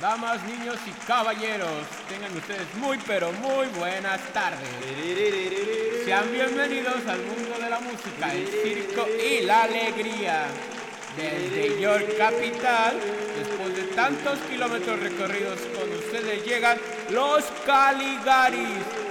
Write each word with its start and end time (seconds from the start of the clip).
Damas, 0.00 0.42
niños 0.44 0.76
y 0.86 0.90
caballeros, 1.06 1.86
tengan 2.08 2.36
ustedes 2.36 2.66
muy 2.76 2.98
pero 3.06 3.30
muy 3.32 3.66
buenas 3.78 4.20
tardes. 4.32 4.68
Sean 6.04 6.32
bienvenidos 6.32 7.06
al 7.06 7.20
mundo 7.22 7.58
de 7.62 7.70
la 7.70 7.78
música, 7.78 8.32
el 8.32 8.48
circo 8.48 9.06
y 9.08 9.44
la 9.44 9.64
alegría. 9.64 10.46
Desde 11.16 11.80
York 11.80 12.16
Capital, 12.16 12.98
después 13.38 13.76
de 13.76 13.82
tantos 13.94 14.38
kilómetros 14.50 14.98
recorridos 14.98 15.60
con 15.60 15.92
ustedes 15.92 16.44
llegan 16.44 16.78
los 17.10 17.44
Caligaris. 17.66 19.02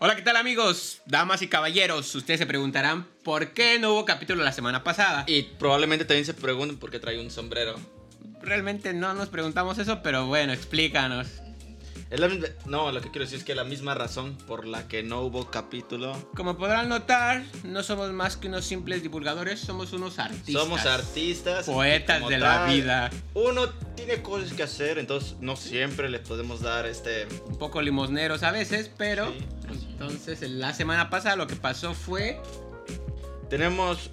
Hola, 0.00 0.14
¿qué 0.14 0.22
tal 0.22 0.36
amigos? 0.36 1.02
Damas 1.06 1.42
y 1.42 1.48
caballeros, 1.48 2.14
ustedes 2.14 2.38
se 2.38 2.46
preguntarán 2.46 3.08
por 3.24 3.50
qué 3.50 3.80
no 3.80 3.94
hubo 3.94 4.04
capítulo 4.04 4.44
la 4.44 4.52
semana 4.52 4.84
pasada. 4.84 5.24
Y 5.26 5.42
probablemente 5.42 6.04
también 6.04 6.24
se 6.24 6.34
pregunten 6.34 6.78
por 6.78 6.92
qué 6.92 7.00
trae 7.00 7.20
un 7.20 7.32
sombrero. 7.32 7.74
Realmente 8.40 8.94
no 8.94 9.12
nos 9.14 9.28
preguntamos 9.28 9.76
eso, 9.78 10.00
pero 10.00 10.26
bueno, 10.26 10.52
explícanos. 10.52 11.26
Es 12.10 12.20
la 12.20 12.28
misma- 12.28 12.48
no, 12.64 12.90
lo 12.90 13.02
que 13.02 13.10
quiero 13.10 13.24
decir 13.26 13.38
es 13.38 13.44
que 13.44 13.54
la 13.54 13.64
misma 13.64 13.92
razón 13.94 14.34
por 14.46 14.66
la 14.66 14.88
que 14.88 15.02
no 15.02 15.20
hubo 15.20 15.50
capítulo. 15.50 16.16
Como 16.34 16.56
podrán 16.56 16.88
notar, 16.88 17.44
no 17.64 17.82
somos 17.82 18.10
más 18.12 18.38
que 18.38 18.48
unos 18.48 18.64
simples 18.64 19.02
divulgadores, 19.02 19.60
somos 19.60 19.92
unos 19.92 20.18
artistas. 20.18 20.54
Somos 20.54 20.86
artistas. 20.86 21.66
Poetas 21.66 22.26
de 22.26 22.38
la 22.38 22.64
vida. 22.64 23.10
Uno 23.34 23.68
tiene 23.94 24.22
cosas 24.22 24.54
que 24.54 24.62
hacer, 24.62 24.98
entonces 24.98 25.36
no 25.40 25.54
siempre 25.56 26.08
les 26.08 26.20
podemos 26.26 26.62
dar 26.62 26.86
este. 26.86 27.26
Un 27.46 27.58
poco 27.58 27.82
limosneros 27.82 28.42
a 28.42 28.52
veces, 28.52 28.90
pero... 28.96 29.30
Sí. 29.30 29.86
Entonces, 29.90 30.40
la 30.48 30.72
semana 30.72 31.10
pasada 31.10 31.36
lo 31.36 31.46
que 31.46 31.56
pasó 31.56 31.92
fue... 31.92 32.40
Tenemos. 33.50 34.10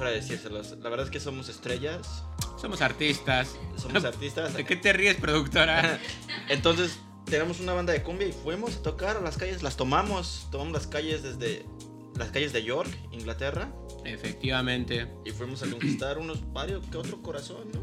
Hora 0.00 0.10
de 0.10 0.16
decírselos. 0.16 0.70
La 0.80 0.88
verdad 0.88 1.04
es 1.06 1.10
que 1.12 1.20
somos 1.20 1.48
estrellas. 1.50 2.24
Somos 2.58 2.80
artistas. 2.80 3.54
Somos 3.76 4.02
artistas. 4.04 4.54
¿De 4.54 4.64
qué 4.64 4.76
te 4.76 4.92
ríes, 4.94 5.16
productora? 5.16 6.00
Entonces 6.48 6.98
tenemos 7.26 7.60
una 7.60 7.74
banda 7.74 7.92
de 7.92 8.02
cumbia 8.02 8.26
y 8.26 8.32
fuimos 8.32 8.76
a 8.76 8.82
tocar 8.82 9.18
a 9.18 9.20
las 9.20 9.36
calles, 9.36 9.62
las 9.62 9.76
tomamos, 9.76 10.48
tomamos 10.50 10.72
las 10.72 10.86
calles 10.86 11.22
desde 11.22 11.66
las 12.16 12.30
calles 12.30 12.52
de 12.52 12.64
York, 12.64 12.90
Inglaterra, 13.12 13.72
Efectivamente. 14.04 15.06
y 15.24 15.30
fuimos 15.30 15.62
a 15.62 15.70
conquistar 15.70 16.18
unos 16.18 16.52
varios 16.52 16.84
que 16.86 16.96
otro 16.96 17.22
corazón, 17.22 17.70
¿no? 17.72 17.80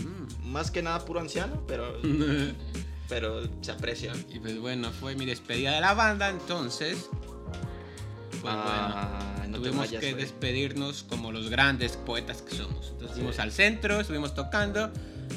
Mm. 0.00 0.50
Más 0.50 0.70
que 0.70 0.82
nada 0.82 1.04
puro 1.04 1.20
anciano, 1.20 1.64
pero, 1.66 2.00
pero 3.08 3.42
se 3.62 3.70
aprecia. 3.72 4.12
Y 4.30 4.40
pues 4.40 4.58
bueno, 4.58 4.90
fue 4.90 5.14
mi 5.16 5.26
despedida 5.26 5.72
de 5.74 5.80
la 5.80 5.94
banda, 5.94 6.30
entonces... 6.30 7.08
Pues 8.40 8.54
Ah, 8.56 9.18
bueno, 9.20 9.31
no 9.52 9.58
tuvimos 9.58 9.86
vayas, 9.86 10.00
que 10.00 10.14
despedirnos 10.14 11.02
como 11.04 11.32
los 11.32 11.48
grandes 11.50 11.96
poetas 11.96 12.42
que 12.42 12.54
somos. 12.56 12.88
Entonces 12.90 13.10
Sí. 13.10 13.14
fuimos 13.22 13.38
al 13.38 13.52
centro, 13.52 14.00
estuvimos 14.00 14.34
tocando 14.34 14.90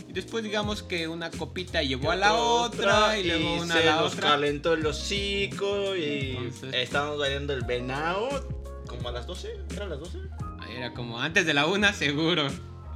y 0.08 0.14
después 0.14 0.44
digamos 0.44 0.84
que 0.84 1.08
una 1.08 1.30
copita 1.32 1.82
llevó 1.84 2.12
a 2.12 2.16
Y 2.16 2.20
la 2.20 2.34
otra, 2.34 3.18
y 3.18 3.24
luego 3.26 3.62
una 3.62 3.76
a 3.76 3.78
se 3.78 3.86
la 3.86 3.96
nos 4.02 4.14
otra. 4.14 4.30
calentó 4.32 4.74
el 4.74 4.86
hocico 4.86 5.96
y 5.96 6.36
Entonces- 6.38 6.74
estábamos 6.74 7.20
bailando 7.20 7.54
el 7.54 7.62
venado 7.66 8.28
como 8.88 9.10
a 9.10 9.12
las 9.12 9.26
12, 9.28 9.58
¿era 9.72 9.86
a 9.86 9.90
las 9.90 10.00
12? 10.00 10.20
Ahí 10.62 10.76
Era 10.78 10.94
como 10.94 11.20
antes 11.20 11.46
de 11.46 11.54
la 11.54 11.66
una 11.68 11.94
seguro. 11.94 12.48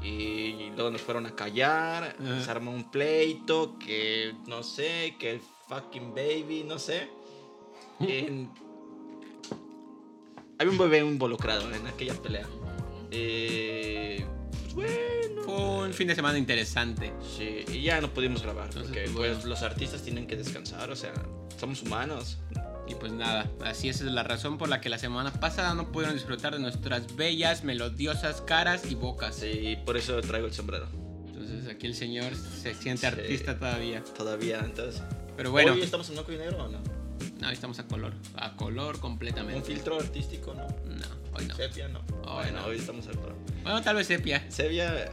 Y 0.02 0.70
luego 0.76 0.92
nos 0.92 1.02
fueron 1.02 1.26
a 1.26 1.36
callar, 1.36 2.16
Ajá. 2.22 2.42
se 2.44 2.50
armó 2.52 2.72
un 2.72 2.90
pleito, 2.90 3.78
que 3.80 4.34
no 4.48 4.64
sé, 4.64 5.16
que 5.20 5.32
el 5.32 5.42
fucking 5.68 6.14
baby, 6.16 6.64
no 6.66 6.80
sé. 6.80 7.10
En- 8.00 8.50
Había 10.60 10.72
un 10.72 10.78
bebé 10.78 11.00
involucrado 11.00 11.74
en 11.74 11.88
aquella 11.88 12.14
pelea. 12.16 12.46
Eh, 13.12 14.26
bueno. 14.74 15.42
Fue 15.44 15.56
un 15.88 15.94
fin 15.94 16.08
de 16.08 16.16
semana 16.16 16.38
interesante. 16.38 17.14
Sí, 17.38 17.66
y 17.74 17.82
ya 17.82 18.02
no 18.02 18.14
pudimos 18.14 18.44
grabar, 18.44 18.66
Entonces, 18.66 18.92
porque 18.92 19.04
pues, 19.06 19.16
pues, 19.16 19.36
bueno. 19.38 19.50
los 19.50 19.62
artistas 19.64 20.04
tienen 20.04 20.28
que 20.28 20.36
descansar, 20.36 20.92
o 20.92 20.96
sea, 20.96 21.14
somos 21.60 21.82
humanos. 21.82 22.38
Y 22.88 22.96
pues 22.96 23.12
nada, 23.12 23.50
así 23.64 23.88
es 23.88 24.02
la 24.02 24.24
razón 24.24 24.58
por 24.58 24.68
la 24.68 24.82
que 24.82 24.90
la 24.90 24.98
semana 24.98 25.32
pasada 25.32 25.76
no 25.76 25.92
pudieron 25.92 26.16
disfrutar 26.16 26.54
de 26.54 26.60
nuestras 26.60 27.16
bellas, 27.16 27.64
melodiosas 27.64 28.42
caras 28.42 28.90
y 28.90 28.96
bocas. 28.96 29.36
Sí, 29.36 29.78
por 29.86 29.96
eso 29.96 30.20
traigo 30.22 30.48
el 30.48 30.54
sombrero. 30.54 30.88
Entonces 31.28 31.68
aquí 31.68 31.86
el 31.88 31.94
señor 31.96 32.34
se 32.36 32.74
siente 32.74 33.02
Sí. 33.02 33.06
artista 33.06 33.58
todavía. 33.60 34.04
Todavía, 34.18 34.60
entonces. 34.66 35.04
Pero 35.38 35.52
bueno, 35.52 35.74
Hoy 35.74 35.82
estamos 35.84 36.10
en 36.10 36.16
blanco 36.16 36.32
y 36.34 36.38
negro 36.38 36.66
o 36.66 36.68
no? 36.68 36.80
No, 37.40 37.50
estamos 37.50 37.80
a 37.80 37.88
color. 37.88 38.14
A 38.36 38.56
color 38.56 38.96
Un 38.96 39.02
completamente. 39.02 39.62
filtro 39.74 40.00
artístico, 40.00 40.54
¿no? 40.54 40.64
No, 40.86 41.06
hoy 41.38 41.46
no. 41.46 41.56
Sepia, 41.56 41.88
no. 41.88 42.00
Hoy 42.24 42.36
bueno, 42.44 42.62
no. 42.62 42.66
hoy 42.68 42.78
estamos 42.78 43.08
al 43.08 43.18
pro. 43.18 43.36
Bueno, 43.64 43.82
tal 43.82 43.96
vez 43.96 44.08
sepia. 44.08 44.46
Sepia. 44.50 45.12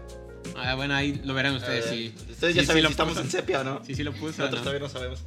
Ah, 0.56 0.74
bueno, 0.74 0.94
ahí 0.94 1.20
lo 1.24 1.34
verán 1.34 1.54
ustedes 1.56 1.86
eh, 1.86 2.12
si. 2.16 2.30
Ustedes 2.32 2.52
si- 2.52 2.56
ya 2.58 2.62
si 2.62 2.66
saben 2.66 2.82
lo 2.82 2.88
si 2.88 2.92
estamos 2.92 3.14
puso. 3.14 3.24
en 3.24 3.30
sepia 3.30 3.60
o 3.60 3.64
no. 3.64 3.84
Si 3.84 3.94
sí 3.94 4.02
lo 4.04 4.12
puso. 4.12 4.38
Nosotros 4.42 4.52
¿no? 4.52 4.60
todavía 4.60 4.80
no 4.80 4.88
sabemos. 4.88 5.20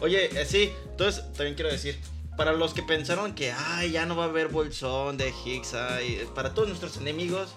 Oye, 0.00 0.40
eh, 0.40 0.44
sí, 0.46 0.70
entonces 0.90 1.24
también 1.32 1.54
quiero 1.54 1.70
decir, 1.70 1.96
para 2.36 2.52
los 2.52 2.74
que 2.74 2.82
pensaron 2.82 3.34
que 3.34 3.52
ay, 3.52 3.92
ya 3.92 4.06
no 4.06 4.16
va 4.16 4.24
a 4.24 4.28
haber 4.28 4.48
bolsón 4.48 5.16
de 5.16 5.32
Higgs, 5.44 5.74
ay, 5.74 6.26
para 6.34 6.52
todos 6.52 6.66
nuestros 6.68 6.96
enemigos 6.96 7.54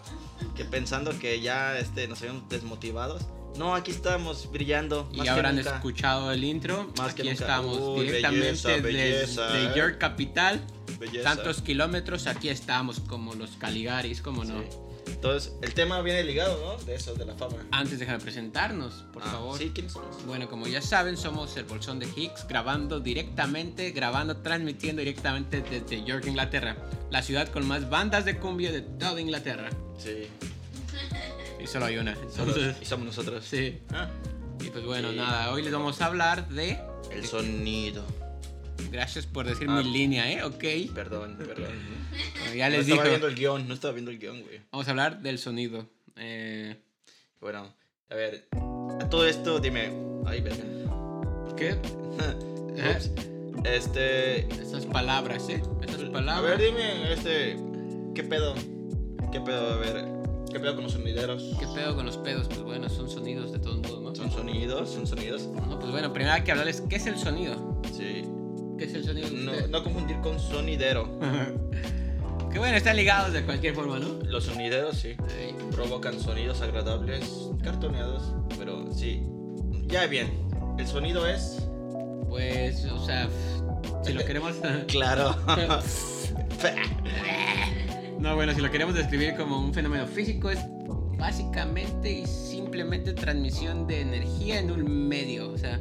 que 0.56 0.64
pensando 0.64 1.18
que 1.18 1.42
ya 1.42 1.78
este, 1.80 2.08
nos 2.08 2.20
habíamos 2.22 2.48
desmotivados, 2.48 3.24
no, 3.57 3.75
aquí 3.75 3.91
estamos 3.91 4.50
brillando. 4.51 5.09
Y 5.13 5.22
que 5.22 5.29
habrán 5.29 5.56
nunca. 5.57 5.75
escuchado 5.75 6.31
el 6.31 6.44
intro. 6.44 6.91
Más 6.97 7.13
que 7.13 7.22
Aquí 7.23 7.29
nunca. 7.31 7.44
estamos 7.44 7.78
Uy, 7.79 8.06
directamente 8.06 8.41
belleza, 8.45 8.69
belleza, 8.81 9.47
desde 9.53 9.66
eh. 9.73 9.73
York 9.75 9.97
Capital. 9.97 10.62
Belleza. 11.00 11.35
Tantos 11.35 11.62
kilómetros, 11.62 12.25
aquí 12.28 12.50
estamos 12.50 13.00
como 13.01 13.35
los 13.35 13.51
Caligaris, 13.57 14.22
como 14.22 14.44
no. 14.44 14.59
Sí. 14.62 14.67
Entonces, 15.07 15.53
el 15.62 15.73
tema 15.73 16.01
viene 16.01 16.23
ligado, 16.23 16.59
¿no? 16.78 16.84
De 16.84 16.96
eso, 16.96 17.13
de 17.16 17.25
la 17.25 17.34
fama. 17.35 17.56
Antes 17.72 17.97
déjame 18.00 18.19
presentarnos, 18.19 19.06
por 19.13 19.23
Ah, 19.23 19.28
favor. 19.28 19.57
Sí, 19.57 19.72
¿quiénes 19.73 19.94
somos? 19.94 20.25
Bueno, 20.25 20.50
como 20.50 20.67
ya 20.67 20.81
saben, 20.81 21.16
somos 21.17 21.56
el 21.56 21.63
Bolsón 21.63 22.00
de 22.00 22.07
Higgs, 22.16 22.46
grabando 22.47 23.00
directamente, 23.00 23.91
grabando, 23.91 24.38
transmitiendo 24.38 25.00
directamente 25.00 25.62
desde 25.62 26.03
York, 26.03 26.25
Inglaterra, 26.28 26.75
la 27.09 27.22
ciudad 27.23 27.47
con 27.50 27.66
más 27.66 27.90
bandas 27.90 28.25
de 28.25 28.38
cumbia 28.38 28.72
de 28.72 28.81
toda 28.81 29.19
Inglaterra. 29.22 29.69
Sí. 29.97 30.28
Y 31.67 31.69
solo 31.69 31.85
hay 31.85 31.97
una. 31.97 32.16
Y 32.81 32.85
somos 32.85 33.05
nosotros. 33.07 33.44
sí. 33.45 33.79
Ah, 33.94 34.07
Y 34.59 34.69
pues 34.69 34.85
bueno, 34.85 35.11
Sí. 35.11 35.17
nada, 35.17 35.51
hoy 35.51 35.61
les 35.63 35.73
vamos 35.73 36.01
a 36.01 36.05
hablar 36.05 36.47
de. 36.50 36.79
el 37.11 37.25
sonido. 37.25 38.03
Gracias 38.91 39.25
por 39.25 39.45
decir 39.47 39.67
Ah. 39.69 39.81
mi 39.81 39.91
línea, 39.91 40.31
¿eh? 40.31 40.44
Ok. 40.44 40.63
Perdón, 40.94 41.35
perdón. 41.38 41.73
Bueno, 42.39 42.55
ya 42.55 42.69
no 42.69 42.78
les 42.78 42.81
estaba 42.88 43.03
digo. 43.03 43.09
viendo 43.09 43.28
el 43.28 43.35
guion, 43.35 43.67
no 43.67 43.73
estaba 43.73 43.94
viendo 43.94 44.11
el 44.11 44.19
guion, 44.19 44.41
güey. 44.44 44.61
Vamos 44.72 44.88
a 44.88 44.91
hablar 44.91 45.22
del 45.22 45.39
sonido. 45.39 45.88
Eh, 46.16 46.75
Bueno, 47.41 47.73
a 48.09 48.16
ver, 48.16 48.47
a 48.99 49.09
todo 49.09 49.28
esto 49.28 49.59
dime. 49.59 49.91
Ay, 50.25 50.41
verga. 50.41 50.63
¿Qué? 51.55 51.78
Este. 53.66 54.47
Esas 54.61 54.85
palabras, 54.85 55.49
¿eh? 55.49 55.61
Esas 55.88 56.03
A 56.03 56.11
palabras. 56.11 56.57
ver, 56.57 56.67
dime, 56.72 57.13
este. 57.13 57.57
¿Qué 58.16 58.23
pedo? 58.23 58.53
¿Qué 59.31 59.39
pedo? 59.41 59.73
A 59.73 59.78
ver, 59.78 60.05
¿qué 60.57 60.63
pedo 60.63 60.73
con 60.73 60.85
los 60.85 60.94
sonideros? 60.94 61.44
¿Qué 61.59 61.68
pedo 61.68 61.95
con 61.95 62.07
los 62.07 62.18
pedos? 62.18 62.47
Pues 62.47 62.62
bueno, 62.62 62.90
son 62.90 63.07
sonidos 63.07 63.51
de 63.51 63.59
todos 63.59 63.78
modos, 63.78 64.01
¿no? 64.01 64.16
¿Son 64.16 64.31
sonidos? 64.31 64.90
¿Son 64.90 65.06
sonidos? 65.06 65.44
No, 65.44 65.78
pues 65.78 65.91
bueno, 65.91 66.12
primero 66.12 66.34
hay 66.34 66.41
que 66.41 66.51
hablarles 66.51 66.81
qué 66.90 66.95
es 66.95 67.06
el 67.06 67.16
sonido. 67.16 67.79
Sí. 67.95 68.23
¿Qué 68.79 68.85
es 68.85 68.94
el 68.96 69.03
sonido? 69.03 69.29
No, 69.29 69.51
no 69.67 69.84
confundir 69.84 70.19
con 70.22 70.40
sonidero. 70.40 71.19
que 72.51 72.57
bueno, 72.57 72.75
están 72.75 72.96
ligados 72.96 73.34
de 73.34 73.44
cualquier 73.44 73.75
forma, 73.75 74.00
¿no? 74.00 74.17
Los 74.23 74.46
sonideros, 74.46 74.97
sí. 74.97 75.16
Sí. 75.28 75.56
Provocan 75.72 76.19
sonidos 76.19 76.59
agradables, 76.62 77.51
cartoneados, 77.63 78.23
pero 78.57 78.91
sí. 78.91 79.22
Ya 79.85 80.07
bien, 80.07 80.28
el 80.79 80.88
sonido 80.88 81.28
es. 81.28 81.69
Pues, 82.29 82.84
o 82.85 83.05
sea, 83.05 83.29
si 84.03 84.14
lo 84.14 84.26
queremos. 84.26 84.55
Claro. 84.87 85.35
no, 88.19 88.35
bueno, 88.35 88.53
si 88.53 88.61
lo 88.61 88.72
queremos 88.72 88.96
describir 88.96 89.35
como 89.35 89.59
un 89.59 89.73
fenómeno 89.73 90.05
físico, 90.08 90.49
es 90.49 90.59
básicamente 91.17 92.11
y 92.11 92.25
simplemente 92.25 93.14
transmisión 93.14 93.87
de 93.87 94.02
energía 94.02 94.59
en 94.59 94.72
un 94.72 95.08
medio. 95.08 95.52
O 95.52 95.58
sea, 95.58 95.79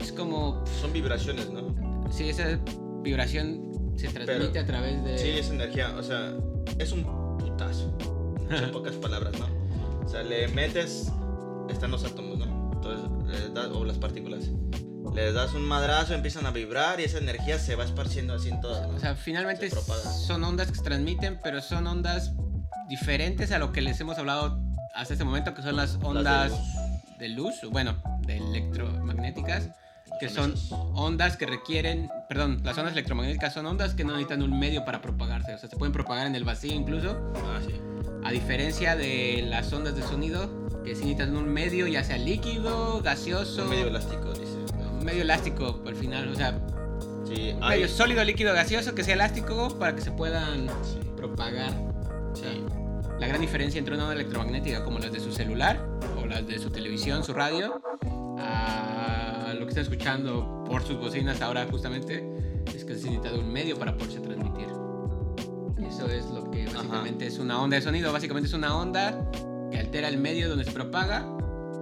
es 0.00 0.12
como 0.12 0.64
Son 0.80 0.92
vibraciones, 0.92 1.50
¿no? 1.50 1.74
si 2.10 2.28
esa 2.28 2.58
vibración 3.02 3.92
se 3.96 4.08
transmite 4.08 4.50
Pero- 4.52 4.60
a 4.62 4.66
través 4.66 5.04
de. 5.04 5.18
Sí, 5.18 5.28
es 5.30 5.50
energía, 5.50 5.94
o 5.96 6.02
sea, 6.02 6.34
es 6.78 6.92
un 6.92 7.04
putazo. 7.38 7.96
En 8.50 8.70
pocas 8.72 8.94
palabras, 8.96 9.32
¿no? 9.38 9.46
O 10.04 10.08
sea, 10.08 10.22
le 10.22 10.48
metes, 10.48 11.10
están 11.68 11.90
los 11.92 12.04
átomos, 12.04 12.38
¿no? 12.38 12.72
Entonces, 12.74 13.06
o 13.72 13.84
las 13.84 13.98
partículas. 13.98 14.50
Les 15.14 15.34
das 15.34 15.54
un 15.54 15.62
madrazo, 15.66 16.14
empiezan 16.14 16.46
a 16.46 16.50
vibrar 16.50 17.00
y 17.00 17.04
esa 17.04 17.18
energía 17.18 17.58
se 17.58 17.74
va 17.74 17.84
esparciendo 17.84 18.34
así 18.34 18.48
en 18.48 18.60
todas, 18.60 18.86
¿no? 18.88 18.96
O 18.96 19.00
sea, 19.00 19.14
finalmente 19.16 19.68
son 19.70 20.44
ondas 20.44 20.68
que 20.70 20.76
se 20.76 20.82
transmiten, 20.82 21.38
pero 21.42 21.60
son 21.60 21.86
ondas 21.86 22.32
diferentes 22.88 23.50
a 23.52 23.58
lo 23.58 23.72
que 23.72 23.80
les 23.80 24.00
hemos 24.00 24.18
hablado 24.18 24.60
hasta 24.94 25.14
este 25.14 25.24
momento, 25.24 25.52
que 25.54 25.62
son 25.62 25.76
las 25.76 25.98
ondas 26.02 26.50
luz. 26.50 26.60
de 27.18 27.28
luz. 27.28 27.54
Bueno, 27.70 27.96
de 28.26 28.36
electromagnéticas, 28.36 29.70
que 30.20 30.28
son 30.28 30.54
ondas 30.94 31.36
que 31.36 31.46
requieren, 31.46 32.08
perdón, 32.28 32.60
las 32.64 32.76
ondas 32.78 32.92
electromagnéticas 32.92 33.52
son 33.54 33.66
ondas 33.66 33.94
que 33.94 34.04
no 34.04 34.12
necesitan 34.12 34.42
un 34.42 34.58
medio 34.58 34.84
para 34.84 35.00
propagarse, 35.00 35.54
o 35.54 35.58
sea, 35.58 35.68
se 35.68 35.76
pueden 35.76 35.92
propagar 35.92 36.26
en 36.26 36.34
el 36.34 36.44
vacío 36.44 36.72
incluso, 36.74 37.32
Ah, 37.36 37.58
sí. 37.66 37.74
a 38.24 38.30
diferencia 38.30 38.96
de 38.96 39.44
las 39.48 39.72
ondas 39.72 39.94
de 39.96 40.02
sonido, 40.02 40.68
que 40.84 40.94
sí 40.94 41.02
necesitan 41.04 41.36
un 41.36 41.48
medio, 41.48 41.86
ya 41.86 42.04
sea 42.04 42.18
líquido, 42.18 43.00
gaseoso, 43.02 43.62
Un 43.64 43.70
medio 43.70 43.86
elástico, 43.88 44.32
dice. 44.32 44.49
Medio 45.04 45.22
elástico 45.22 45.82
al 45.86 45.94
final, 45.96 46.28
o 46.28 46.34
sea, 46.34 46.58
Sí, 47.26 47.54
hay. 47.60 47.76
medio 47.78 47.88
sólido, 47.88 48.24
líquido, 48.24 48.52
gaseoso 48.54 48.94
que 48.94 49.04
sea 49.04 49.14
elástico 49.14 49.76
para 49.78 49.94
que 49.94 50.00
se 50.02 50.10
puedan 50.10 50.66
Sí. 50.82 50.98
propagar. 51.16 51.70
O 52.32 52.34
sea, 52.36 52.50
Sí. 52.52 52.64
la 53.18 53.26
gran 53.28 53.40
diferencia 53.40 53.78
entre 53.78 53.94
una 53.94 54.04
onda 54.04 54.14
electromagnética 54.14 54.84
como 54.84 54.98
las 54.98 55.12
de 55.12 55.20
su 55.20 55.30
celular 55.32 55.84
o 56.20 56.26
las 56.26 56.46
de 56.46 56.58
su 56.58 56.70
televisión, 56.70 57.22
su 57.24 57.32
radio, 57.32 57.80
a 58.38 59.52
lo 59.54 59.60
que 59.66 59.68
están 59.70 59.82
escuchando 59.84 60.64
por 60.66 60.82
sus 60.82 60.98
bocinas 60.98 61.40
ahora 61.42 61.66
justamente 61.70 62.24
es 62.74 62.84
que 62.84 62.94
se 62.96 63.04
necesita 63.10 63.30
de 63.32 63.38
un 63.38 63.52
medio 63.52 63.76
para 63.78 63.96
poderse 63.96 64.20
transmitir. 64.20 64.68
Eso 65.86 66.06
es 66.08 66.24
lo 66.30 66.50
que 66.50 66.66
básicamente 66.66 67.26
es 67.26 67.38
una 67.38 67.60
onda 67.60 67.76
de 67.76 67.82
sonido. 67.82 68.12
Básicamente 68.12 68.48
es 68.48 68.54
una 68.54 68.76
onda 68.76 69.28
que 69.70 69.78
altera 69.78 70.08
el 70.08 70.18
medio 70.18 70.48
donde 70.48 70.64
se 70.64 70.70
propaga. 70.72 71.26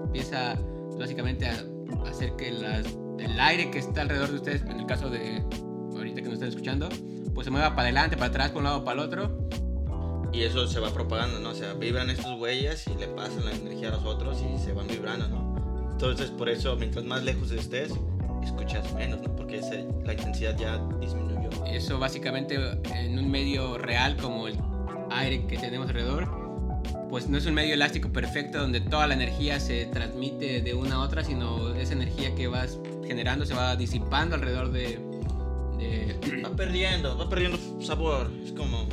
Empieza 0.04 0.56
básicamente 0.98 1.46
a 1.46 1.62
hacer 2.08 2.34
que 2.36 2.50
las, 2.52 2.86
el 3.18 3.38
aire 3.40 3.70
que 3.70 3.78
está 3.78 4.02
alrededor 4.02 4.30
de 4.30 4.36
ustedes, 4.36 4.62
en 4.62 4.80
el 4.80 4.86
caso 4.86 5.10
de 5.10 5.42
ahorita 5.96 6.16
que 6.16 6.24
nos 6.24 6.34
están 6.34 6.48
escuchando, 6.48 6.88
pues 7.34 7.44
se 7.44 7.50
mueva 7.50 7.70
para 7.70 7.82
adelante, 7.82 8.16
para 8.16 8.28
atrás, 8.28 8.50
por 8.50 8.58
un 8.58 8.64
lado, 8.64 8.84
para 8.84 9.00
el 9.02 9.06
otro. 9.06 9.48
Y 10.32 10.42
eso 10.42 10.66
se 10.66 10.78
va 10.78 10.90
propagando, 10.92 11.40
¿no? 11.40 11.50
O 11.50 11.54
sea, 11.54 11.72
vibran 11.74 12.10
estos 12.10 12.38
huellas 12.38 12.86
y 12.86 12.94
le 12.98 13.08
pasan 13.08 13.44
la 13.46 13.52
energía 13.52 13.88
a 13.88 13.92
los 13.92 14.04
otros 14.04 14.38
y 14.42 14.58
se 14.62 14.72
van 14.72 14.86
vibrando, 14.86 15.26
¿no? 15.28 15.88
Entonces, 15.90 16.30
por 16.30 16.48
eso, 16.48 16.76
mientras 16.76 17.04
más 17.04 17.22
lejos 17.24 17.50
estés, 17.50 17.92
escuchas 18.44 18.92
menos, 18.94 19.20
¿no? 19.22 19.34
Porque 19.34 19.58
ese- 19.58 19.86
la 20.04 20.12
intensidad 20.12 20.56
ya 20.56 20.78
disminuyó. 21.00 21.48
Eso 21.66 21.98
básicamente 21.98 22.56
en 22.94 23.18
un 23.18 23.30
medio 23.30 23.78
real 23.78 24.16
como 24.16 24.46
el 24.48 24.56
aire 25.10 25.46
que 25.46 25.56
tenemos 25.56 25.88
alrededor, 25.88 26.28
pues 27.08 27.28
no 27.28 27.38
es 27.38 27.46
un 27.46 27.54
medio 27.54 27.72
elástico 27.74 28.10
perfecto 28.10 28.58
donde 28.58 28.80
toda 28.82 29.06
la 29.06 29.14
energía 29.14 29.58
se 29.60 29.86
transmite 29.86 30.60
de 30.60 30.74
una 30.74 30.96
a 30.96 31.00
otra, 31.00 31.24
sino 31.24 31.74
esa 31.74 31.94
energía 31.94 32.34
que 32.34 32.48
vas 32.48 32.78
generando 33.08 33.46
se 33.46 33.54
va 33.54 33.74
disipando 33.74 34.36
alrededor 34.36 34.70
de... 34.70 35.00
de 35.78 36.42
Va 36.44 36.50
perdiendo, 36.54 37.16
va 37.16 37.28
perdiendo 37.28 37.58
sabor. 37.80 38.30
Es 38.44 38.52
como, 38.52 38.86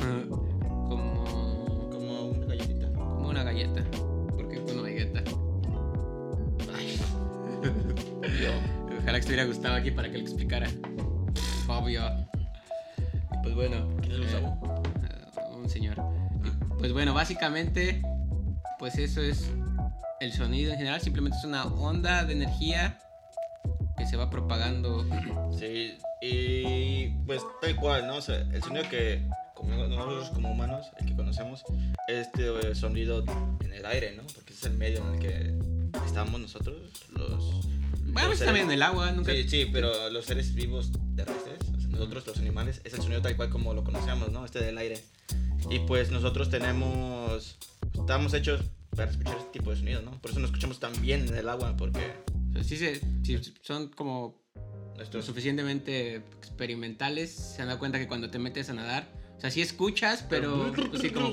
como, 0.88 1.90
como 1.92 2.22
una 2.22 2.46
galletita. 2.46 2.92
como 2.92 3.28
una 3.28 3.44
galleta. 3.44 3.84
¿Por 4.30 4.48
qué 4.48 4.58
una 4.72 4.82
galleta? 4.82 5.22
Ay. 6.74 6.98
Ojalá 8.98 9.12
que 9.12 9.18
estuviera 9.18 9.44
Gustavo 9.44 9.76
aquí 9.76 9.90
para 9.90 10.10
que 10.10 10.16
le 10.16 10.24
explicara. 10.24 10.68
Obvio. 11.68 12.02
Y 12.98 13.42
pues 13.42 13.54
bueno. 13.54 13.86
¿Quién 14.00 14.12
es 14.12 14.20
Gustavo? 14.20 14.82
eh, 15.04 15.56
un 15.56 15.68
señor. 15.68 15.96
Y 16.44 16.78
pues 16.78 16.92
bueno, 16.92 17.12
básicamente, 17.12 18.02
pues 18.78 18.96
eso 18.96 19.20
es 19.20 19.50
el 20.20 20.32
sonido 20.32 20.72
en 20.72 20.78
general. 20.78 21.00
Simplemente 21.00 21.36
es 21.38 21.44
una 21.44 21.66
onda 21.66 22.24
de 22.24 22.32
energía 22.32 22.98
que 24.06 24.10
se 24.10 24.16
va 24.16 24.30
propagando. 24.30 25.04
Sí, 25.58 25.98
y 26.22 27.08
pues 27.26 27.42
tal 27.60 27.76
cual, 27.76 28.06
¿no? 28.06 28.16
O 28.16 28.20
sea, 28.20 28.38
el 28.52 28.62
sonido 28.62 28.88
que 28.88 29.28
como 29.54 29.74
nosotros 29.74 30.30
como 30.30 30.52
humanos, 30.52 30.86
el 31.00 31.06
que 31.06 31.16
conocemos, 31.16 31.64
este 32.08 32.70
eh, 32.70 32.74
sonido 32.74 33.24
en 33.60 33.72
el 33.72 33.84
aire, 33.86 34.14
¿no? 34.14 34.22
Porque 34.34 34.52
ese 34.52 34.66
es 34.66 34.72
el 34.72 34.78
medio 34.78 34.98
en 34.98 35.14
el 35.14 35.18
que 35.18 36.06
estamos 36.06 36.40
nosotros, 36.40 36.76
los... 37.10 37.66
Bueno, 38.12 38.28
los 38.28 38.38
también 38.38 38.66
en 38.66 38.72
el 38.72 38.82
agua, 38.82 39.10
nunca. 39.12 39.32
Sí, 39.32 39.48
sí, 39.48 39.66
pero 39.72 40.10
los 40.10 40.26
seres 40.26 40.54
vivos 40.54 40.92
terrestres, 41.16 41.58
o 41.76 41.80
sea, 41.80 41.90
nosotros 41.90 42.26
los 42.26 42.38
animales, 42.38 42.80
es 42.84 42.94
el 42.94 43.00
sonido 43.00 43.22
tal 43.22 43.36
cual 43.36 43.50
como 43.50 43.74
lo 43.74 43.82
conocemos, 43.82 44.30
¿no? 44.30 44.44
Este 44.44 44.62
del 44.62 44.78
aire. 44.78 45.02
Y 45.70 45.80
pues 45.80 46.10
nosotros 46.10 46.50
tenemos, 46.50 47.56
estamos 47.94 48.34
hechos 48.34 48.60
para 48.94 49.10
escuchar 49.10 49.36
este 49.38 49.58
tipo 49.58 49.70
de 49.70 49.76
sonido, 49.78 50.02
¿no? 50.02 50.12
Por 50.20 50.30
eso 50.30 50.40
nos 50.40 50.50
escuchamos 50.50 50.78
tan 50.80 50.92
bien 51.00 51.26
en 51.28 51.34
el 51.34 51.48
agua, 51.48 51.74
porque 51.76 52.12
sí, 52.64 52.76
se- 52.76 53.00
sí 53.22 53.40
son 53.62 53.88
como 53.88 54.40
lo 55.12 55.22
suficientemente 55.22 56.16
experimentales. 56.38 57.30
Se 57.30 57.62
han 57.62 57.68
dado 57.68 57.78
cuenta 57.78 57.98
que 57.98 58.08
cuando 58.08 58.30
te 58.30 58.38
metes 58.38 58.70
a 58.70 58.74
nadar, 58.74 59.08
o 59.36 59.40
sea, 59.40 59.50
sí 59.50 59.60
escuchas, 59.60 60.24
pero 60.28 60.72
sí 61.00 61.10
como. 61.10 61.32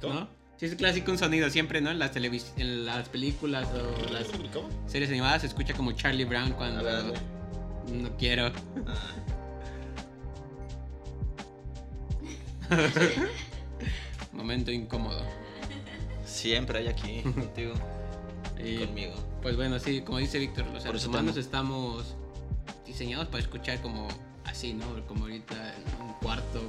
¿Cómo? 0.00 0.14
¿No? 0.14 0.28
Sí, 0.56 0.66
es 0.66 0.74
clásico 0.76 1.10
un 1.10 1.18
sonido 1.18 1.50
siempre, 1.50 1.80
¿no? 1.80 1.90
En 1.90 1.98
las, 1.98 2.12
televis 2.12 2.52
en 2.56 2.86
las 2.86 3.08
películas 3.08 3.66
o 3.72 4.12
las 4.12 4.28
¿Cómo? 4.52 4.68
series 4.86 5.10
animadas 5.10 5.40
se 5.42 5.48
escucha 5.48 5.74
como 5.74 5.92
Charlie 5.92 6.24
Brown 6.24 6.52
cuando 6.52 6.82
ver, 6.84 7.04
no 7.92 8.16
quiero. 8.16 8.52
Ah. 8.86 8.94
Momento 14.32 14.70
incómodo. 14.70 15.22
Siempre 16.24 16.78
hay 16.78 16.88
aquí 16.88 17.22
contigo, 17.22 17.74
Y, 18.64 18.78
conmigo. 18.86 19.14
pues 19.42 19.56
bueno, 19.56 19.78
sí, 19.78 20.00
como 20.02 20.18
dice 20.18 20.38
Víctor, 20.38 20.66
los 20.66 20.82
seres 20.82 21.06
humanos 21.06 21.36
estamos 21.36 22.16
diseñados 22.86 23.26
para 23.28 23.42
escuchar 23.42 23.80
como 23.82 24.08
así, 24.44 24.72
¿no? 24.74 24.86
Como 25.06 25.24
ahorita 25.24 25.54
en 25.76 26.02
un 26.02 26.12
cuarto 26.14 26.60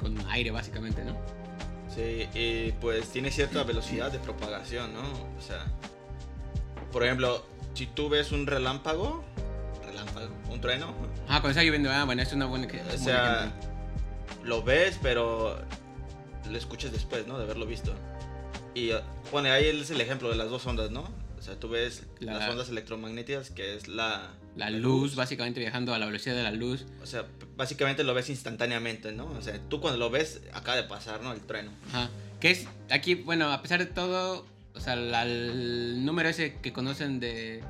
con 0.00 0.18
aire, 0.30 0.50
básicamente, 0.50 1.04
¿no? 1.04 1.16
Sí, 1.94 2.28
y 2.34 2.72
pues 2.80 3.08
tiene 3.10 3.30
cierta 3.30 3.62
velocidad 3.64 4.10
de 4.12 4.18
propagación, 4.18 4.94
¿no? 4.94 5.02
O 5.02 5.42
sea, 5.42 5.64
por 6.92 7.04
ejemplo, 7.04 7.44
si 7.74 7.86
tú 7.86 8.08
ves 8.08 8.32
un 8.32 8.46
relámpago, 8.46 9.22
relámpago, 9.84 10.28
un 10.50 10.60
trueno, 10.60 10.94
Ah, 11.28 11.40
cuando 11.40 11.50
está 11.50 11.62
lloviendo, 11.62 11.90
ah, 11.90 12.04
bueno, 12.04 12.22
es 12.22 12.32
una 12.32 12.46
buena 12.46 12.66
que. 12.66 12.80
o 12.80 12.98
sea, 12.98 13.52
lo 14.42 14.62
ves, 14.62 14.98
pero 15.02 15.58
lo 16.48 16.58
escuchas 16.58 16.92
después, 16.92 17.26
¿no? 17.26 17.38
De 17.38 17.44
haberlo 17.44 17.66
visto. 17.66 17.92
Y 18.74 18.90
bueno, 19.30 19.50
ahí 19.52 19.66
es 19.66 19.90
el 19.90 20.00
ejemplo 20.00 20.28
de 20.30 20.36
las 20.36 20.50
dos 20.50 20.66
ondas, 20.66 20.90
¿no? 20.90 21.02
O 21.38 21.42
sea, 21.42 21.54
tú 21.58 21.68
ves 21.68 22.02
La- 22.18 22.34
las 22.34 22.50
ondas 22.50 22.68
electromagnéticas, 22.68 23.50
que 23.50 23.74
es 23.74 23.88
la... 23.88 24.30
La 24.56 24.68
luz, 24.70 25.14
básicamente 25.14 25.58
viajando 25.60 25.94
a 25.94 25.98
la 25.98 26.06
velocidad 26.06 26.34
de 26.34 26.42
la 26.42 26.50
luz. 26.50 26.84
O 27.02 27.06
sea, 27.06 27.24
básicamente 27.56 28.04
lo 28.04 28.12
ves 28.14 28.28
instantáneamente, 28.28 29.12
¿no? 29.12 29.26
O 29.26 29.40
sea, 29.40 29.58
tú 29.68 29.80
cuando 29.80 29.98
lo 29.98 30.10
ves, 30.10 30.42
acaba 30.52 30.76
de 30.76 30.82
pasar, 30.84 31.22
¿no? 31.22 31.32
El 31.32 31.40
trueno. 31.40 31.70
Ajá. 31.88 32.10
Que 32.40 32.50
es 32.50 32.66
aquí, 32.90 33.14
bueno, 33.14 33.50
a 33.52 33.62
pesar 33.62 33.78
de 33.78 33.86
todo, 33.86 34.44
o 34.74 34.80
sea, 34.80 34.96
la- 34.96 35.22
el 35.22 36.04
número 36.04 36.28
ese 36.28 36.56
que 36.60 36.72
conocen 36.72 37.20
de 37.20 37.62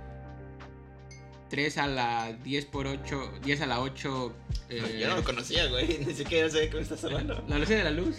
3 1.51 1.79
a 1.79 1.87
la 1.87 2.33
10 2.45 2.65
por 2.67 2.87
8, 2.87 3.33
10 3.45 3.61
a 3.61 3.67
la 3.67 3.81
8. 3.81 4.33
eh, 4.69 4.99
Yo 5.01 5.09
no 5.09 5.17
lo 5.17 5.25
conocía, 5.25 5.67
güey. 5.67 5.99
Ni 6.07 6.15
siquiera 6.15 6.49
sé 6.49 6.61
de 6.69 6.71
me 6.75 6.81
estás 6.81 7.05
hablando. 7.05 7.35
la 7.47 7.55
velocidad 7.55 7.79
de 7.79 7.85
la 7.85 7.91
luz. 7.91 8.17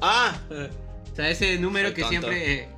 ¡Ah! 0.00 0.38
O 1.12 1.16
sea, 1.16 1.30
ese 1.30 1.58
número 1.58 1.88
Soy 1.88 1.94
que 1.96 2.02
tonto. 2.02 2.10
siempre, 2.20 2.54
eh, 2.54 2.68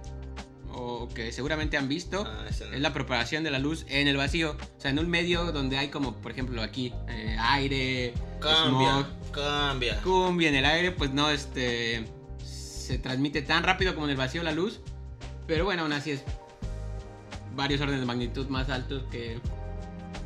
o 0.81 1.09
que 1.09 1.33
seguramente 1.33 1.77
han 1.77 1.89
visto, 1.89 2.25
Ah, 2.27 2.45
no. 2.45 2.49
es 2.75 2.81
la 2.81 2.93
propagación 2.93 3.43
de 3.45 3.51
la 3.51 3.59
luz 3.59 3.85
en 3.89 4.07
el 4.09 4.17
vacío. 4.17 4.53
O 4.53 4.81
sea, 4.81 4.91
en 4.91 4.99
un 4.99 5.09
medio 5.11 5.51
donde 5.53 5.77
hay 5.79 5.89
como, 5.89 6.15
por 6.17 6.31
ejemplo, 6.33 6.63
aquí, 6.63 6.93
eh, 7.09 7.37
aire, 7.41 8.15
Cambia, 8.41 8.91
smog, 8.93 9.07
cambia. 9.33 10.01
cumbia 10.03 10.49
en 10.49 10.55
el 10.55 10.65
aire, 10.65 10.93
pues 10.93 11.13
no, 11.13 11.31
este, 11.31 12.07
se 12.45 12.99
transmite 12.99 13.43
tan 13.43 13.65
rápido 13.65 13.95
como 13.95 14.07
en 14.07 14.13
el 14.13 14.17
vacío 14.17 14.43
la 14.43 14.53
luz. 14.53 14.81
Pero 15.47 15.65
bueno, 15.65 15.83
aún 15.83 15.93
así 15.93 16.13
es 16.13 16.23
varios 17.57 17.81
órdenes 17.81 18.01
de 18.01 18.07
magnitud 18.07 18.47
más 18.49 18.69
altos 18.71 19.03
que 19.11 19.41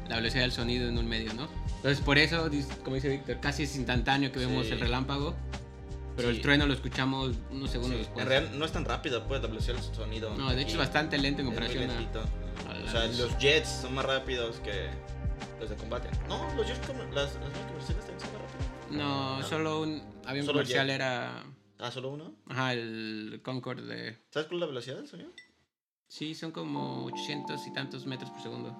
la 0.09 0.16
velocidad 0.16 0.42
del 0.42 0.52
sonido 0.52 0.88
en 0.88 0.99
un 0.99 1.06
medio, 1.09 1.32
¿no? 1.35 1.49
Entonces 1.76 2.00
por 2.04 2.18
eso, 2.18 2.50
como 2.85 2.97
dice 2.97 3.09
Víctor, 3.09 3.38
casi 3.40 3.62
es 3.62 3.75
instantáneo 3.76 4.30
que 4.32 4.40
vemos 4.40 4.66
Sí. 4.66 4.73
el 4.73 4.80
relámpago. 4.80 5.35
Pero 6.16 6.28
Sí. 6.31 6.37
el 6.37 6.42
trueno 6.42 6.66
lo 6.66 6.75
escuchamos 6.75 7.33
unos 7.50 7.71
segundos 7.71 7.92
Sí, 7.97 7.99
después. 8.04 8.23
En 8.23 8.28
realidad 8.28 8.52
no 8.54 8.64
es 8.64 8.73
tan 8.73 8.85
rápido, 8.85 9.26
pues, 9.26 9.40
la 9.40 9.49
velocidad 9.49 9.76
del 9.76 9.95
sonido. 9.95 10.35
No, 10.37 10.50
de 10.52 10.61
hecho 10.62 10.73
es 10.73 10.78
bastante 10.78 11.16
lento 11.19 11.40
en 11.40 11.49
es 11.49 11.52
muy 11.52 11.66
comparación 11.69 11.90
a... 11.90 12.81
a 12.81 12.85
O 12.85 12.88
sea, 12.88 13.07
los 13.07 13.38
jets 13.38 13.69
son 13.83 13.95
más 13.95 14.04
rápidos 14.04 14.57
que 14.61 14.90
los 15.61 15.71
de 15.71 15.76
combate. 15.76 16.11
No, 16.28 16.52
los 16.54 16.66
jets, 16.66 16.87
como, 16.87 17.02
las, 17.04 17.35
las 17.35 17.59
comerciales 17.66 18.04
también 18.04 18.21
son 18.21 18.33
más 18.33 18.42
rápidos. 18.42 18.90
No, 18.90 19.37
No. 19.38 19.42
solo 19.47 19.81
un 19.81 20.02
avión 20.26 20.45
Solo 20.47 20.59
comercial 20.59 20.87
jet. 20.87 20.95
era... 20.97 21.42
Ah, 21.78 21.90
solo 21.90 22.11
uno. 22.11 22.35
Ajá, 22.49 22.75
el 22.75 23.40
Concorde 23.42 23.83
de... 23.83 24.19
¿Sabes 24.31 24.47
cuál 24.49 24.57
es 24.59 24.61
la 24.61 24.66
velocidad 24.66 24.97
del 24.97 25.09
sonido? 25.09 25.31
Sí, 26.09 26.35
son 26.35 26.52
como 26.52 27.07
800 27.07 27.66
y 27.66 27.73
tantos 27.73 28.07
metros 28.07 28.31
por 28.31 28.42
segundo. 28.42 28.76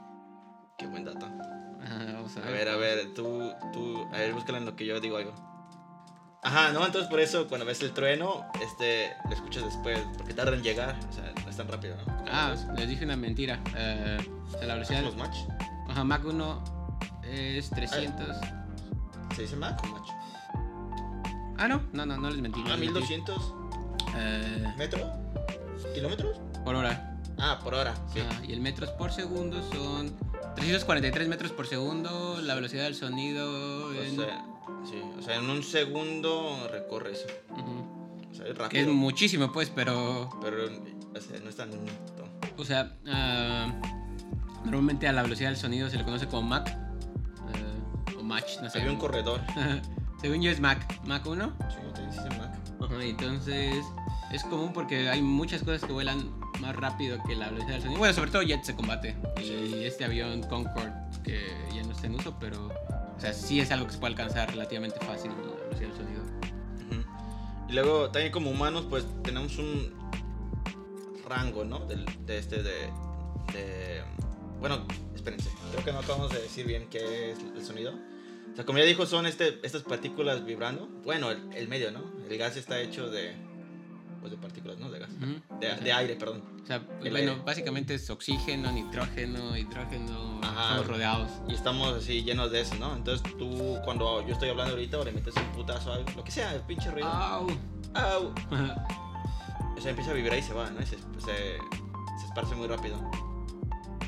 Qué 0.79 0.87
buen 0.87 1.05
dato. 1.05 1.27
Ajá, 1.83 2.05
vamos 2.13 2.37
a 2.37 2.41
A 2.41 2.45
ver. 2.45 2.53
ver, 2.53 2.69
a 2.69 2.77
ver, 2.77 3.15
tú, 3.15 3.51
tú, 3.73 4.07
a 4.13 4.19
ver, 4.19 4.33
búscala 4.35 4.59
en 4.59 4.67
lo 4.67 4.77
que 4.77 4.85
yo 4.87 5.01
digo 5.01 5.17
algo. 5.17 5.35
Ajá, 6.45 6.73
no, 6.73 6.85
entonces 6.85 7.09
por 7.09 7.21
eso 7.21 7.47
cuando 7.47 7.65
ves 7.65 7.81
el 7.83 7.93
trueno, 7.93 8.45
este, 8.61 9.15
lo 9.27 9.31
escuchas 9.35 9.65
después, 9.65 10.01
porque 10.19 10.35
tarda 10.35 10.57
en 10.57 10.63
llegar, 10.63 10.97
o 11.09 11.13
sea, 11.13 11.33
no 11.45 11.49
es 11.49 11.57
tan 11.57 11.69
rápido, 11.69 11.95
¿no? 12.05 12.25
Ah, 12.31 12.51
los- 12.51 12.79
les 12.79 12.89
dije 12.89 13.05
una 13.05 13.17
mentira. 13.17 13.61
Eh, 13.77 14.19
sea, 14.51 14.67
la 14.67 14.75
velocidad... 14.75 15.01
¿Hacemos 15.07 15.17
match? 15.17 15.37
Ajá, 15.89 16.03
Mach 16.03 16.25
1 16.25 16.65
es 17.25 17.71
300. 17.71 18.37
¿Se 19.37 19.43
dice 19.43 19.55
Mach 19.57 19.81
o 19.85 19.87
match? 19.87 20.09
Ah, 21.59 21.69
no, 21.69 21.81
no, 21.93 22.07
no, 22.07 22.17
no 22.17 22.29
les 22.31 22.41
mentí. 22.41 22.61
Ah, 22.67 22.71
les 22.77 22.79
mentí. 22.81 22.93
1200 22.95 23.55
Eh, 24.17 24.75
metros, 24.77 25.07
kilómetros. 25.95 26.39
por 26.65 26.75
hora. 26.75 27.19
Ah, 27.39 27.61
por 27.63 27.75
hora, 27.75 27.95
sí. 28.13 28.19
Ah, 28.21 28.41
y 28.47 28.53
el 28.53 28.61
metros 28.61 28.91
por 28.91 29.13
segundo 29.13 29.63
son 29.73 30.13
343 30.57 31.29
metros 31.29 31.53
por 31.53 31.67
segundo, 31.67 32.41
la 32.43 32.55
velocidad 32.55 32.85
del 32.85 32.95
sonido. 32.95 33.87
O 33.89 33.93
en- 33.95 34.17
sea, 34.17 34.45
sí, 34.85 35.01
o 35.19 35.23
sea, 35.23 35.37
en 35.37 35.49
un 35.51 35.63
segundo 35.63 36.69
recorre 36.71 37.13
eso. 37.13 37.27
O 37.51 38.35
sea, 38.35 38.47
es 38.47 38.47
Que 38.47 38.51
es 38.53 38.59
rápido. 38.59 38.93
muchísimo, 38.95 39.53
pues, 39.53 39.71
pero. 39.75 40.31
Pero 40.41 40.65
o 40.67 41.21
sea, 41.21 41.39
no 41.41 41.49
es 41.51 41.57
tan 41.57 41.71
lento. 41.71 41.93
O 42.57 42.65
sea, 42.65 42.97
ah, 43.09 43.73
normalmente 44.65 45.07
a 45.09 45.13
la 45.13 45.23
velocidad 45.23 45.51
del 45.51 45.59
sonido 45.59 45.89
se 45.91 45.97
le 45.99 46.05
conoce 46.05 46.27
como 46.27 46.43
Mach. 46.49 46.69
eh, 46.69 48.15
o 48.19 48.23
Mach, 48.23 48.45
no 48.63 48.71
sé. 48.71 48.79
Había 48.81 48.93
un 48.93 48.99
corredor. 48.99 49.41
Según 50.21 50.41
yo 50.43 50.51
es 50.51 50.61
Mach. 50.61 50.79
Mach 51.05 51.27
1. 51.27 51.53
Sí, 51.71 51.77
te 51.95 52.07
dice 52.07 52.21
Mac. 52.39 52.59
Ajá, 52.81 53.03
entonces 53.05 53.85
es 54.33 54.45
común 54.45 54.73
porque 54.73 55.09
hay 55.09 55.21
muchas 55.23 55.63
cosas 55.63 55.85
que 55.85 55.93
vuelan 55.93 56.31
más 56.63 56.75
rápido 56.77 57.19
que 57.27 57.35
la 57.37 57.47
velocidad 57.51 57.73
del 57.75 57.83
sonido. 57.83 57.99
Bueno, 57.99 58.15
sobre 58.15 58.31
todo 58.31 58.43
jets 58.43 58.69
de 58.69 58.75
combate. 58.77 59.17
Y 59.43 59.85
este 59.85 60.05
avión 60.07 60.43
Concorde, 60.45 60.93
que 61.23 61.47
ya 61.75 61.83
no 61.83 61.93
está 61.93 62.07
en 62.07 62.15
uso, 62.15 62.37
pero. 62.41 62.69
O 62.69 63.21
sea, 63.21 63.33
sí 63.35 63.61
es 63.61 63.71
algo 63.71 63.87
que 63.87 63.93
se 63.93 63.99
puede 63.99 64.13
alcanzar 64.15 64.51
relativamente 64.51 64.99
fácil 65.05 65.31
la 65.33 65.65
velocidad 65.65 65.89
del 65.89 65.97
sonido. 65.97 66.23
Y 67.69 67.73
luego 67.75 68.11
también 68.11 68.33
como 68.33 68.51
humanos 68.51 68.87
pues 68.91 69.07
tenemos 69.23 69.57
un 69.59 69.95
rango, 71.29 71.65
¿no? 71.65 71.81
Del- 71.87 72.05
de 72.27 72.39
este 72.39 72.63
de, 72.63 72.91
de- 73.53 74.03
Bueno, 74.61 74.87
espérense. 75.15 75.51
Creo 75.73 75.85
que 75.85 75.93
no 75.93 76.01
acabamos 76.01 76.33
de 76.33 76.43
decir 76.43 76.67
bien 76.67 76.89
qué 76.91 77.33
es 77.33 77.39
el 77.57 77.65
sonido. 77.65 77.93
O 78.53 78.57
sea, 78.57 78.67
como 78.67 78.79
ya 78.79 78.85
dijo, 78.85 79.07
son 79.07 79.25
este, 79.27 79.59
estas 79.63 79.83
partículas 79.83 80.45
vibrando. 80.45 80.87
Bueno, 81.05 81.31
el, 81.31 81.51
el 81.55 81.69
medio, 81.69 81.91
¿no? 81.93 82.03
El 82.29 82.37
gas 82.37 82.57
está 82.59 82.79
hecho 82.81 83.09
de... 83.09 83.35
Pues 84.23 84.31
de 84.31 84.39
partículas, 84.39 84.79
¿no? 84.79 84.91
De 84.91 85.01
gas. 85.01 85.11
Ujú. 85.11 85.59
De, 85.61 85.67
O 85.67 85.71
sea, 85.75 85.77
de 85.77 85.93
aire, 85.93 86.17
perdón. 86.17 86.43
O 86.63 86.67
sea, 86.67 86.81
pues, 86.81 87.05
El 87.07 87.11
bueno, 87.11 87.33
aire. 87.33 87.43
básicamente 87.45 87.95
es 87.95 88.09
oxígeno, 88.09 88.73
nitrógeno, 88.73 89.55
hidrógeno. 89.57 90.41
Ajá. 90.43 90.63
Estamos 90.63 90.87
rodeados. 90.87 91.31
Y 91.49 91.55
estamos 91.55 91.95
así 91.95 92.23
llenos 92.23 92.51
de 92.53 92.61
eso, 92.63 92.77
¿no? 92.77 92.95
Entonces 92.97 93.23
tú, 93.37 93.79
cuando 93.85 94.25
yo 94.27 94.33
estoy 94.33 94.49
hablando 94.49 94.73
ahorita, 94.75 94.99
o 95.01 95.05
le 95.05 95.13
metes 95.13 95.35
un 95.37 95.53
putazo 95.53 95.93
a 95.93 95.97
algo, 95.97 96.09
lo 96.17 96.25
que 96.25 96.31
sea, 96.31 96.55
el 96.55 96.61
pinche 96.63 96.91
ruido. 96.91 97.09
¡Au! 97.09 97.47
¡Au! 97.95 98.33
O 99.77 99.81
sea, 99.83 99.91
empieza 99.91 100.13
a 100.13 100.15
vibrar 100.15 100.39
y 100.39 100.43
se 100.43 100.53
va, 100.55 100.71
¿no? 100.71 100.81
Y 100.81 100.87
se, 100.87 100.97
se, 100.97 101.59
se 102.21 102.27
esparce 102.27 102.55
muy 102.55 102.69
rápido. 102.69 102.97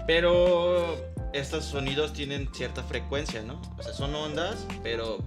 Pero 0.07 0.97
estos 1.33 1.65
sonidos 1.65 2.13
tienen 2.13 2.49
cierta 2.55 2.83
frecuencia, 2.85 3.43
¿no? 3.43 3.61
O 3.77 3.83
sea, 3.83 3.93
son 3.93 4.15
ondas, 4.15 4.67
pero 4.85 5.19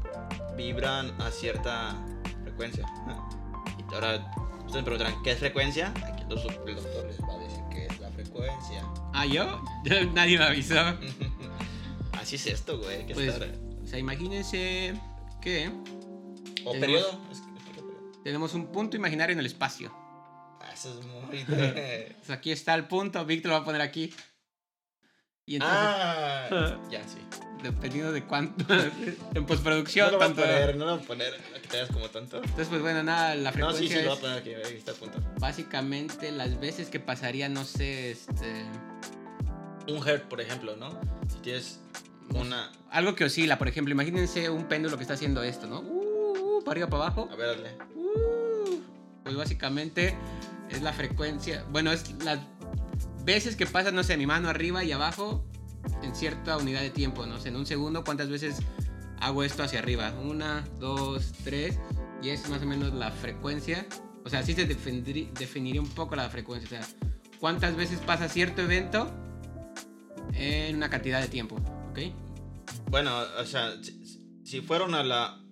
vibran 0.56 1.20
a 1.22 1.32
cierta 1.32 1.96
frecuencia. 2.44 2.86
Y 3.91 3.94
ahora, 3.94 4.32
ustedes 4.68 4.76
me 4.76 4.84
preguntarán, 4.84 5.24
¿qué 5.24 5.32
es 5.32 5.40
frecuencia? 5.40 5.94
Aquí 6.06 6.22
el 6.24 6.28
doctor 6.30 6.64
el 6.68 6.76
doctor 6.76 7.06
les 7.08 7.22
va 7.22 7.34
a 7.34 7.38
decir 7.40 7.64
qué 7.72 7.86
es 7.88 8.00
la 8.00 8.10
frecuencia. 8.12 8.84
¿Ah, 9.14 9.26
yo? 9.26 9.64
Nadie 10.14 10.38
me 10.38 10.44
avisó. 10.46 10.76
Así 12.14 12.36
es 12.36 12.48
esto, 12.48 12.78
güey. 12.80 13.06
que 13.06 13.14
Pues, 13.14 13.30
estar- 13.34 13.50
o 13.84 13.88
sea, 13.88 13.98
imagínense 14.00 14.94
que 15.42 15.68
O 16.66 16.72
tenemos- 16.72 16.80
periodo. 16.80 17.22
Es- 17.32 17.42
tenemos 18.24 18.54
un 18.54 18.68
punto 18.72 18.98
imaginario 18.98 19.34
en 19.34 19.40
el 19.40 19.46
espacio. 19.46 19.92
Ah, 20.62 20.72
Eso 20.74 21.00
es 21.00 21.06
muy... 21.06 21.44
de- 21.44 22.16
sea, 22.24 22.36
aquí 22.36 22.52
está 22.52 22.76
el 22.76 22.86
punto, 22.88 23.24
Víctor 23.26 23.52
lo 23.52 23.56
va 23.58 23.62
a 23.62 23.66
poner 23.66 23.82
aquí. 23.82 24.14
Y 25.46 25.56
entonces, 25.56 25.78
ah, 25.80 26.78
ya, 26.92 27.02
sí. 27.08 27.20
Dependiendo 27.64 28.12
de 28.12 28.24
cuánto, 28.24 28.66
en 28.74 29.18
No 29.36 29.46
postproducción, 29.46 30.12
lo 30.12 30.18
voy 30.18 30.26
a 30.26 30.28
tanto... 30.28 30.42
poner, 30.42 30.76
no 30.78 30.86
lo 30.86 30.96
voy 30.96 31.04
a 31.04 31.08
poner, 31.08 31.34
que 31.70 31.94
como 31.94 32.10
tonto. 32.10 32.38
Entonces, 32.38 32.68
pues 32.70 32.82
bueno, 32.82 33.04
nada, 33.04 33.36
la 33.36 33.50
No, 33.50 33.54
frecuencia 33.54 33.88
sí, 33.88 33.94
sí, 33.94 34.02
lo 34.04 34.10
voy 34.10 34.18
a 34.18 34.22
poner 34.22 34.38
aquí, 34.40 34.54
ahí 34.54 34.78
está 34.78 34.92
el 34.92 34.98
punto. 34.98 35.20
básicamente 35.40 36.32
las 36.32 36.60
veces 36.60 36.90
que 36.90 37.00
pasaría, 37.00 37.50
no 37.50 37.64
sé, 37.66 38.12
este... 38.12 38.66
Un 39.90 40.06
hertz, 40.08 40.26
por 40.28 40.42
ejemplo, 40.42 40.76
¿no? 40.76 40.90
Si 41.32 41.40
tienes 41.42 41.80
una... 42.34 42.72
Algo 42.92 43.16
que 43.16 43.24
oscila, 43.26 43.58
por 43.58 43.68
ejemplo, 43.68 43.92
imagínense 43.94 44.50
un 44.50 44.66
péndulo 44.66 44.98
que 44.98 45.04
está 45.04 45.14
haciendo 45.14 45.44
esto, 45.44 45.66
¿no? 45.68 45.80
Uh, 45.80 46.58
uh, 46.58 46.64
para 46.64 46.72
arriba, 46.74 46.88
para 46.88 47.04
abajo. 47.06 47.30
A 47.32 47.36
ver, 47.36 47.58
dale. 47.58 47.78
Uh, 47.96 48.82
pues 49.24 49.36
básicamente 49.36 50.16
es 50.70 50.82
la 50.82 50.92
frecuencia, 50.92 51.64
bueno, 51.70 51.92
es 51.94 52.12
las 52.24 52.40
veces 53.24 53.56
que 53.56 53.66
pasa, 53.66 53.92
no 53.92 54.04
sé, 54.04 54.18
mi 54.18 54.26
mano 54.26 54.50
arriba 54.50 54.84
y 54.84 54.92
abajo 54.92 55.46
en 56.03 56.15
cierta 56.15 56.58
unidad 56.58 56.82
de 56.82 56.89
tiempo, 56.89 57.25
no 57.25 57.39
sé, 57.39 57.50
en 57.50 57.56
un 57.56 57.65
segundo, 57.65 58.03
cuántas 58.03 58.29
veces 58.29 58.60
hago 59.20 59.44
esto 59.44 59.63
hacia 59.63 59.79
arriba. 59.79 60.13
Una, 60.24 60.67
dos, 60.79 61.34
tres, 61.44 61.79
y 62.22 62.29
es 62.29 62.48
más 62.50 62.62
o 62.62 62.65
menos 62.65 62.94
la 62.94 63.12
frecuencia. 63.12 63.86
O 64.25 64.29
sea, 64.29 64.39
así 64.39 64.53
se 64.53 64.65
definiría 64.65 65.82
un 65.82 65.89
poco 65.89 66.15
la 66.15 66.29
frecuencia. 66.29 66.79
O 66.79 66.84
sea, 66.84 66.96
cuántas 67.39 67.75
veces 67.75 68.00
pasa 68.00 68.27
cierto 68.27 68.62
evento 68.62 69.10
en 70.34 70.75
una 70.75 70.89
cantidad 70.89 71.22
de 71.22 71.27
tiempo, 71.27 71.56
¿ok? 71.91 72.00
Bueno, 72.89 73.17
o 73.39 73.46
sea, 73.46 73.72
si, 73.82 74.41
si 74.44 74.62
fueron 74.62 74.96
a 74.96 75.03
la... 75.03 75.44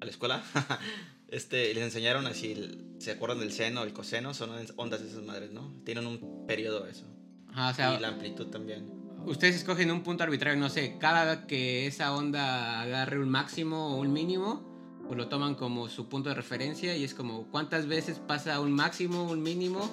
A 0.00 0.04
la 0.04 0.10
escuela, 0.10 0.42
este, 1.28 1.72
les 1.74 1.84
enseñaron 1.84 2.26
así, 2.26 2.56
¿se 2.98 3.12
acuerdan 3.12 3.38
del 3.38 3.52
seno, 3.52 3.84
el 3.84 3.92
coseno? 3.92 4.34
Son 4.34 4.50
ondas 4.76 5.00
esas 5.00 5.22
madres, 5.22 5.52
¿no? 5.52 5.72
Tienen 5.84 6.06
un 6.06 6.44
periodo 6.46 6.86
eso. 6.86 7.06
Ajá, 7.52 7.70
o 7.70 7.74
sea, 7.74 7.94
y 7.94 8.00
la 8.00 8.08
amplitud 8.08 8.46
también. 8.48 8.90
ustedes 9.26 9.56
escogen 9.56 9.90
un 9.90 10.02
punto 10.02 10.24
arbitrario, 10.24 10.58
no 10.60 10.68
sé, 10.68 10.96
cada 10.98 11.46
que 11.46 11.86
esa 11.86 12.14
onda 12.14 12.80
agarre 12.80 13.18
un 13.18 13.28
máximo 13.28 13.94
o 13.94 14.00
un 14.00 14.12
mínimo, 14.12 15.02
pues 15.06 15.16
lo 15.16 15.28
toman 15.28 15.54
como 15.54 15.88
su 15.88 16.08
punto 16.08 16.28
de 16.28 16.34
referencia 16.34 16.96
y 16.96 17.04
es 17.04 17.14
como 17.14 17.48
cuántas 17.50 17.86
veces 17.86 18.18
pasa 18.18 18.60
un 18.60 18.72
máximo, 18.72 19.24
un 19.24 19.42
mínimo. 19.42 19.88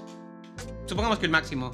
Supongamos 0.85 1.19
que 1.19 1.25
el 1.25 1.31
máximo 1.31 1.71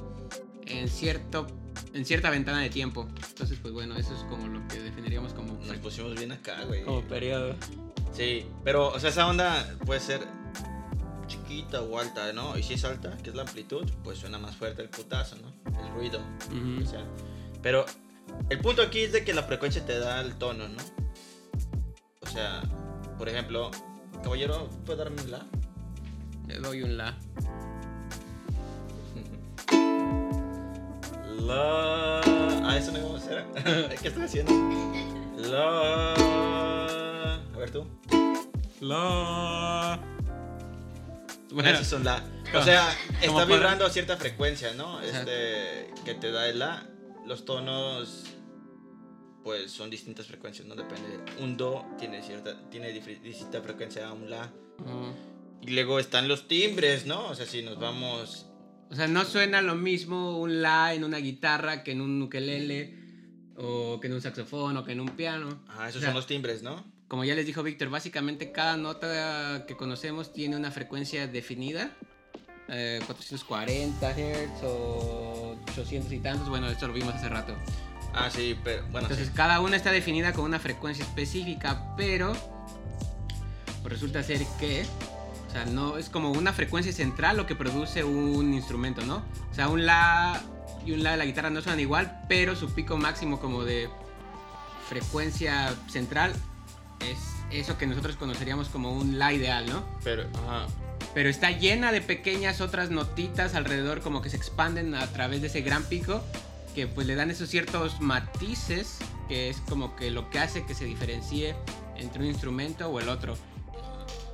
en 0.66 0.88
cierto 0.88 1.48
en 1.94 2.06
cierta 2.06 2.30
ventana 2.30 2.60
de 2.60 2.70
tiempo. 2.70 3.08
Entonces, 3.30 3.58
pues 3.62 3.74
bueno, 3.74 3.96
eso 3.96 4.14
es 4.14 4.22
como 4.24 4.48
lo 4.48 4.68
que 4.68 4.80
definiríamos 4.80 5.34
como 5.34 5.54
Nos 5.66 5.78
pusimos 5.78 6.16
bien 6.16 6.32
acá, 6.32 6.64
güey. 6.66 6.84
periodo. 7.08 7.56
Sí, 8.12 8.46
pero, 8.64 8.90
o 8.90 9.00
sea, 9.00 9.10
esa 9.10 9.28
onda 9.28 9.78
puede 9.86 10.00
ser 10.00 10.22
chiquita 11.56 11.82
o 11.82 12.00
alta, 12.00 12.34
¿no? 12.34 12.58
Y 12.58 12.64
si 12.64 12.74
es 12.74 12.84
alta, 12.84 13.16
que 13.18 13.30
es 13.30 13.36
la 13.36 13.44
amplitud, 13.44 13.90
pues 14.04 14.20
suena 14.20 14.38
más 14.38 14.56
fuerte 14.56 14.82
el 14.82 14.90
putazo, 14.90 15.38
¿no? 15.38 15.54
El 15.80 15.94
ruido. 15.94 16.20
O 16.82 16.86
sea, 16.86 17.06
pero 17.62 17.86
el 18.50 18.60
punto 18.60 18.82
aquí 18.82 19.02
es 19.02 19.14
de 19.14 19.24
que 19.24 19.34
la 19.34 19.44
frecuencia 19.44 19.86
te 19.86 19.98
da 20.00 20.22
el 20.22 20.36
tono, 20.36 20.68
¿no? 20.68 20.78
O 22.22 22.28
sea, 22.28 22.62
por 23.18 23.30
ejemplo, 23.30 23.72
caballero, 24.24 24.70
¿puede 24.86 25.00
darme 25.00 25.22
un 25.22 25.32
la? 25.32 25.46
Le 26.48 26.60
doy 26.60 26.84
un 26.84 26.98
la. 26.98 27.18
La. 31.46 32.22
Ah, 32.66 32.76
eso 32.78 32.92
no 32.92 33.00
vamos 33.04 33.22
a 33.22 33.26
hacer. 33.26 33.46
¿Qué 34.02 34.08
estoy 34.08 34.24
haciendo? 34.24 34.52
La. 35.38 36.14
A 37.54 37.58
ver 37.58 37.70
tú. 37.70 37.86
La. 38.82 40.15
Bueno, 41.52 41.70
Esos 41.70 41.88
son 41.88 42.04
la. 42.04 42.24
O 42.54 42.62
sea, 42.64 42.92
está 43.22 43.34
para- 43.34 43.46
vibrando 43.46 43.86
a 43.86 43.90
cierta 43.90 44.18
frecuencia, 44.18 44.74
¿no? 44.74 45.02
Este, 45.02 45.92
que 46.04 46.16
te 46.16 46.32
da 46.32 46.48
el 46.50 46.60
la. 46.60 46.88
Los 47.28 47.46
tonos, 47.46 48.24
pues 49.44 49.72
son 49.72 49.90
distintas 49.90 50.28
frecuencias, 50.28 50.68
¿no? 50.68 50.76
Depende. 50.76 51.20
Un 51.40 51.58
do 51.58 51.86
tiene 52.00 52.22
cierta, 52.24 52.58
tiene 52.70 52.92
distinta 52.92 53.62
frecuencia 53.62 54.08
a 54.08 54.14
un 54.14 54.30
la. 54.30 54.52
Y 55.62 55.72
luego 55.72 56.00
están 56.00 56.28
los 56.28 56.48
timbres, 56.48 57.06
¿no? 57.06 57.28
O 57.28 57.36
sea, 57.36 57.46
si 57.46 57.62
nos 57.62 57.80
vamos. 57.80 58.48
O 58.92 58.96
sea, 58.96 59.08
no 59.08 59.26
suena 59.26 59.62
lo 59.62 59.76
mismo 59.76 60.40
un 60.40 60.62
la 60.62 60.94
en 60.94 61.04
una 61.04 61.18
guitarra 61.18 61.84
que 61.84 61.92
en 61.94 62.02
un 62.02 62.22
ukelele 62.22 63.04
o 63.58 64.00
que 64.00 64.08
en 64.08 64.14
un 64.14 64.22
saxofón 64.22 64.78
o 64.78 64.84
que 64.84 64.92
en 64.92 65.00
un 65.00 65.10
piano. 65.10 65.64
Ah, 65.68 65.90
esos 65.90 65.98
O 65.98 66.00
sea, 66.02 66.10
son 66.10 66.16
los 66.16 66.28
timbres, 66.28 66.62
¿no? 66.62 66.84
Como 67.08 67.24
ya 67.24 67.36
les 67.36 67.46
dijo 67.46 67.62
Víctor, 67.64 67.90
básicamente 67.90 68.52
cada 68.52 68.78
nota 68.78 69.66
que 69.68 69.76
conocemos 69.78 70.34
tiene 70.34 70.56
una 70.56 70.72
frecuencia 70.72 71.28
definida. 71.28 71.92
eh, 72.68 73.00
440 73.06 74.12
Hz 74.12 74.64
o 74.64 75.56
800 75.72 76.12
y 76.14 76.20
tantos. 76.20 76.50
Bueno, 76.50 76.68
esto 76.68 76.88
lo 76.88 76.94
vimos 76.94 77.14
hace 77.14 77.30
rato. 77.30 77.56
Ah, 78.14 78.30
sí, 78.32 78.58
pero 78.64 78.82
bueno, 78.84 79.02
Entonces 79.02 79.28
sí. 79.28 79.34
cada 79.36 79.60
una 79.60 79.76
está 79.76 79.92
definida 79.92 80.34
con 80.34 80.46
una 80.46 80.58
frecuencia 80.58 81.06
específica, 81.06 81.94
pero 81.96 82.34
pues 83.84 83.94
resulta 83.94 84.24
ser 84.24 84.42
que, 84.60 84.84
o 85.48 85.52
sea, 85.52 85.66
no 85.66 85.98
es 85.98 86.10
como 86.10 86.32
una 86.32 86.54
frecuencia 86.54 86.92
central 86.92 87.38
lo 87.38 87.46
que 87.46 87.56
produce 87.56 88.04
un 88.04 88.54
instrumento, 88.54 89.06
¿no? 89.06 89.18
O 89.52 89.54
sea, 89.54 89.68
un 89.70 89.86
la 89.86 90.42
y 90.86 90.94
un 90.94 91.04
la 91.04 91.12
de 91.12 91.18
la 91.18 91.26
guitarra 91.26 91.50
no 91.52 91.62
suenan 91.62 91.80
igual, 91.82 92.24
pero 92.28 92.56
su 92.56 92.74
pico 92.74 92.98
máximo 92.98 93.40
como 93.40 93.64
de 93.64 93.90
frecuencia 94.90 95.76
central 95.88 96.34
es 97.00 97.18
eso 97.52 97.78
que 97.78 97.88
nosotros 97.88 98.16
conoceríamos 98.16 98.70
como 98.70 98.92
un 98.92 99.20
la 99.20 99.34
ideal, 99.34 99.66
¿no? 99.68 99.84
Pero, 100.04 100.24
ajá. 100.46 100.68
Pero 101.14 101.30
está 101.30 101.52
llena 101.52 101.92
de 101.92 102.02
pequeñas 102.02 102.62
otras 102.62 102.90
notitas 102.90 103.56
alrededor 103.56 104.02
como 104.02 104.22
que 104.22 104.30
se 104.30 104.38
expanden 104.38 104.96
a 104.96 105.08
través 105.08 105.42
de 105.42 105.48
ese 105.48 105.62
gran 105.62 105.84
pico 105.84 106.24
que 106.74 106.88
pues 106.88 107.08
le 107.08 107.16
dan 107.16 107.32
esos 107.32 107.50
ciertos 107.50 108.02
matices 108.02 109.00
que 109.30 109.50
es 109.50 109.62
como 109.62 109.96
que 109.96 110.12
lo 110.12 110.30
que 110.30 110.40
hace 110.40 110.66
que 110.66 110.76
se 110.76 110.86
diferencie 110.86 111.56
entre 111.96 112.22
un 112.22 112.28
instrumento 112.28 112.90
o 112.90 113.00
el 113.00 113.10
otro. 113.10 113.36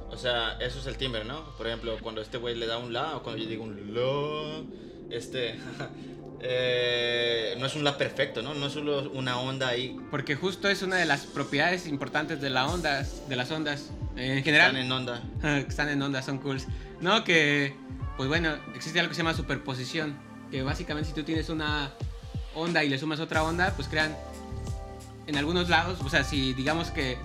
O 0.09 0.17
sea, 0.17 0.57
eso 0.59 0.79
es 0.79 0.85
el 0.87 0.97
timbre, 0.97 1.23
¿no? 1.23 1.55
Por 1.57 1.67
ejemplo, 1.67 1.97
cuando 2.01 2.21
este 2.21 2.37
güey 2.37 2.55
le 2.55 2.65
da 2.65 2.77
un 2.77 2.91
la 2.91 3.15
o 3.15 3.23
cuando 3.23 3.41
yo 3.41 3.49
digo 3.49 3.63
un 3.63 3.93
la, 3.93 4.63
este, 5.11 5.55
eh, 6.41 7.55
no 7.59 7.65
es 7.65 7.75
un 7.75 7.83
la 7.83 7.97
perfecto, 7.97 8.41
¿no? 8.41 8.53
No 8.53 8.67
es 8.67 8.73
solo 8.73 9.09
una 9.11 9.39
onda 9.39 9.69
ahí. 9.69 9.99
Porque 10.09 10.35
justo 10.35 10.69
es 10.69 10.81
una 10.81 10.95
de 10.97 11.05
las 11.05 11.25
propiedades 11.25 11.87
importantes 11.87 12.41
de, 12.41 12.49
la 12.49 12.67
ondas, 12.67 13.27
de 13.29 13.35
las 13.35 13.51
ondas. 13.51 13.91
En 14.15 14.43
general. 14.43 14.75
Están 14.75 14.85
en 14.85 14.91
onda. 14.91 15.21
están 15.67 15.89
en 15.89 16.01
onda, 16.01 16.21
son 16.21 16.39
cools. 16.39 16.67
No, 16.99 17.23
que, 17.23 17.75
pues 18.17 18.29
bueno, 18.29 18.55
existe 18.75 18.99
algo 18.99 19.09
que 19.09 19.15
se 19.15 19.19
llama 19.19 19.33
superposición. 19.33 20.17
Que 20.49 20.63
básicamente 20.63 21.09
si 21.09 21.15
tú 21.15 21.23
tienes 21.23 21.49
una 21.49 21.91
onda 22.55 22.83
y 22.83 22.89
le 22.89 22.97
sumas 22.97 23.19
otra 23.19 23.43
onda, 23.43 23.73
pues 23.75 23.87
crean 23.87 24.15
en 25.27 25.37
algunos 25.37 25.69
lados, 25.69 25.99
o 26.03 26.09
sea, 26.09 26.23
si 26.23 26.53
digamos 26.53 26.91
que, 26.91 27.17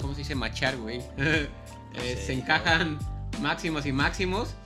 ¿cómo 0.00 0.14
se 0.14 0.20
dice 0.20 0.34
machar, 0.34 0.76
güey? 0.76 1.02
Eh, 1.96 2.20
se 2.26 2.32
encajan 2.32 2.98
máximos 3.40 3.86
y 3.86 3.92
máximos, 3.92 4.56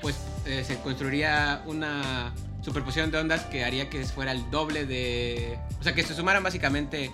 pues 0.00 0.16
eh, 0.46 0.64
se 0.64 0.80
construiría 0.80 1.62
una 1.66 2.32
superposición 2.62 3.10
de 3.10 3.18
ondas 3.18 3.42
que 3.42 3.64
haría 3.64 3.90
que 3.90 4.04
fuera 4.04 4.32
el 4.32 4.50
doble 4.50 4.86
de... 4.86 5.58
O 5.80 5.82
sea, 5.82 5.94
que 5.94 6.02
se 6.02 6.14
sumaran 6.14 6.42
básicamente 6.42 7.10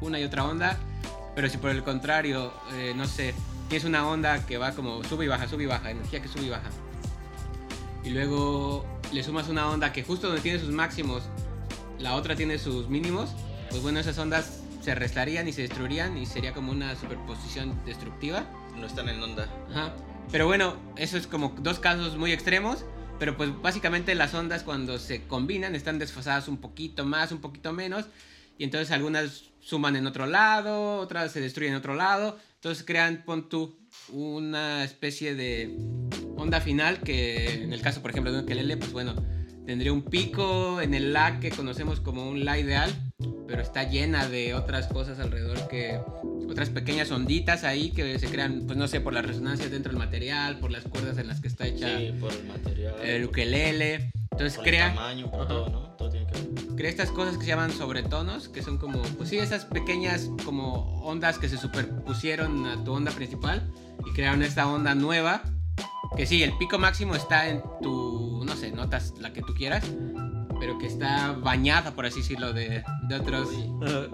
una 0.00 0.18
y 0.18 0.24
otra 0.24 0.44
onda, 0.44 0.76
pero 1.34 1.48
si 1.48 1.58
por 1.58 1.70
el 1.70 1.82
contrario, 1.84 2.52
eh, 2.72 2.92
no 2.96 3.06
sé, 3.06 3.34
tienes 3.68 3.84
una 3.84 4.06
onda 4.08 4.44
que 4.46 4.58
va 4.58 4.72
como 4.72 5.02
sube 5.04 5.24
y 5.24 5.28
baja, 5.28 5.48
sube 5.48 5.64
y 5.64 5.66
baja, 5.66 5.90
energía 5.90 6.20
que 6.20 6.28
sube 6.28 6.44
y 6.44 6.50
baja, 6.50 6.70
y 8.04 8.10
luego 8.10 8.86
le 9.12 9.22
sumas 9.22 9.48
una 9.48 9.68
onda 9.68 9.92
que 9.92 10.02
justo 10.02 10.28
donde 10.28 10.42
tiene 10.42 10.58
sus 10.58 10.70
máximos, 10.70 11.24
la 11.98 12.14
otra 12.14 12.36
tiene 12.36 12.58
sus 12.58 12.88
mínimos, 12.88 13.30
pues 13.70 13.82
bueno, 13.82 14.00
esas 14.00 14.18
ondas 14.18 14.62
se 14.80 14.94
restarían 14.94 15.48
y 15.48 15.52
se 15.52 15.62
destruirían 15.62 16.16
y 16.16 16.26
sería 16.26 16.54
como 16.54 16.72
una 16.72 16.96
superposición 16.96 17.78
destructiva. 17.84 18.44
No 18.76 18.86
están 18.86 19.08
en 19.08 19.22
onda. 19.22 19.48
Ajá. 19.70 19.92
Pero 20.30 20.46
bueno, 20.46 20.76
eso 20.96 21.16
es 21.16 21.26
como 21.26 21.54
dos 21.60 21.78
casos 21.78 22.16
muy 22.16 22.32
extremos. 22.32 22.84
Pero 23.18 23.36
pues 23.36 23.50
básicamente 23.60 24.14
las 24.14 24.32
ondas 24.34 24.62
cuando 24.62 24.98
se 24.98 25.26
combinan 25.26 25.74
están 25.74 25.98
desfasadas 25.98 26.46
un 26.48 26.58
poquito 26.58 27.04
más, 27.04 27.32
un 27.32 27.40
poquito 27.40 27.72
menos. 27.72 28.06
Y 28.58 28.64
entonces 28.64 28.90
algunas 28.92 29.50
suman 29.60 29.96
en 29.96 30.06
otro 30.06 30.26
lado, 30.26 30.96
otras 30.98 31.32
se 31.32 31.40
destruyen 31.40 31.74
en 31.74 31.78
otro 31.78 31.94
lado. 31.94 32.38
Entonces 32.54 32.84
crean, 32.84 33.24
pon 33.24 33.48
tú, 33.48 33.76
una 34.10 34.84
especie 34.84 35.34
de 35.34 35.76
onda 36.36 36.60
final 36.60 37.00
que 37.00 37.62
en 37.62 37.72
el 37.72 37.80
caso, 37.80 38.02
por 38.02 38.10
ejemplo, 38.10 38.32
de 38.32 38.38
un 38.38 38.44
ukelele, 38.44 38.76
pues 38.76 38.92
bueno, 38.92 39.14
tendría 39.66 39.92
un 39.92 40.02
pico 40.02 40.80
en 40.80 40.94
el 40.94 41.12
La 41.12 41.40
que 41.40 41.50
conocemos 41.50 42.00
como 42.00 42.28
un 42.28 42.44
La 42.44 42.58
ideal 42.58 43.07
pero 43.48 43.62
está 43.62 43.82
llena 43.82 44.28
de 44.28 44.54
otras 44.54 44.86
cosas 44.86 45.18
alrededor 45.18 45.66
que 45.68 45.98
otras 46.48 46.70
pequeñas 46.70 47.10
onditas 47.10 47.64
ahí 47.64 47.90
que 47.90 48.18
se 48.18 48.28
crean, 48.28 48.62
pues 48.66 48.78
no 48.78 48.86
sé, 48.86 49.00
por 49.00 49.12
las 49.12 49.26
resonancias 49.26 49.70
dentro 49.70 49.90
del 49.90 49.98
material, 49.98 50.58
por 50.58 50.70
las 50.70 50.84
cuerdas 50.84 51.18
en 51.18 51.26
las 51.26 51.40
que 51.40 51.48
está 51.48 51.66
hecha 51.66 51.98
sí, 51.98 52.12
por 52.20 52.32
el 52.32 52.44
material, 52.44 52.94
el 53.02 53.24
ukelele. 53.24 54.12
Entonces 54.30 54.54
por 54.56 54.64
crea 54.64 54.88
el 54.90 54.94
tamaño, 54.94 55.30
por 55.30 55.48
todo, 55.48 55.68
¿no? 55.68 55.80
Todo 55.96 56.10
tiene 56.10 56.26
que 56.26 56.32
ver. 56.32 56.76
crea 56.76 56.90
estas 56.90 57.10
cosas 57.10 57.36
que 57.36 57.42
se 57.42 57.48
llaman 57.48 57.72
sobretonos, 57.72 58.48
que 58.48 58.62
son 58.62 58.78
como, 58.78 59.02
pues 59.02 59.30
sí, 59.30 59.38
esas 59.38 59.64
pequeñas 59.64 60.30
como 60.44 61.02
ondas 61.02 61.38
que 61.38 61.48
se 61.48 61.56
superpusieron 61.56 62.66
a 62.66 62.84
tu 62.84 62.92
onda 62.92 63.10
principal 63.10 63.68
y 64.06 64.12
crearon 64.14 64.42
esta 64.42 64.68
onda 64.68 64.94
nueva. 64.94 65.42
Que 66.16 66.26
sí, 66.26 66.42
el 66.42 66.56
pico 66.58 66.78
máximo 66.78 67.14
está 67.14 67.48
en 67.48 67.62
tu, 67.82 68.42
no 68.44 68.56
sé, 68.56 68.70
notas 68.72 69.14
la 69.20 69.32
que 69.32 69.42
tú 69.42 69.54
quieras, 69.54 69.84
pero 70.58 70.78
que 70.78 70.86
está 70.86 71.32
bañada, 71.32 71.92
por 71.94 72.06
así 72.06 72.20
decirlo, 72.20 72.52
de, 72.52 72.82
de 73.08 73.14
otros, 73.14 73.48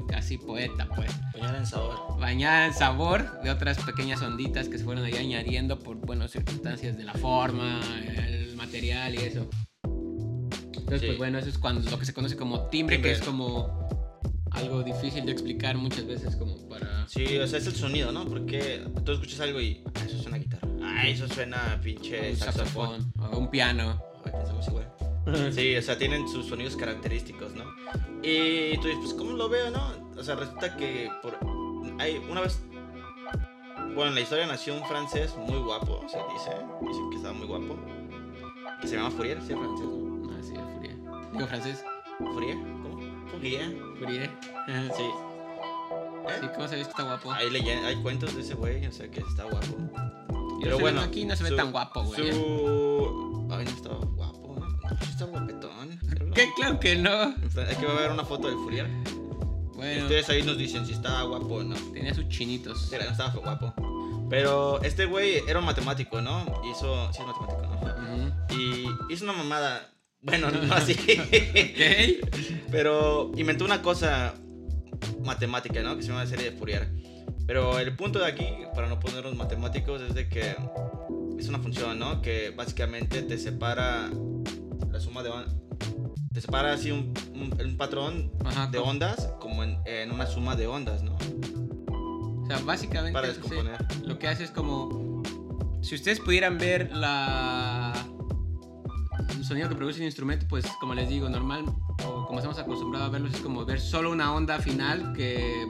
casi 0.08 0.36
poeta, 0.38 0.86
pues. 0.94 1.10
Bañada 1.32 1.58
en 1.58 1.66
sabor. 1.66 2.18
Bañada 2.18 2.66
en 2.66 2.74
sabor 2.74 3.40
de 3.42 3.50
otras 3.50 3.78
pequeñas 3.84 4.20
onditas 4.22 4.68
que 4.68 4.76
se 4.78 4.84
fueron 4.84 5.04
ahí 5.04 5.16
añadiendo 5.16 5.78
por, 5.78 5.96
bueno, 5.96 6.28
circunstancias 6.28 6.96
de 6.96 7.04
la 7.04 7.14
forma, 7.14 7.80
el 8.28 8.54
material 8.56 9.14
y 9.14 9.18
eso. 9.18 9.48
Entonces, 10.76 11.00
Sí. 11.00 11.06
pues 11.06 11.18
bueno, 11.18 11.38
eso 11.38 11.48
es 11.48 11.56
cuando 11.58 11.88
lo 11.90 11.98
que 11.98 12.04
se 12.04 12.12
conoce 12.12 12.36
como 12.36 12.66
timbre, 12.68 12.96
Timbre. 12.96 13.12
que 13.12 13.18
es 13.18 13.24
como 13.24 13.88
algo 14.50 14.82
difícil 14.82 15.24
de 15.24 15.32
explicar 15.32 15.76
muchas 15.78 16.06
veces 16.06 16.36
como 16.36 16.56
para... 16.68 17.08
Sí, 17.08 17.38
o 17.38 17.46
sea, 17.46 17.58
es 17.58 17.66
el 17.66 17.74
sonido, 17.74 18.12
¿no? 18.12 18.26
Porque 18.26 18.84
tú 19.04 19.12
escuchas 19.12 19.40
algo 19.40 19.60
y 19.60 19.82
ah, 19.86 20.00
eso 20.06 20.18
suena 20.18 20.36
a 20.36 20.40
guitarra. 20.40 20.68
Ah, 20.84 21.06
eso 21.08 21.26
suena 21.28 21.72
a 21.72 21.80
pinche 21.80 22.30
un 22.30 22.36
saxofón. 22.36 23.02
saxofón 23.02 23.34
o 23.34 23.38
un 23.38 23.50
piano. 23.50 24.00
Ay, 24.24 24.32
pensamos 24.32 24.68
igual. 24.68 24.90
Sí, 25.52 25.74
o 25.74 25.80
sea, 25.80 25.96
tienen 25.96 26.28
sus 26.28 26.46
sonidos 26.46 26.76
característicos, 26.76 27.54
¿no? 27.54 27.64
Y 28.22 28.76
tú 28.78 28.88
dices, 28.88 28.98
pues, 29.02 29.14
¿cómo 29.14 29.32
lo 29.32 29.48
veo, 29.48 29.70
no? 29.70 29.92
O 30.18 30.22
sea, 30.22 30.34
resulta 30.34 30.76
que 30.76 31.10
por... 31.22 31.38
hay 31.98 32.18
una 32.30 32.42
vez... 32.42 32.60
Bueno, 33.94 34.08
en 34.08 34.14
la 34.16 34.20
historia 34.20 34.46
nació 34.46 34.74
un 34.74 34.84
francés 34.86 35.34
muy 35.36 35.58
guapo, 35.60 36.04
se 36.08 36.18
dice. 36.32 36.50
Dicen 36.86 37.10
que 37.10 37.16
estaba 37.16 37.32
muy 37.32 37.46
guapo. 37.46 37.76
Que 38.80 38.86
se 38.88 38.96
llama 38.96 39.10
Fourier, 39.10 39.40
¿sí? 39.40 39.54
francés, 39.54 39.86
¿no? 39.86 40.30
Ah, 40.30 40.42
sí, 40.42 40.52
Fourier. 40.54 40.96
Digo 41.32 41.46
francés. 41.46 41.84
¿Fourier? 42.18 42.56
¿Cómo? 42.82 43.28
Fourier. 43.30 43.76
Fourier. 43.98 44.30
Sí. 44.96 45.02
Sí, 46.26 46.46
¿Eh? 46.46 46.50
¿cómo 46.54 46.66
sabes 46.68 46.86
que 46.86 46.90
está 46.90 47.02
guapo? 47.02 47.32
Hay, 47.32 47.54
hay 47.54 47.96
cuentos 47.96 48.34
de 48.34 48.40
ese 48.40 48.54
güey, 48.54 48.86
o 48.86 48.92
sea, 48.92 49.10
que 49.10 49.20
está 49.20 49.44
guapo. 49.44 50.23
Pero 50.62 50.78
bueno, 50.78 51.00
aquí 51.00 51.24
no 51.24 51.36
se 51.36 51.42
ve 51.44 51.50
su- 51.50 51.56
tan 51.56 51.72
guapo, 51.72 52.02
güey. 52.04 52.32
Su... 52.32 53.46
Ay, 53.50 53.64
no 53.64 53.70
estaba 53.70 53.96
guapo, 53.98 54.56
¿no? 54.58 54.88
Estaba 55.02 55.30
guapetón. 55.30 56.00
¿Qué? 56.34 56.48
Claro 56.56 56.80
que 56.80 56.96
no. 56.96 57.10
Hay 57.12 57.76
que 57.78 57.86
ver 57.86 58.10
una 58.10 58.24
foto 58.24 58.48
del 58.48 58.56
Fourier. 58.56 58.88
Bueno, 59.74 60.02
Ustedes 60.02 60.28
ahí 60.30 60.42
nos 60.42 60.56
dicen 60.56 60.86
si 60.86 60.92
estaba 60.92 61.22
guapo 61.24 61.56
o 61.56 61.62
no. 61.64 61.74
tenía 61.92 62.14
sus 62.14 62.28
chinitos. 62.28 62.80
Sí, 62.88 62.96
no 62.96 63.10
estaba 63.10 63.32
guapo. 63.34 63.74
Pero 64.30 64.80
este 64.82 65.04
güey 65.04 65.42
era 65.46 65.58
un 65.58 65.64
matemático, 65.66 66.20
¿no? 66.20 66.44
Hizo. 66.70 67.12
Sí, 67.12 67.20
es 67.20 67.26
matemático, 67.26 67.62
¿no? 67.62 68.24
Ujú. 68.24 68.60
Y 68.60 69.12
hizo 69.12 69.24
una 69.24 69.34
mamada. 69.34 69.90
Bueno, 70.22 70.50
no 70.50 70.74
así. 70.74 70.94
¿Qué? 70.94 72.20
Pero 72.70 73.30
inventó 73.36 73.64
una 73.64 73.82
cosa 73.82 74.34
matemática, 75.24 75.82
¿no? 75.82 75.96
Que 75.96 76.02
se 76.02 76.08
llama 76.08 76.24
la 76.24 76.30
serie 76.30 76.50
de 76.50 76.56
Fourier. 76.56 76.88
Pero 77.46 77.78
el 77.78 77.94
punto 77.96 78.18
de 78.18 78.26
aquí, 78.26 78.46
para 78.74 78.88
no 78.88 78.98
ponernos 79.00 79.34
matemáticos, 79.36 80.00
es 80.02 80.14
de 80.14 80.28
que 80.28 80.56
es 81.38 81.48
una 81.48 81.58
función, 81.58 81.98
¿no? 81.98 82.22
Que 82.22 82.50
básicamente 82.56 83.22
te 83.22 83.36
separa 83.38 84.10
la 84.90 85.00
suma 85.00 85.22
de 85.22 85.30
te 86.32 86.40
separa 86.40 86.72
así 86.72 86.90
un, 86.90 87.12
un- 87.34 87.54
un 87.64 87.76
patrón 87.76 88.32
Ajá, 88.44 88.66
de 88.66 88.78
ondas 88.78 89.30
como 89.40 89.62
en, 89.62 89.78
en 89.86 90.10
una 90.10 90.26
suma 90.26 90.56
de 90.56 90.66
ondas, 90.66 91.02
¿no? 91.02 91.16
O 91.92 92.44
sea, 92.46 92.58
básicamente 92.58 93.12
Para 93.12 93.28
descomponer. 93.28 93.78
lo 94.04 94.18
que 94.18 94.26
hace 94.28 94.44
es 94.44 94.50
como... 94.50 95.22
Si 95.82 95.94
ustedes 95.94 96.18
pudieran 96.20 96.58
ver 96.58 96.90
la... 96.92 97.92
El 99.30 99.44
sonido 99.44 99.68
que 99.68 99.74
produce 99.76 100.00
un 100.00 100.06
instrumento, 100.06 100.46
pues 100.48 100.64
como 100.80 100.94
les 100.94 101.08
digo, 101.08 101.28
normal, 101.28 101.64
o 102.06 102.26
como 102.26 102.38
estamos 102.40 102.58
acostumbrados 102.58 103.08
a 103.08 103.12
verlos, 103.12 103.32
es 103.34 103.40
como 103.40 103.64
ver 103.64 103.80
solo 103.80 104.10
una 104.10 104.34
onda 104.34 104.58
final 104.58 105.12
que 105.14 105.66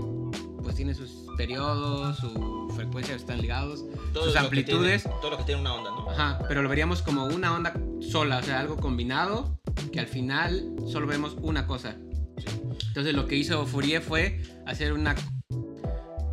pues 0.65 0.75
tiene 0.77 0.95
sus 0.95 1.11
periodos, 1.37 2.17
su 2.19 2.73
frecuencia 2.75 3.15
están 3.15 3.41
ligados, 3.41 3.85
Todo 4.13 4.25
sus 4.25 4.37
amplitudes. 4.37 5.03
tiene- 5.05 5.19
todo 5.21 5.31
lo 5.31 5.37
que 5.39 5.45
tiene 5.45 5.61
una 5.61 5.75
onda, 5.75 5.91
¿no? 5.91 6.11
Ajá, 6.11 6.39
pero 6.49 6.63
lo 6.63 6.69
veríamos 6.69 7.03
como 7.03 7.27
una 7.27 7.55
onda 7.55 7.75
sola, 8.01 8.39
o 8.39 8.43
sea, 8.43 8.59
algo 8.61 8.77
combinado, 8.77 9.61
que 9.93 10.01
al 10.01 10.07
final 10.09 10.75
solo 10.91 11.07
vemos 11.07 11.37
una 11.43 11.67
cosa. 11.67 11.97
Sí. 12.39 12.47
Entonces 12.89 13.15
lo 13.15 13.27
que 13.27 13.37
hizo 13.37 13.65
Fourier 13.67 14.03
fue 14.03 14.43
hacer 14.67 14.93
una... 14.93 15.15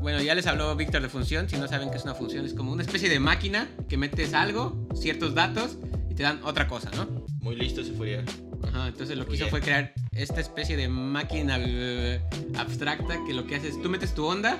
Bueno, 0.02 0.20
ya 0.22 0.34
les 0.34 0.48
habló 0.48 0.76
Víctor 0.76 1.04
de 1.04 1.10
función, 1.10 1.48
si 1.48 1.58
no 1.58 1.68
saben 1.68 1.92
qué 1.92 1.98
es 1.98 2.04
una 2.04 2.16
función, 2.16 2.44
es 2.46 2.56
como 2.56 2.72
una 2.72 2.82
especie 2.82 3.08
de 3.08 3.20
máquina 3.20 3.68
que 3.88 3.98
metes 3.98 4.34
algo, 4.34 4.88
ciertos 4.96 5.36
datos, 5.36 5.78
y 6.10 6.16
te 6.16 6.24
dan 6.24 6.42
otra 6.44 6.68
cosa, 6.68 6.90
¿no? 6.96 7.26
Muy 7.40 7.56
listo 7.56 7.82
ese 7.82 7.92
Fourier. 7.94 8.26
Ajá, 8.68 8.88
entonces 8.88 9.16
lo 9.18 9.28
que 9.28 9.36
hizo 9.36 9.48
fue 9.48 9.62
crear 9.62 9.94
esta 10.24 10.40
especie 10.42 10.78
de 10.78 10.88
máquina 10.88 11.58
eh, 11.60 12.22
abstracta 12.58 13.24
que 13.26 13.34
lo 13.34 13.46
que 13.48 13.56
hace 13.56 13.70
es 13.70 13.82
tú 13.82 13.90
metes 13.90 14.14
tu 14.14 14.26
onda 14.26 14.60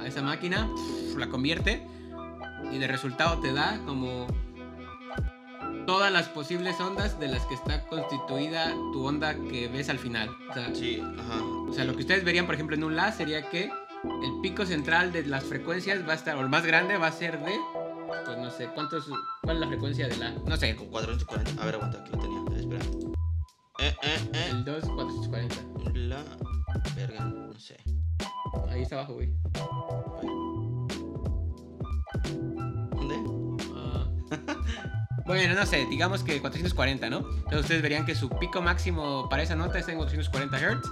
a 0.00 0.06
esa 0.06 0.22
máquina, 0.22 0.68
la 1.16 1.28
convierte 1.28 1.82
y 2.72 2.78
de 2.78 2.86
resultado 2.86 3.38
te 3.40 3.52
da 3.52 3.80
como 3.86 4.26
todas 5.86 6.12
las 6.12 6.28
posibles 6.28 6.78
ondas 6.80 7.18
de 7.18 7.28
las 7.28 7.44
que 7.46 7.54
está 7.54 7.82
constituida 7.86 8.72
tu 8.92 9.06
onda 9.06 9.34
que 9.34 9.68
ves 9.68 9.88
al 9.88 9.98
final. 9.98 10.28
O 10.50 10.54
sea, 10.54 10.74
Sí, 10.74 11.00
ajá. 11.18 11.42
o 11.42 11.72
sea, 11.72 11.84
lo 11.84 11.94
que 11.94 12.00
ustedes 12.02 12.24
verían, 12.24 12.46
por 12.46 12.54
ejemplo, 12.54 12.76
en 12.76 12.84
un 12.84 12.94
La 12.96 13.10
sería 13.12 13.48
que 13.48 13.64
el 13.64 14.40
pico 14.42 14.66
central 14.66 15.12
de 15.12 15.24
las 15.26 15.44
frecuencias 15.44 16.06
va 16.06 16.12
a 16.12 16.16
estar, 16.16 16.36
o 16.36 16.40
el 16.40 16.48
más 16.48 16.64
grande 16.66 16.98
va 16.98 17.06
a 17.06 17.12
ser 17.12 17.38
de, 17.42 17.54
pues 18.26 18.36
no 18.38 18.50
sé, 18.50 18.66
¿cuántos, 18.74 19.06
¿cuál 19.42 19.56
es 19.56 19.60
la 19.60 19.66
frecuencia 19.68 20.08
de 20.08 20.16
La? 20.18 20.30
No 20.30 20.56
sé, 20.56 20.76
Con 20.76 20.88
440. 20.88 21.62
A 21.62 21.64
ver, 21.64 21.74
aguanta, 21.76 21.98
aquí 22.00 22.10
lo 22.12 22.18
tenía. 22.18 22.38
Espera. 22.60 23.07
Eh, 23.78 23.94
eh, 24.02 24.30
eh. 24.32 24.48
el 24.50 24.64
2, 24.64 24.84
440. 24.84 25.56
La. 25.94 26.24
Verga, 26.96 27.24
no 27.24 27.58
sé. 27.58 27.76
Ahí 28.68 28.82
está 28.82 28.96
abajo, 28.96 29.14
güey. 29.14 29.32
¿Dónde? 32.90 33.16
Ah. 33.76 34.10
bueno, 35.26 35.54
no 35.54 35.64
sé, 35.64 35.86
digamos 35.86 36.24
que 36.24 36.40
440, 36.40 37.08
¿no? 37.08 37.18
Entonces 37.18 37.60
ustedes 37.60 37.82
verían 37.82 38.04
que 38.04 38.16
su 38.16 38.28
pico 38.28 38.60
máximo 38.60 39.28
para 39.28 39.44
esa 39.44 39.54
nota 39.54 39.78
está 39.78 39.92
en 39.92 39.98
440 39.98 40.58
Hz, 40.58 40.90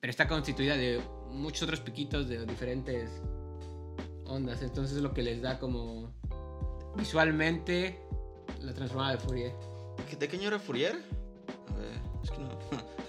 pero 0.00 0.10
está 0.10 0.26
constituida 0.26 0.76
de 0.76 1.00
muchos 1.30 1.62
otros 1.62 1.80
piquitos 1.80 2.28
de 2.28 2.44
diferentes 2.44 3.08
ondas. 4.26 4.62
Entonces 4.62 4.96
es 4.96 5.02
lo 5.02 5.14
que 5.14 5.22
les 5.22 5.42
da 5.42 5.60
como 5.60 6.12
visualmente 6.96 8.00
la 8.60 8.74
transformada 8.74 9.12
de 9.12 9.18
Fourier. 9.18 9.52
¿De 10.18 10.28
qué 10.28 10.36
año 10.36 10.48
era 10.48 10.58
Fourier? 10.58 11.23
A 11.72 11.78
ver, 11.78 12.00
es 12.22 12.30
que 12.30 12.38
no. 12.38 12.58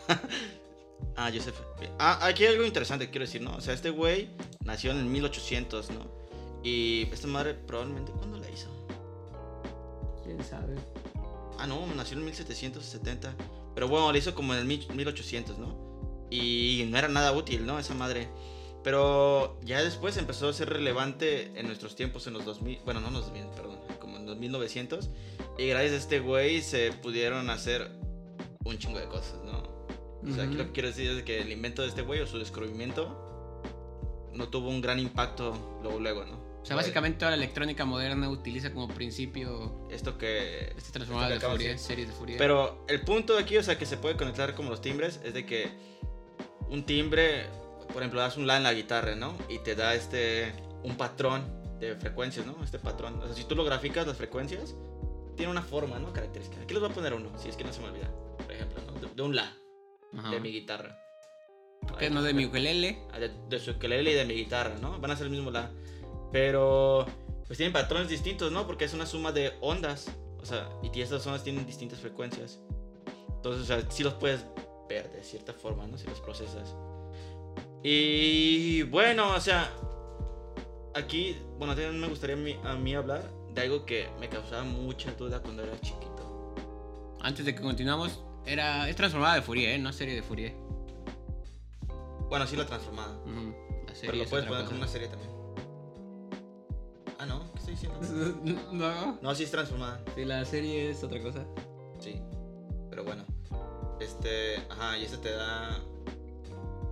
ah, 1.16 1.32
Joseph. 1.34 1.56
Ah, 2.00 2.20
aquí 2.26 2.46
hay 2.46 2.54
algo 2.54 2.66
interesante 2.66 3.06
que 3.06 3.12
quiero 3.12 3.26
decir, 3.26 3.42
¿no? 3.42 3.56
O 3.56 3.62
sea, 3.62 3.74
este 3.74 3.90
güey 3.90 4.30
nació 4.64 4.92
en 4.92 4.98
el 4.98 5.06
1800, 5.06 5.92
¿no? 5.92 6.06
Y 6.64 7.04
esta 7.12 7.28
madre 7.28 7.54
probablemente, 7.54 8.12
¿cuándo 8.12 8.40
la 8.40 8.50
hizo? 8.50 8.70
¿Quién 10.24 10.44
sabe? 10.44 10.76
Ah, 11.60 11.68
no, 11.68 11.86
nació 11.96 12.18
en 12.18 12.26
1770. 12.26 13.36
Pero 13.76 13.88
bueno, 13.88 14.12
la 14.12 14.18
hizo 14.18 14.34
como 14.34 14.54
en 14.54 14.60
el 14.60 14.66
1800, 14.66 15.58
¿no? 15.60 15.76
Y 16.32 16.88
no 16.90 16.98
era 16.98 17.08
nada 17.08 17.34
útil, 17.34 17.66
¿no? 17.66 17.78
Esa 17.78 17.94
madre. 17.94 18.30
Pero 18.84 19.60
ya 19.64 19.84
después 19.84 20.18
empezó 20.18 20.50
a 20.50 20.54
ser 20.54 20.70
relevante 20.70 21.52
en 21.60 21.68
nuestros 21.68 21.96
tiempos, 21.96 22.28
en 22.28 22.34
los 22.34 22.46
2000. 22.46 22.80
Bueno, 22.86 23.00
no 23.00 23.08
en 23.08 23.14
los 23.14 23.26
2000, 23.26 23.46
perdón. 23.56 23.80
Como 24.00 24.18
en 24.18 24.26
los 24.26 24.38
1900. 24.38 25.10
Y 25.58 25.68
gracias 25.68 25.94
a 25.94 25.98
este 25.98 26.20
güey 26.20 26.62
se 26.62 26.92
pudieron 26.94 27.50
hacer 27.50 27.92
un 28.66 28.78
chingo 28.78 29.00
de 29.00 29.08
cosas, 29.08 29.40
¿no? 29.46 29.64
O 30.30 30.34
sea, 30.34 30.46
aquí 30.46 30.56
lo 30.56 30.66
que 30.66 30.72
quiero 30.72 30.90
decir 30.90 31.10
es 31.12 31.24
que 31.24 31.40
el 31.40 31.52
invento 31.52 31.84
de 31.84 31.88
este 31.88 32.02
güey 32.02 32.20
o 32.20 32.28
su 32.28 32.40
descubrimiento 32.40 33.22
no 34.34 34.50
tuvo 34.50 34.70
un 34.70 34.82
gran 34.82 35.00
impacto 35.00 35.80
luego, 35.82 36.00
luego, 36.00 36.26
¿no? 36.26 36.46
O 36.62 36.66
sea, 36.68 36.76
básicamente 36.76 37.20
toda 37.20 37.30
la 37.30 37.38
electrónica 37.38 37.86
moderna 37.86 38.28
utiliza 38.28 38.74
como 38.74 38.88
principio 38.88 39.88
esto 39.92 40.18
que... 40.18 40.74
Este 40.76 40.92
transformador 40.92 41.34
de 41.34 41.40
Fourier, 41.40 41.78
series 41.78 42.08
de 42.08 42.14
Fourier. 42.16 42.40
Pero 42.40 42.84
el 42.88 43.02
punto 43.02 43.36
de 43.36 43.44
aquí, 43.44 43.56
o 43.58 43.62
sea, 43.62 43.78
que 43.78 43.86
se 43.86 43.98
puede 43.98 44.18
conectar 44.18 44.56
como 44.56 44.72
los 44.72 44.82
timbres, 44.82 45.20
es 45.24 45.36
de 45.36 45.46
que 45.46 45.70
un 46.68 46.84
timbre, 46.84 47.46
por 47.94 47.98
ejemplo, 47.98 48.20
das 48.20 48.36
un 48.36 48.48
La 48.48 48.58
en 48.58 48.64
la 48.64 48.74
guitarra, 48.74 49.16
¿no? 49.16 49.38
Y 49.48 49.60
te 49.60 49.76
da 49.76 49.94
este, 49.94 50.54
un 50.84 50.98
patrón 50.98 51.44
de 51.80 51.96
frecuencias, 51.98 52.48
¿no? 52.48 52.56
Este 52.64 52.80
patrón. 52.80 53.22
O 53.22 53.28
sea, 53.28 53.36
si 53.36 53.44
tú 53.44 53.56
lo 53.56 53.64
graficas 53.64 54.08
las 54.08 54.18
frecuencias, 54.18 54.74
tiene 55.36 55.52
una 55.52 55.62
forma, 55.62 56.00
¿no? 56.00 56.12
Característica. 56.14 56.64
Aquí 56.64 56.74
les 56.74 56.82
voy 56.82 56.92
a 56.92 56.94
poner 56.96 57.14
uno, 57.14 57.30
si 57.38 57.48
es 57.48 57.56
que 57.56 57.64
no 57.64 57.72
se 57.72 57.82
me 57.82 57.90
olvida. 57.90 58.10
Ejemplo, 58.56 58.82
¿no? 58.86 59.08
De, 59.16 59.22
un 59.22 59.36
La, 59.36 59.56
de 60.32 60.40
mi 60.40 60.52
guitarra. 60.52 61.00
¿Qué? 62.00 62.10
¿No 62.10 62.24
de 62.24 62.34
mi 62.34 62.46
ukelele? 62.46 62.98
Ah, 63.14 63.20
de, 63.20 63.32
de, 63.50 63.60
su 63.60 63.72
ukelele 63.72 64.12
y 64.12 64.16
de 64.16 64.26
mi 64.26 64.34
guitarra, 64.34 64.76
¿no? 64.82 65.00
Van 65.00 65.12
a 65.12 65.16
ser 65.16 65.28
el 65.28 65.32
mismo 65.32 65.52
La. 65.52 65.72
Pero, 66.32 67.06
pues 67.48 67.58
tienen 67.58 67.74
patrones 67.74 68.10
distintos, 68.10 68.52
¿no? 68.52 68.66
Porque 68.66 68.86
es 68.86 68.94
una 68.94 69.06
suma 69.06 69.32
de 69.32 69.54
ondas. 69.62 70.12
O 70.42 70.46
sea, 70.46 70.70
y 70.84 71.00
estas 71.00 71.26
ondas 71.26 71.44
tienen 71.44 71.66
distintas 71.66 72.00
frecuencias. 72.00 72.60
Entonces, 73.36 73.64
o 73.64 73.66
sea, 73.66 73.92
sí 73.92 74.04
los 74.04 74.16
puedes 74.16 74.46
ver 74.90 75.12
de 75.12 75.24
cierta 75.24 75.54
forma, 75.54 75.86
¿no? 75.88 75.98
Si 75.98 76.08
los 76.08 76.20
procesas. 76.20 76.76
Y 77.84 78.82
bueno, 78.84 79.36
o 79.36 79.40
sea, 79.40 79.72
aquí, 80.96 81.38
bueno, 81.60 81.76
también 81.76 82.00
me 82.00 82.08
gustaría 82.08 82.36
a 82.64 82.76
mí, 82.76 82.96
hablar 82.96 83.30
de 83.54 83.62
algo 83.62 83.86
que 83.86 84.10
me 84.20 84.28
causaba 84.28 84.64
mucha 84.64 85.12
duda 85.14 85.42
cuando 85.42 85.64
era 85.64 85.80
chiquito. 85.82 86.56
Antes 87.22 87.46
de 87.46 87.54
que 87.54 87.62
continuamos, 87.62 88.24
era, 88.46 88.90
es 88.90 88.96
transformada 88.96 89.36
de 89.36 89.42
Fourier, 89.42 89.72
¿eh? 89.72 89.78
No 89.80 89.92
serie 89.92 90.16
de 90.16 90.22
Fourier. 90.22 90.54
Bueno, 92.30 92.48
sí 92.48 92.56
la 92.56 92.66
transformada. 92.66 93.16
Pero 94.02 94.18
lo 94.18 94.26
puedes 94.26 94.46
poner 94.46 94.66
como 94.66 94.78
una 94.78 94.88
serie 94.88 95.08
también. 95.08 95.32
Ah, 97.18 97.26
no, 97.26 97.52
¿qué 97.54 97.60
estoy 97.60 97.74
diciendo? 97.76 98.72
no. 98.72 99.20
No, 99.22 99.36
sí 99.36 99.44
es 99.44 99.52
transformada. 99.52 100.02
Sí, 100.16 100.26
la 100.26 100.44
serie 100.46 100.92
es 100.92 101.04
otra 101.04 101.22
cosa. 101.22 101.46
Sí. 102.00 102.22
Pero 102.90 103.04
bueno. 103.04 103.24
Este. 104.00 104.58
Ajá, 104.70 104.98
y 104.98 105.06
ese 105.06 105.18
te 105.18 105.32
da. 105.32 105.80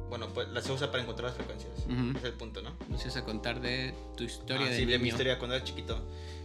Bueno, 0.10 0.28
pues 0.34 0.48
la 0.50 0.62
se 0.62 0.72
usa 0.72 0.92
para 0.92 1.02
encontrar 1.02 1.30
las 1.30 1.36
frecuencias. 1.36 1.74
Es 2.16 2.24
el 2.24 2.34
punto, 2.34 2.62
¿no? 2.62 2.76
Nos 2.88 3.18
a 3.18 3.26
contar 3.26 3.60
de 3.60 3.94
tu 4.16 4.24
historia 4.24 4.68
ah, 4.68 4.70
de 4.70 4.78
Sí, 4.78 4.86
de 4.86 5.00
mi 5.00 5.10
historia 5.10 5.40
cuando 5.40 5.56
era 5.56 5.66
chiquito. 5.66 6.00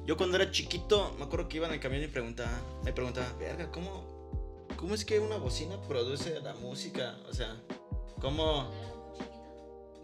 Yo 0.06 0.16
cuando 0.16 0.36
era 0.36 0.50
chiquito, 0.50 1.14
me 1.18 1.24
acuerdo 1.24 1.48
que 1.48 1.58
iba 1.58 1.66
en 1.66 1.74
el 1.74 1.80
camión 1.80 2.02
y 2.02 2.06
preguntaba, 2.06 2.50
me 2.82 2.94
preguntaba, 2.94 3.30
verga, 3.38 3.70
¿cómo, 3.70 4.17
¿cómo 4.78 4.94
es 4.94 5.04
que 5.04 5.18
una 5.18 5.36
bocina 5.36 5.76
produce 5.82 6.40
la 6.40 6.54
música? 6.54 7.16
O 7.28 7.34
sea, 7.34 7.54
¿cómo. 8.20 8.70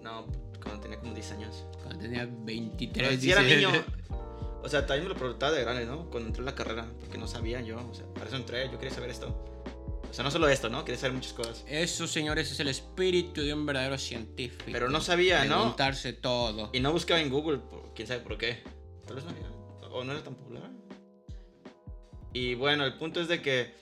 No, 0.03 0.27
cuando 0.63 0.83
tenía 0.83 0.99
como 0.99 1.15
10 1.15 1.33
años. 1.33 1.65
Cuando 1.83 2.01
tenía 2.01 2.29
23, 2.29 3.19
Si 3.19 3.31
era 3.31 3.43
niño. 3.43 3.71
O 4.63 4.69
sea, 4.71 4.87
también 4.87 5.03
me 5.03 5.11
lo 5.11 5.15
preguntaba 5.15 5.53
de 5.53 5.61
grande, 5.61 5.85
¿no? 5.85 6.09
Cuando 6.09 6.29
entré 6.29 6.41
en 6.41 6.47
la 6.47 6.55
carrera, 6.55 6.91
porque 6.99 7.19
no 7.19 7.29
sabía 7.29 7.61
yo. 7.61 7.87
O 7.87 7.95
sea, 7.95 8.07
para 8.15 8.29
eso 8.29 8.37
entré, 8.37 8.65
yo 8.73 8.79
quería 8.79 8.95
saber 8.95 9.11
esto. 9.11 9.29
O 10.09 10.15
sea, 10.15 10.25
no 10.25 10.31
solo 10.31 10.49
esto, 10.49 10.71
¿no? 10.71 10.87
Quería 10.87 10.99
saber 10.99 11.13
muchas 11.13 11.35
cosas. 11.35 11.67
Eso, 11.69 12.07
señores, 12.07 12.51
es 12.51 12.59
el 12.61 12.69
espíritu 12.69 13.43
de 13.43 13.53
un 13.53 13.67
verdadero 13.67 13.99
científico. 13.99 14.65
Pero 14.73 14.89
no 14.89 15.03
sabía, 15.03 15.45
¿no? 15.45 15.57
Preguntarse 15.57 16.15
todo. 16.15 16.71
Y 16.73 16.81
no 16.81 16.93
buscaba 16.93 17.21
en 17.21 17.29
Google, 17.29 17.61
quién 17.95 18.09
sabe 18.09 18.21
por 18.21 18.39
qué. 18.39 18.63
Tal 19.07 19.17
vez 19.17 19.27
no 19.27 19.33
había. 19.33 19.51
O 19.91 20.03
no 20.03 20.13
era 20.13 20.25
tan 20.25 20.35
popular. 20.35 20.71
Y 22.33 22.55
bueno, 22.55 22.87
el 22.87 22.95
punto 22.95 23.21
es 23.21 23.29
de 23.29 23.43
que 23.43 23.75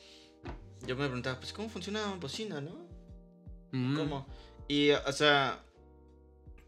yo 0.86 0.96
me 0.96 1.04
preguntaba, 1.06 1.38
pues, 1.38 1.52
¿cómo 1.52 1.68
funciona 1.68 2.06
una 2.06 2.16
bocina, 2.16 2.60
no? 2.60 2.86
¿Cómo? 3.70 4.26
Y, 4.68 4.90
o 4.90 5.12
sea, 5.12 5.60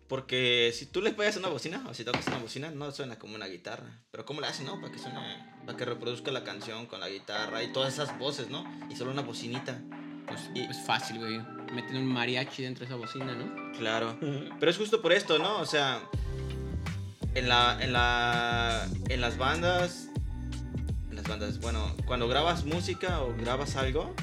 porque 0.09 0.72
si 0.74 0.87
tú 0.87 1.00
le 1.00 1.12
pegas 1.12 1.37
una 1.37 1.48
bocina, 1.48 1.83
o 1.88 1.94
si 1.94 2.05
tocas 2.05 2.27
una 2.29 2.38
bocina, 2.38 2.70
no 2.70 2.90
suena 2.92 3.18
como 3.18 3.35
una 3.35 3.46
guitarra. 3.46 4.03
Pero 4.11 4.24
¿cómo 4.24 4.40
le 4.40 4.46
hacen, 4.46 4.66
no? 4.66 4.81
Para 4.81 4.92
que 4.92 4.98
suene, 4.98 5.18
para 5.66 5.77
que 5.77 5.85
reproduzca 5.85 6.31
la 6.31 6.44
canción 6.44 6.87
con 6.87 7.00
la 7.00 7.09
guitarra 7.09 7.62
y 7.62 7.72
todas 7.72 7.94
esas 7.94 8.18
voces, 8.18 8.48
¿no? 8.48 8.64
Y 8.90 8.96
solo 8.96 9.11
una 9.11 9.22
bocinita. 9.22 9.81
Pues 10.27 10.40
es 10.55 10.87
fácil, 10.87 11.18
güey. 11.18 11.38
Meten 11.74 11.96
un 11.96 12.07
mariachi 12.07 12.62
dentro 12.62 12.87
de 12.87 12.87
esa 12.87 12.96
bocina, 12.96 13.35
¿no? 13.35 13.72
Claro. 13.79 14.16
Pero 14.20 14.70
es 14.70 14.77
justo 14.77 15.03
por 15.03 15.12
esto, 15.12 15.38
¿no? 15.38 15.59
O 15.59 15.66
sea, 15.66 16.00
en 17.35 17.48
la, 17.48 17.79
en 17.83 17.92
la, 17.92 18.88
en 19.09 19.20
las 19.20 19.37
bandas, 19.37 20.09
las 21.24 21.38
bandas, 21.38 21.60
bueno, 21.60 21.94
cuando 22.06 22.28
grabas 22.28 22.64
música 22.64 23.22
o 23.22 23.34
grabas 23.37 23.76
algo, 23.76 24.14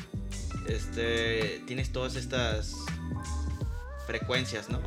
este, 0.68 1.62
tienes 1.66 1.92
todas 1.92 2.16
estas 2.16 2.76
frecuencias, 4.06 4.70
¿no? 4.70 4.80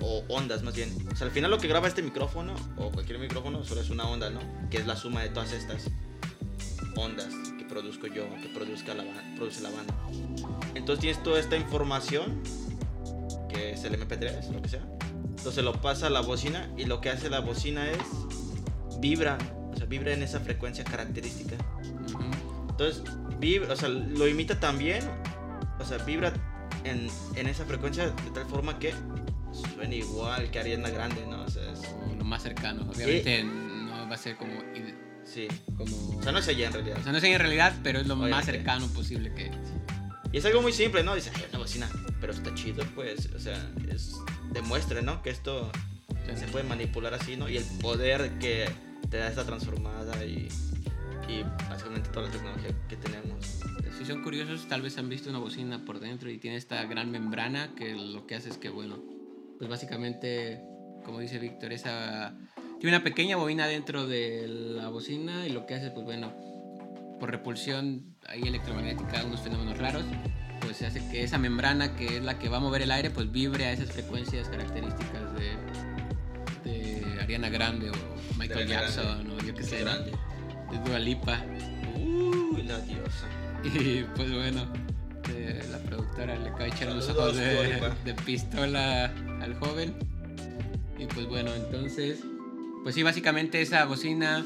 o 0.00 0.24
ondas 0.28 0.62
más 0.62 0.74
bien. 0.74 0.94
O 1.12 1.16
sea, 1.16 1.26
al 1.26 1.32
final 1.32 1.50
lo 1.50 1.58
que 1.58 1.66
graba 1.66 1.88
este 1.88 2.02
micrófono 2.02 2.54
o 2.76 2.90
cualquier 2.90 3.18
micrófono 3.18 3.64
solo 3.64 3.80
es 3.80 3.90
una 3.90 4.08
onda, 4.08 4.30
¿no? 4.30 4.40
Que 4.70 4.78
es 4.78 4.86
la 4.86 4.94
suma 4.94 5.22
de 5.22 5.30
todas 5.30 5.52
estas 5.52 5.90
ondas 6.96 7.28
que 7.58 7.64
produzco 7.64 8.06
yo, 8.06 8.24
que 8.40 8.48
produzca 8.48 8.94
la, 8.94 9.04
produce 9.36 9.60
la 9.60 9.70
banda. 9.70 9.94
Entonces 10.76 11.00
tienes 11.00 11.22
toda 11.24 11.40
esta 11.40 11.56
información, 11.56 12.42
que 13.48 13.72
es 13.72 13.82
el 13.82 13.98
MP3, 13.98 14.50
lo 14.52 14.62
que 14.62 14.68
sea. 14.68 14.86
Entonces 15.36 15.64
lo 15.64 15.72
pasa 15.80 16.06
a 16.06 16.10
la 16.10 16.20
bocina 16.20 16.70
y 16.76 16.84
lo 16.84 17.00
que 17.00 17.10
hace 17.10 17.28
la 17.28 17.40
bocina 17.40 17.90
es 17.90 17.98
vibra, 19.00 19.38
sea, 19.78 19.86
vibra 19.86 20.12
en 20.12 20.22
esa 20.22 20.40
frecuencia 20.40 20.84
característica. 20.84 21.56
Entonces, 22.68 23.02
vibra, 23.38 23.72
o 23.72 23.76
sea, 23.76 23.88
lo 23.88 24.28
imita 24.28 24.60
también, 24.60 25.02
o 25.78 25.84
sea, 25.84 25.98
vibra 25.98 26.32
en, 26.84 27.08
en 27.34 27.46
esa 27.46 27.64
frecuencia 27.64 28.10
de 28.10 28.30
tal 28.32 28.46
forma 28.46 28.78
que 28.78 28.92
suena 29.74 29.94
igual 29.94 30.50
que 30.50 30.58
Ariana 30.58 30.90
Grande, 30.90 31.24
¿no? 31.26 31.42
O 31.42 31.48
sea, 31.48 31.62
es... 31.72 31.80
lo 32.16 32.24
más 32.24 32.42
cercano. 32.42 32.88
Obviamente 32.90 33.44
no 33.44 34.08
va 34.08 34.14
a 34.14 34.18
ser 34.18 34.36
como. 34.36 34.52
Sí. 35.24 35.48
Como... 35.76 36.18
O 36.18 36.22
sea, 36.22 36.32
no 36.32 36.38
es 36.38 36.48
ella 36.48 36.68
en 36.68 36.72
realidad. 36.72 36.98
O 36.98 37.02
sea, 37.02 37.12
no 37.12 37.18
es 37.18 37.24
ella 37.24 37.34
en 37.34 37.40
realidad, 37.40 37.74
pero 37.82 38.00
es 38.00 38.06
lo 38.06 38.16
más 38.16 38.44
cercano 38.44 38.86
posible 38.88 39.32
que. 39.34 39.50
Y 40.30 40.38
es 40.38 40.44
algo 40.44 40.60
muy 40.60 40.72
simple, 40.72 41.02
¿no? 41.02 41.14
Dice, 41.14 41.30
ay, 41.34 41.44
una 41.50 41.58
bocina, 41.58 41.88
pero 42.20 42.32
está 42.32 42.54
chido, 42.54 42.84
pues. 42.94 43.30
O 43.34 43.38
sea, 43.38 43.70
es, 43.90 44.14
demuestra, 44.52 45.00
¿no? 45.00 45.22
Que 45.22 45.30
esto 45.30 45.70
se 46.34 46.46
puede 46.48 46.64
manipular 46.64 47.14
así, 47.14 47.36
¿no? 47.36 47.48
Y 47.48 47.56
el 47.56 47.64
poder 47.80 48.38
que 48.38 48.68
te 49.10 49.18
da 49.18 49.28
esta 49.28 49.44
transformada 49.44 50.24
y, 50.24 50.48
y 51.28 51.42
básicamente 51.68 52.10
toda 52.10 52.26
la 52.26 52.32
tecnología 52.32 52.70
que 52.88 52.96
tenemos. 52.96 53.60
Si 53.96 54.04
son 54.04 54.22
curiosos, 54.22 54.66
tal 54.68 54.82
vez 54.82 54.96
han 54.98 55.08
visto 55.08 55.30
una 55.30 55.38
bocina 55.38 55.84
por 55.84 55.98
dentro 55.98 56.30
y 56.30 56.38
tiene 56.38 56.56
esta 56.56 56.84
gran 56.84 57.10
membrana 57.10 57.74
que 57.76 57.94
lo 57.94 58.26
que 58.26 58.36
hace 58.36 58.48
es 58.48 58.58
que, 58.58 58.68
bueno, 58.68 58.98
pues 59.58 59.68
básicamente, 59.68 60.62
como 61.04 61.18
dice 61.18 61.38
Víctor, 61.38 61.72
esa 61.72 62.36
tiene 62.78 62.96
una 62.96 63.04
pequeña 63.04 63.36
bobina 63.36 63.66
dentro 63.66 64.06
de 64.06 64.46
la 64.46 64.88
bocina 64.88 65.46
y 65.46 65.50
lo 65.50 65.66
que 65.66 65.74
hace, 65.74 65.90
pues 65.90 66.06
bueno, 66.06 66.32
por 67.18 67.30
repulsión 67.30 68.14
ahí 68.28 68.42
electromagnética, 68.42 69.24
unos 69.24 69.40
fenómenos 69.40 69.78
raros, 69.78 70.04
pues 70.60 70.76
se 70.76 70.86
hace 70.86 71.00
que 71.10 71.24
esa 71.24 71.38
membrana 71.38 71.96
que 71.96 72.18
es 72.18 72.22
la 72.22 72.38
que 72.38 72.48
va 72.48 72.58
a 72.58 72.60
mover 72.60 72.82
el 72.82 72.92
aire, 72.92 73.10
pues 73.10 73.32
vibre 73.32 73.64
a 73.64 73.72
esas 73.72 73.90
frecuencias 73.90 74.48
características 74.48 75.22
de, 76.64 76.70
de 76.70 77.20
Ariana 77.20 77.48
Grande 77.48 77.90
o 77.90 78.17
Michael 78.38 78.68
Jackson 78.68 79.30
o 79.30 79.44
yo 79.44 79.54
qué 79.54 79.62
sé, 79.62 79.80
grande. 79.80 80.12
de 80.70 80.78
Dua 80.84 80.98
Lipa. 80.98 81.42
Uy, 81.96 82.62
la 82.62 82.78
diosa. 82.80 83.26
Y 83.64 84.04
pues 84.14 84.32
bueno, 84.32 84.66
la 85.70 85.78
productora 85.78 86.36
le 86.36 86.48
acaba 86.48 86.64
de 86.64 86.68
echar 86.68 86.92
los 86.92 87.08
ojos 87.08 87.36
de, 87.36 88.14
pistola 88.24 89.12
al 89.40 89.54
joven. 89.58 89.94
Y 90.98 91.06
pues 91.06 91.26
bueno, 91.26 91.52
entonces, 91.54 92.20
pues 92.82 92.94
sí, 92.94 93.02
básicamente 93.02 93.60
esa 93.60 93.84
bocina 93.84 94.44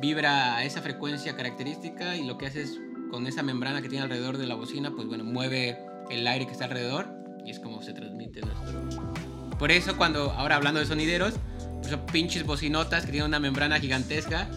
vibra 0.00 0.56
a 0.56 0.64
esa 0.64 0.82
frecuencia 0.82 1.36
característica 1.36 2.16
y 2.16 2.26
lo 2.26 2.38
que 2.38 2.46
hace 2.46 2.62
es 2.62 2.80
con 3.10 3.26
esa 3.26 3.42
membrana 3.42 3.82
que 3.82 3.88
tiene 3.88 4.04
alrededor 4.04 4.36
de 4.36 4.46
la 4.46 4.54
bocina, 4.54 4.92
pues 4.94 5.06
bueno, 5.06 5.24
mueve 5.24 5.78
el 6.10 6.26
aire 6.26 6.46
que 6.46 6.52
está 6.52 6.64
alrededor 6.64 7.08
y 7.44 7.50
es 7.50 7.60
como 7.60 7.82
se 7.82 7.92
transmite 7.92 8.40
nuestro... 8.40 9.10
Por 9.58 9.70
eso 9.70 9.96
cuando, 9.96 10.32
ahora 10.32 10.56
hablando 10.56 10.80
de 10.80 10.86
sonideros, 10.86 11.34
son 11.88 12.06
pinches 12.06 12.44
bocinotas 12.44 13.04
que 13.04 13.12
tienen 13.12 13.28
una 13.28 13.38
membrana 13.40 13.78
gigantesca 13.80 14.48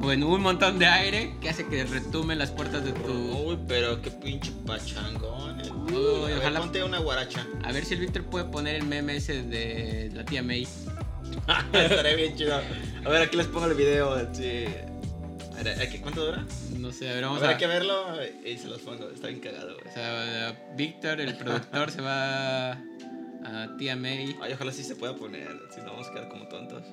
o 0.00 0.12
en 0.12 0.22
un 0.22 0.40
montón 0.40 0.78
de 0.78 0.86
aire 0.86 1.34
que 1.40 1.48
hace 1.50 1.66
que 1.66 1.84
retumen 1.84 2.38
las 2.38 2.50
puertas 2.50 2.84
de 2.84 2.92
tu. 2.92 3.12
Uy, 3.12 3.58
pero 3.66 4.00
qué 4.00 4.10
pinche 4.10 4.52
pachangón. 4.66 5.60
eh. 5.60 5.70
Uy, 5.72 6.28
ver, 6.28 6.38
ojalá- 6.38 6.60
Ponte 6.60 6.82
una 6.84 6.98
guaracha. 6.98 7.46
A 7.64 7.72
ver 7.72 7.84
si 7.84 7.94
el 7.94 8.00
Víctor 8.00 8.24
puede 8.24 8.44
poner 8.44 8.76
el 8.76 8.84
meme 8.84 9.16
ese 9.16 9.42
de 9.42 10.10
la 10.14 10.24
tía 10.24 10.42
May. 10.42 10.66
Estaré 11.72 12.16
bien 12.16 12.36
chido. 12.36 12.60
A 13.04 13.08
ver, 13.08 13.22
aquí 13.22 13.36
les 13.36 13.46
pongo 13.46 13.66
el 13.66 13.74
video. 13.74 14.32
Sí. 14.34 14.64
A 15.58 15.62
ver, 15.64 15.80
¿aquí- 15.82 15.98
¿cuánto 15.98 16.24
dura? 16.24 16.44
No 16.78 16.92
sé, 16.92 17.10
a 17.10 17.14
ver, 17.14 17.24
A 17.24 17.26
vamos 17.26 17.42
ver, 17.42 17.50
a. 17.50 17.52
hay 17.54 17.58
que 17.58 17.66
verlo 17.66 18.04
y 18.46 18.56
se 18.56 18.68
los 18.68 18.80
pongo. 18.82 19.08
Está 19.10 19.26
bien 19.26 19.40
cagado, 19.40 19.74
güey. 19.74 19.88
O 19.88 19.92
sea, 19.92 20.56
Víctor, 20.76 21.20
el 21.20 21.36
productor, 21.36 21.90
se 21.90 22.00
va 22.00 22.78
a 23.44 23.76
tía 23.76 23.96
May. 23.96 24.36
Ay, 24.40 24.52
ojalá 24.52 24.72
sí 24.72 24.82
se 24.82 24.96
pueda 24.96 25.14
poner. 25.14 25.48
Si 25.74 25.80
no, 25.80 25.92
vamos 25.92 26.08
a 26.08 26.12
quedar 26.12 26.28
como 26.28 26.48
tontos. 26.48 26.84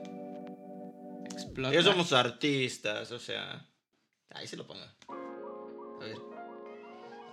Explota. 1.25 1.71
Ellos 1.71 1.85
somos 1.85 2.13
artistas, 2.13 3.11
o 3.11 3.19
sea. 3.19 3.65
Ahí 4.31 4.47
se 4.47 4.57
lo 4.57 4.65
ponga. 4.65 4.93
A 5.09 6.03
ver. 6.03 6.17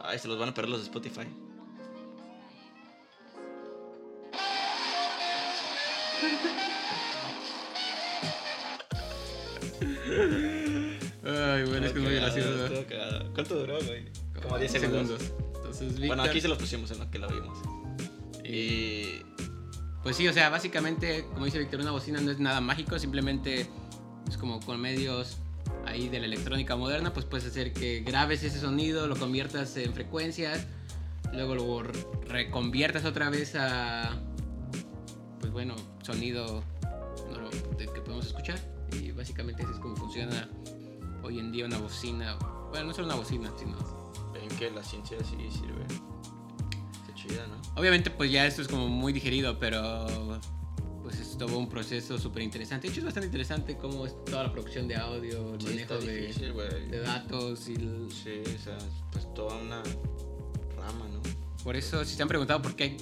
Ay, 0.01 0.18
se 0.18 0.29
los 0.29 0.38
van 0.38 0.51
a 0.51 0.55
perder 0.55 0.70
los 0.70 0.81
de 0.81 0.85
Spotify. 0.87 1.27
Ay, 11.25 11.64
bueno, 11.64 11.87
es 11.87 11.92
que 11.92 11.98
es 11.98 12.05
muy 12.05 12.14
gracioso. 12.14 12.85
¿Cuánto 13.35 13.55
duró, 13.57 13.79
güey? 13.85 14.05
Como 14.42 14.59
10 14.59 14.72
10 14.72 14.83
segundos. 14.83 15.33
Entonces. 15.55 16.07
Bueno, 16.07 16.22
aquí 16.22 16.40
se 16.40 16.48
los 16.48 16.59
pusimos 16.59 16.90
en 16.90 16.98
lo 16.98 17.11
que 17.11 17.18
lo 17.18 17.29
vimos. 17.29 17.81
Y. 18.44 19.22
Pues 20.02 20.16
sí, 20.16 20.26
o 20.26 20.33
sea, 20.33 20.50
básicamente, 20.50 21.24
como 21.33 21.44
dice 21.44 21.61
Víctor, 21.61 21.81
una 21.81 21.92
bocina 21.92 22.20
no 22.20 22.33
es 22.33 22.40
nada 22.40 22.61
mágico, 22.61 22.98
simplemente 22.98 23.68
es 24.28 24.37
como 24.37 24.59
con 24.59 24.81
medios 24.81 25.37
ahí 25.87 26.09
de 26.09 26.18
la 26.18 26.26
electrónica 26.26 26.74
moderna, 26.74 27.12
pues 27.12 27.24
puedes 27.24 27.46
hacer 27.46 27.72
que 27.72 28.00
grabes 28.00 28.42
ese 28.42 28.59
sonido, 28.59 29.07
lo 29.07 29.14
conviertas 29.14 29.76
en 29.76 29.94
frecuencias, 29.94 30.66
luego 31.33 31.55
lo 31.55 31.83
re- 31.85 31.92
reconviertas 32.26 33.05
otra 33.05 33.31
vez 33.31 33.55
a, 33.55 34.20
pues 35.38 35.52
bueno, 35.52 35.76
sonido 36.02 36.64
que 37.78 38.00
podemos 38.00 38.26
escuchar. 38.26 38.59
Y 38.92 39.12
básicamente 39.12 39.62
así 39.62 39.72
es 39.72 39.78
como 39.78 39.94
funciona 39.96 40.48
hoy 41.22 41.38
en 41.38 41.52
día 41.52 41.64
una 41.64 41.78
bocina. 41.78 42.37
Bueno, 42.70 42.87
no 42.87 42.92
solo 42.92 43.07
una 43.07 43.16
bocina, 43.16 43.52
sino 43.57 43.76
Ven 44.33 44.48
que 44.59 44.68
la 44.70 44.83
ciencia 44.83 45.16
sí 45.20 45.37
sirve. 45.50 45.85
Obviamente, 47.74 48.10
pues 48.10 48.30
ya 48.30 48.46
esto 48.46 48.62
es 48.62 48.68
como 48.68 48.88
muy 48.88 49.12
digerido, 49.12 49.58
pero 49.58 50.06
pues 51.02 51.18
es 51.18 51.36
todo 51.38 51.58
un 51.58 51.68
proceso 51.68 52.18
súper 52.18 52.42
interesante. 52.42 52.86
De 52.86 52.92
hecho, 52.92 53.00
es 53.00 53.04
bastante 53.06 53.26
interesante 53.26 53.76
cómo 53.76 54.06
es 54.06 54.14
toda 54.24 54.44
la 54.44 54.52
producción 54.52 54.86
de 54.88 54.96
audio, 54.96 55.54
el 55.54 55.60
Sí, 55.60 55.66
manejo 55.68 55.96
de, 55.98 56.16
difícil, 56.26 56.52
güey. 56.52 56.88
de 56.88 57.00
datos. 57.00 57.68
Y 57.68 57.74
el- 57.74 58.08
Sí, 58.12 58.42
o 58.54 58.62
sea, 58.62 58.78
pues 59.10 59.32
toda 59.34 59.56
una 59.56 59.82
rama, 60.76 61.08
¿no? 61.12 61.20
Por 61.64 61.76
eso, 61.76 62.04
si 62.04 62.14
se 62.14 62.22
han 62.22 62.28
preguntado 62.28 62.60
por 62.62 62.74
qué 62.76 62.84
hay 62.84 62.96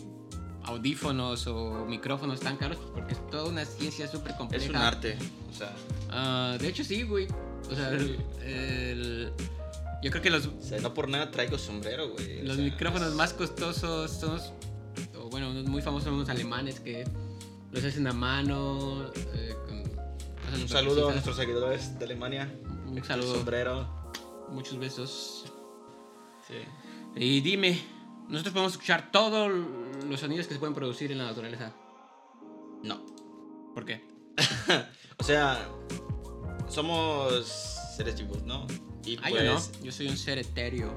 audífonos 0.64 1.46
o 1.46 1.84
micrófonos 1.86 2.40
tan 2.40 2.56
caros, 2.56 2.76
pues 2.78 2.90
porque 2.92 3.12
es 3.14 3.26
toda 3.30 3.44
una 3.46 3.64
ciencia 3.64 4.06
súper 4.06 4.36
compleja. 4.36 4.64
Es 4.64 4.70
un 4.70 4.76
arte, 4.76 5.16
o 5.50 5.54
sea, 5.54 5.74
Ah, 6.10 6.56
de 6.60 6.68
hecho, 6.68 6.84
sí, 6.84 7.02
güey. 7.02 7.26
O 7.70 7.74
sea, 7.74 7.90
el- 7.90 8.18
el- 8.42 9.32
yo 10.02 10.10
creo 10.10 10.22
que 10.22 10.30
los, 10.30 10.46
o 10.46 10.60
sea, 10.60 10.80
no 10.80 10.94
por 10.94 11.08
nada 11.08 11.30
traigo 11.30 11.58
sombrero, 11.58 12.10
güey. 12.10 12.40
o 12.40 12.44
los 12.44 12.56
sea, 12.56 12.64
micrófonos 12.64 13.08
es- 13.08 13.14
más 13.14 13.32
costosos 13.34 14.10
son 14.10 14.34
los, 14.34 14.52
o 15.18 15.28
bueno, 15.30 15.50
unos 15.50 15.64
muy 15.66 15.82
famosos 15.82 16.04
son 16.04 16.14
unos 16.14 16.28
alemanes 16.28 16.80
que 16.80 17.04
los 17.72 17.84
hacen 17.84 18.06
a 18.06 18.12
mano. 18.12 19.10
eh, 19.34 19.54
con 19.66 20.60
Un 20.62 20.68
saludo 20.68 21.08
a 21.08 21.12
nuestros 21.12 21.36
seguidores 21.36 21.98
de 21.98 22.04
Alemania. 22.04 22.52
Un 22.86 23.02
saludo, 23.04 23.34
sombrero. 23.36 23.88
muchos 24.50 24.78
besos. 24.78 25.44
Sí. 26.48 26.54
Y 27.14 27.40
dime, 27.40 27.80
nosotros 28.28 28.52
podemos 28.52 28.72
escuchar 28.72 29.10
todos 29.12 29.50
los 30.08 30.18
sonidos 30.20 30.46
que 30.48 30.54
se 30.54 30.58
pueden 30.60 30.74
producir 30.74 31.12
en 31.12 31.18
la 31.18 31.24
naturaleza. 31.26 31.72
No. 32.82 33.00
¿Por 33.74 33.84
qué? 33.84 34.02
O 35.18 35.22
sea, 35.22 35.68
somos 36.68 37.44
seres 37.96 38.16
vivos, 38.18 38.42
¿no? 38.42 38.66
Y 39.04 39.16
Ah, 39.18 39.26
pues 39.28 39.34
yo 39.44 39.54
no. 39.54 39.84
Yo 39.84 39.92
soy 39.92 40.08
un 40.08 40.16
ser 40.16 40.38
etéreo. 40.38 40.92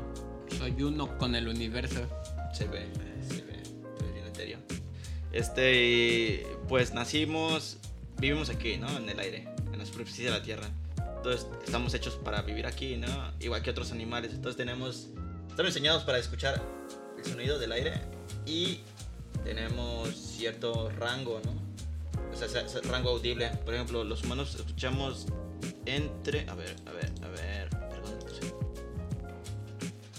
Soy 0.57 0.81
uno 0.81 1.17
con 1.17 1.35
el 1.35 1.47
universo. 1.47 2.07
se 2.53 2.67
ve, 2.67 2.87
se 3.27 3.41
ve, 3.41 3.63
bien 4.13 4.27
etéreo. 4.27 4.59
Este, 5.31 6.45
pues 6.67 6.93
nacimos, 6.93 7.77
vivimos 8.19 8.49
aquí, 8.49 8.77
¿no? 8.77 8.89
En 8.97 9.09
el 9.09 9.19
aire, 9.19 9.47
en 9.71 9.79
la 9.79 9.85
superficie 9.85 10.25
de 10.25 10.31
la 10.31 10.43
Tierra. 10.43 10.67
Entonces, 11.17 11.47
estamos 11.65 11.93
hechos 11.93 12.15
para 12.15 12.41
vivir 12.41 12.65
aquí, 12.65 12.97
¿no? 12.97 13.07
Igual 13.39 13.63
que 13.63 13.71
otros 13.71 13.91
animales. 13.91 14.33
Entonces, 14.33 14.57
tenemos, 14.57 15.07
estamos 15.49 15.73
diseñados 15.73 16.03
para 16.03 16.19
escuchar 16.19 16.61
el 17.17 17.25
sonido 17.25 17.57
del 17.57 17.71
aire 17.71 17.93
y 18.45 18.81
tenemos 19.43 20.09
cierto 20.15 20.89
rango, 20.91 21.41
¿no? 21.45 21.53
O 22.31 22.35
sea, 22.35 22.65
rango 22.83 23.11
audible. 23.11 23.49
Por 23.65 23.73
ejemplo, 23.73 24.03
los 24.03 24.23
humanos 24.23 24.53
escuchamos 24.55 25.27
entre, 25.85 26.49
a 26.49 26.55
ver, 26.55 26.75
a 26.85 26.91
ver, 26.91 27.11
a 27.23 27.27
ver. 27.29 27.82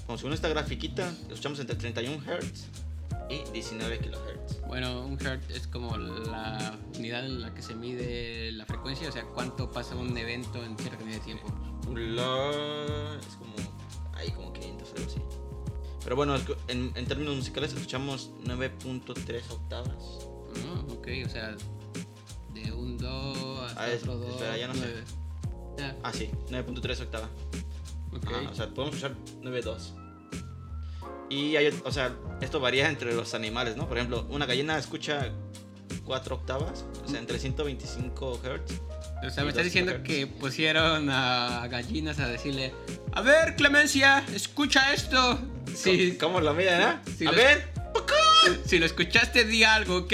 Como 0.07 0.19
según 0.19 0.33
esta 0.35 0.49
grafiquita, 0.49 1.11
escuchamos 1.29 1.59
entre 1.61 1.77
31 1.77 2.23
Hz 2.23 2.65
y 3.31 3.51
19 3.53 3.99
kHz. 4.01 4.67
Bueno, 4.67 5.07
un 5.07 5.19
hertz 5.25 5.49
es 5.51 5.67
como 5.67 5.97
la 5.97 6.79
unidad 6.97 7.25
en 7.25 7.41
la 7.41 7.55
que 7.55 7.63
se 7.63 7.75
mide 7.75 8.53
la 8.53 8.67
frecuencia, 8.67 9.09
o 9.09 9.13
sea, 9.13 9.25
cuánto 9.25 9.71
pasa 9.71 9.95
un 9.95 10.17
evento 10.17 10.63
en 10.63 10.77
cierta 10.77 10.99
cantidad 10.99 11.19
de 11.19 11.25
tiempo. 11.25 11.47
La- 11.95 13.19
Es 13.19 13.35
como. 13.37 13.55
Ahí 14.15 14.31
como 14.31 14.53
500, 14.53 14.89
algo 14.97 15.07
así. 15.11 15.21
Pero 16.03 16.17
bueno, 16.17 16.37
en, 16.69 16.93
en 16.95 17.07
términos 17.07 17.35
musicales 17.37 17.73
escuchamos 17.73 18.31
9.3 18.45 19.51
octavas. 19.51 19.89
Ah, 20.67 20.85
ok, 20.91 21.09
o 21.25 21.29
sea, 21.31 21.57
de 22.53 22.73
un 22.73 22.99
do 22.99 23.63
hasta 23.63 23.83
Ah, 23.83 23.89
es- 23.91 24.03
otro 24.03 24.19
do. 24.19 24.29
espera, 24.29 24.57
ya 24.59 24.69
no 24.69 24.75
sé. 24.75 25.03
Ah, 26.03 26.13
sí, 26.13 26.31
9.3 26.51 27.01
octava. 27.01 27.29
Ajá, 28.27 28.51
o 28.51 28.55
sea, 28.55 28.69
podemos 28.69 28.97
escuchar 28.97 29.17
9.2. 29.43 29.77
Y 31.31 31.57
hay, 31.57 31.69
o 31.85 31.91
sea, 31.93 32.15
esto 32.41 32.61
varía 32.61 32.89
entre 32.89 33.15
los 33.15 33.35
animales, 33.35 33.77
¿no? 33.77 33.89
Por 33.89 33.97
ejemplo, 33.97 34.27
una 34.31 34.47
gallina 34.47 34.79
escucha 34.79 35.31
4 36.05 36.37
octavas, 36.37 36.85
o 37.05 37.09
sea, 37.09 37.19
entre 37.19 37.39
125 37.39 38.41
Hz. 38.43 38.81
O 39.27 39.31
sea, 39.31 39.43
me 39.43 39.51
estás 39.51 39.65
diciendo 39.65 40.03
que 40.03 40.27
pusieron 40.27 41.09
a 41.11 41.67
gallinas 41.69 42.19
a 42.21 42.29
decirle, 42.29 42.75
a 43.13 43.23
ver, 43.23 43.57
Clemencia, 43.57 44.25
escucha 44.35 44.93
esto. 44.93 45.39
Si, 45.75 46.17
¿Cómo 46.19 46.41
lo 46.41 46.53
miden, 46.53 46.81
eh? 46.83 46.97
Sí, 47.17 47.27
A 47.27 47.31
lo- 47.33 47.37
ver. 47.37 47.73
si 48.67 48.79
lo 48.79 48.85
escuchaste, 48.87 49.45
di 49.45 49.65
algo, 49.65 49.97
¿ok? 49.99 50.13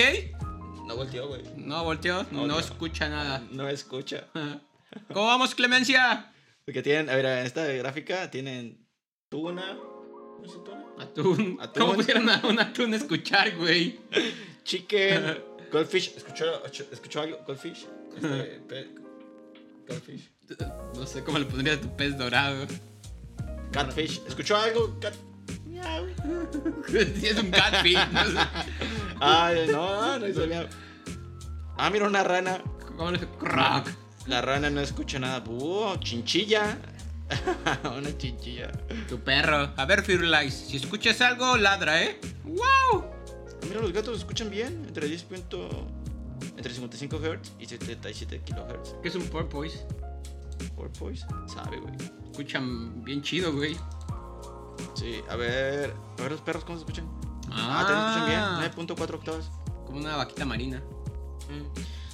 No 0.87 0.97
volteó, 0.97 1.27
güey. 1.29 1.43
No 1.57 1.83
volteó, 1.85 2.25
no, 2.31 2.41
volteó. 2.41 2.61
escucha 2.61 3.09
nada. 3.09 3.43
No 3.51 3.69
escucha. 3.69 4.27
¿Cómo 5.13 5.27
vamos, 5.27 5.55
Clemencia? 5.57 6.30
Porque 6.71 6.85
tienen, 6.85 7.11
a 7.11 7.17
ver, 7.17 7.27
en 7.27 7.47
esta 7.47 7.67
gráfica 7.67 8.31
tienen 8.31 8.87
tuna. 9.29 9.75
¿No 9.75 10.41
es 10.45 10.53
tuna? 10.53 10.85
Atún. 11.01 11.59
Atún. 11.61 11.73
¿Cómo 11.83 11.95
pusieron 11.95 12.31
a 12.31 12.41
un 12.47 12.61
atún 12.61 12.95
escuchar, 12.95 13.57
güey? 13.57 13.99
Chicken. 14.63 15.43
Goldfish. 15.73 16.13
¿Escuchó, 16.17 16.63
escuchó 16.93 17.23
algo? 17.23 17.39
Goldfish. 17.45 17.89
Este, 18.15 18.61
pe- 18.69 18.89
goldfish. 19.89 20.31
No 20.95 21.05
sé 21.09 21.25
cómo 21.25 21.41
le 21.41 21.47
pondrías 21.47 21.79
a 21.79 21.81
tu 21.81 21.97
pez 21.97 22.17
dorado. 22.17 22.65
Catfish. 23.73 24.23
¿Escuchó 24.29 24.57
algo? 24.57 24.97
Cat... 25.01 25.15
Es 27.21 27.37
un 27.37 27.51
catfish. 27.51 27.99
no 28.13 28.27
sé. 28.27 28.39
Ay, 29.19 29.67
no, 29.73 30.21
no 30.21 30.29
hizo 30.29 30.47
miau. 30.47 30.69
Ah, 31.77 31.91
mira 31.91 32.07
una 32.07 32.23
rana. 32.23 32.63
¿Cómo 32.97 33.11
le 33.11 33.19
crack? 33.19 33.93
La 34.27 34.41
rana 34.43 34.71
no 34.71 34.81
escucha 34.81 35.19
nada. 35.19 35.43
Chinchilla. 36.01 36.79
una 37.97 38.17
chinchilla. 38.17 38.71
Tu 39.09 39.19
perro. 39.21 39.73
A 39.77 39.85
ver, 39.85 40.03
Firulais, 40.03 40.53
si 40.55 40.77
escuchas 40.77 41.21
algo, 41.21 41.57
ladra, 41.57 42.03
¿eh? 42.03 42.21
¡Wow! 42.45 43.05
Ah, 43.05 43.67
Mira, 43.69 43.81
los 43.81 43.93
gatos 43.93 44.19
escuchan 44.19 44.51
bien. 44.51 44.85
Entre 44.87 45.07
10. 45.09 45.23
punto- 45.25 45.87
Entre 46.57 46.73
55 46.73 47.19
Hz 47.19 47.53
y 47.59 47.67
77 47.67 48.43
kHz. 48.45 48.95
¿Qué 49.03 49.09
es 49.09 49.15
un 49.15 49.27
porpoise? 49.29 49.87
Porpoise. 50.77 51.27
Sabe, 51.47 51.79
güey. 51.79 51.95
Escuchan 52.31 53.03
bien 53.05 53.23
chido, 53.23 53.53
güey. 53.53 53.77
Sí, 54.95 55.21
a 55.29 55.37
ver. 55.37 55.95
A 56.19 56.23
ver 56.23 56.33
los 56.33 56.41
perros 56.41 56.65
cómo 56.65 56.79
se 56.79 56.83
escuchan. 56.85 57.09
Ah, 57.51 57.85
Ah, 57.89 58.61
escuchan 58.61 58.77
bien. 58.77 58.97
9.4 58.97 59.15
octavas. 59.15 59.51
Como 59.87 59.99
una 59.99 60.17
vaquita 60.17 60.45
marina. 60.45 60.83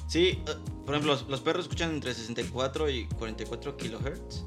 Sí, 0.07 0.43
eh, 0.47 0.57
por 0.85 0.95
ejemplo, 0.95 1.19
los, 1.29 1.41
perros 1.41 1.65
escuchan 1.65 1.91
entre 1.91 2.15
64 2.15 2.89
y 2.91 3.07
44 3.07 3.77
kilohertz. 3.77 4.45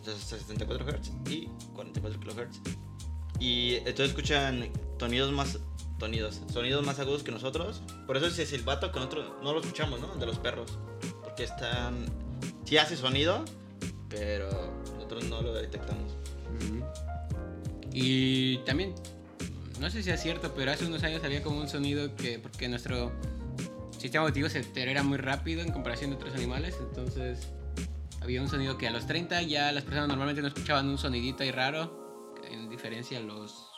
O 0.00 0.04
sea, 0.04 0.14
64 0.14 0.86
Hz 0.86 1.12
y 1.30 1.48
44 1.74 2.20
kilohertz. 2.20 2.60
Y 3.38 3.74
entonces 3.76 4.10
escuchan 4.10 4.70
sonidos 4.98 5.32
más 5.32 5.58
sonidos, 5.98 6.40
sonidos 6.52 6.84
más 6.84 6.98
agudos 6.98 7.22
que 7.22 7.30
nosotros. 7.30 7.82
Por 8.06 8.16
eso 8.16 8.26
ese 8.26 8.46
silbato 8.46 8.90
que 8.90 8.98
nosotros 8.98 9.32
no 9.42 9.52
lo 9.52 9.60
escuchamos, 9.60 10.00
¿no? 10.00 10.14
De 10.16 10.26
los 10.26 10.38
perros. 10.38 10.78
Porque 11.22 11.44
están 11.44 12.06
sí 12.64 12.78
hace 12.78 12.96
sonido, 12.96 13.44
pero 14.08 14.48
nosotros 14.94 15.24
no 15.24 15.42
lo 15.42 15.52
detectamos. 15.52 16.16
Y 17.92 18.58
también, 18.58 18.94
no 19.78 19.90
sé 19.90 20.02
si 20.02 20.10
es 20.10 20.22
cierto, 20.22 20.54
pero 20.56 20.72
hace 20.72 20.86
unos 20.86 21.02
años 21.02 21.22
había 21.24 21.42
como 21.42 21.60
un 21.60 21.68
sonido 21.68 22.16
que, 22.16 22.38
porque 22.38 22.68
nuestro 22.68 23.12
sistema 24.02 24.24
auditivo 24.24 24.48
se 24.48 24.58
deteriora 24.62 25.02
muy 25.02 25.16
rápido 25.18 25.62
en 25.62 25.72
comparación 25.72 26.10
de 26.10 26.16
otros 26.16 26.34
animales, 26.34 26.76
entonces 26.80 27.48
había 28.20 28.40
un 28.42 28.48
sonido 28.48 28.76
que 28.78 28.86
a 28.86 28.90
los 28.90 29.06
30 29.06 29.42
ya 29.42 29.72
las 29.72 29.84
personas 29.84 30.08
normalmente 30.08 30.42
no 30.42 30.48
escuchaban 30.48 30.88
un 30.88 30.98
sonidito 30.98 31.42
ahí 31.42 31.50
raro, 31.50 32.34
en 32.48 32.68
diferencia 32.68 33.18
a 33.18 33.20
los 33.22 33.68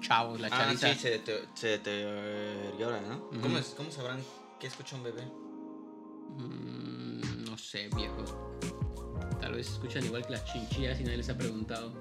chavos, 0.00 0.40
la 0.40 0.48
Ah, 0.48 0.50
chaviza. 0.50 0.92
sí, 0.94 0.98
se, 0.98 1.10
dete- 1.24 1.46
se 1.54 1.68
deteriora, 1.68 3.00
¿no? 3.02 3.30
¿Cómo, 3.40 3.58
es- 3.58 3.74
¿Cómo 3.76 3.90
sabrán 3.90 4.20
qué 4.58 4.66
escucha 4.66 4.96
un 4.96 5.04
bebé? 5.04 5.22
Mm, 6.36 7.44
no 7.44 7.56
sé, 7.58 7.88
viejo. 7.94 8.58
Tal 9.40 9.52
vez 9.54 9.68
escuchan 9.70 10.04
igual 10.04 10.24
que 10.26 10.32
las 10.32 10.44
chinchillas 10.44 11.00
y 11.00 11.04
nadie 11.04 11.18
les 11.18 11.28
ha 11.28 11.36
preguntado. 11.38 11.92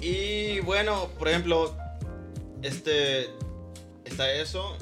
Y 0.00 0.60
bueno, 0.60 1.08
por 1.18 1.28
ejemplo, 1.28 1.76
este 2.62 3.30
está 4.04 4.30
eso. 4.32 4.76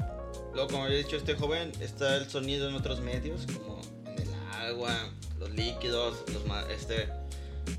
Luego, 0.53 0.69
como 0.69 0.83
había 0.83 0.97
dicho 0.97 1.15
este 1.17 1.35
joven, 1.35 1.71
está 1.79 2.15
el 2.17 2.29
sonido 2.29 2.69
en 2.69 2.75
otros 2.75 3.01
medios, 3.01 3.45
como 3.47 3.81
en 4.05 4.19
el 4.21 4.33
agua, 4.69 5.09
los 5.39 5.49
líquidos, 5.51 6.23
los 6.31 6.43
este 6.69 7.09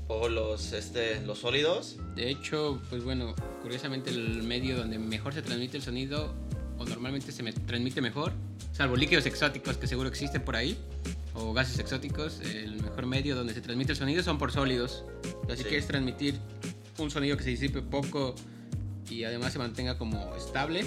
o 0.07 0.27
los 0.27 0.73
este 0.73 1.21
los 1.21 1.39
sólidos. 1.39 1.97
De 2.15 2.29
hecho, 2.29 2.81
pues 2.89 3.03
bueno, 3.03 3.33
curiosamente 3.61 4.09
el 4.09 4.43
medio 4.43 4.77
donde 4.77 4.99
mejor 4.99 5.33
se 5.33 5.41
transmite 5.41 5.77
el 5.77 5.83
sonido, 5.83 6.33
o 6.77 6.85
normalmente 6.85 7.31
se 7.31 7.43
me 7.43 7.53
transmite 7.53 8.01
mejor, 8.01 8.33
salvo 8.73 8.95
líquidos 8.97 9.25
exóticos 9.25 9.77
que 9.77 9.87
seguro 9.87 10.09
existen 10.09 10.43
por 10.43 10.55
ahí, 10.57 10.77
o 11.33 11.53
gases 11.53 11.79
exóticos, 11.79 12.41
el 12.41 12.81
mejor 12.81 13.05
medio 13.05 13.35
donde 13.35 13.53
se 13.53 13.61
transmite 13.61 13.93
el 13.93 13.97
sonido 13.97 14.21
son 14.23 14.37
por 14.37 14.51
sólidos. 14.51 15.05
Si 15.49 15.57
Sí. 15.57 15.63
quieres 15.63 15.87
transmitir 15.87 16.35
un 16.97 17.09
sonido 17.09 17.37
que 17.37 17.43
se 17.43 17.51
disipe 17.51 17.81
poco 17.81 18.35
y 19.09 19.23
además 19.23 19.53
se 19.53 19.59
mantenga 19.59 19.97
como 19.97 20.35
estable, 20.35 20.81
eh, 20.81 20.85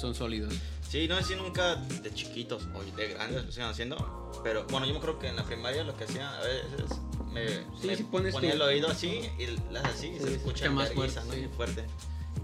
son 0.00 0.14
sólidos. 0.14 0.54
Sí, 0.94 1.08
no 1.08 1.16
sé 1.16 1.24
si 1.24 1.34
nunca 1.34 1.74
de 1.74 2.14
chiquitos 2.14 2.68
o 2.72 2.84
de 2.84 3.08
grandes 3.08 3.44
lo 3.44 3.50
sigan 3.50 3.70
haciendo, 3.70 4.30
pero 4.44 4.64
bueno, 4.68 4.86
yo 4.86 4.94
me 4.94 5.00
creo 5.00 5.18
que 5.18 5.26
en 5.26 5.34
la 5.34 5.42
primaria 5.42 5.82
lo 5.82 5.96
que 5.96 6.04
hacía 6.04 6.30
a 6.38 6.40
veces 6.40 6.98
me, 7.32 7.48
Sí, 7.80 7.86
me 7.88 7.96
si 7.96 8.04
pones 8.04 8.32
ponía 8.32 8.50
tu- 8.50 8.56
el 8.58 8.62
oído 8.62 8.86
así 8.86 9.28
y 9.36 9.72
las 9.72 9.84
así 9.86 10.06
y 10.06 10.12
Sí, 10.12 10.18
se 10.20 10.24
se 10.28 10.34
escucha 10.36 10.66
escucha 10.66 10.70
más 10.70 10.92
fuerte, 10.92 11.16
¿no? 11.26 11.32
sí. 11.32 11.40
Muy 11.40 11.48
fuerte. 11.48 11.84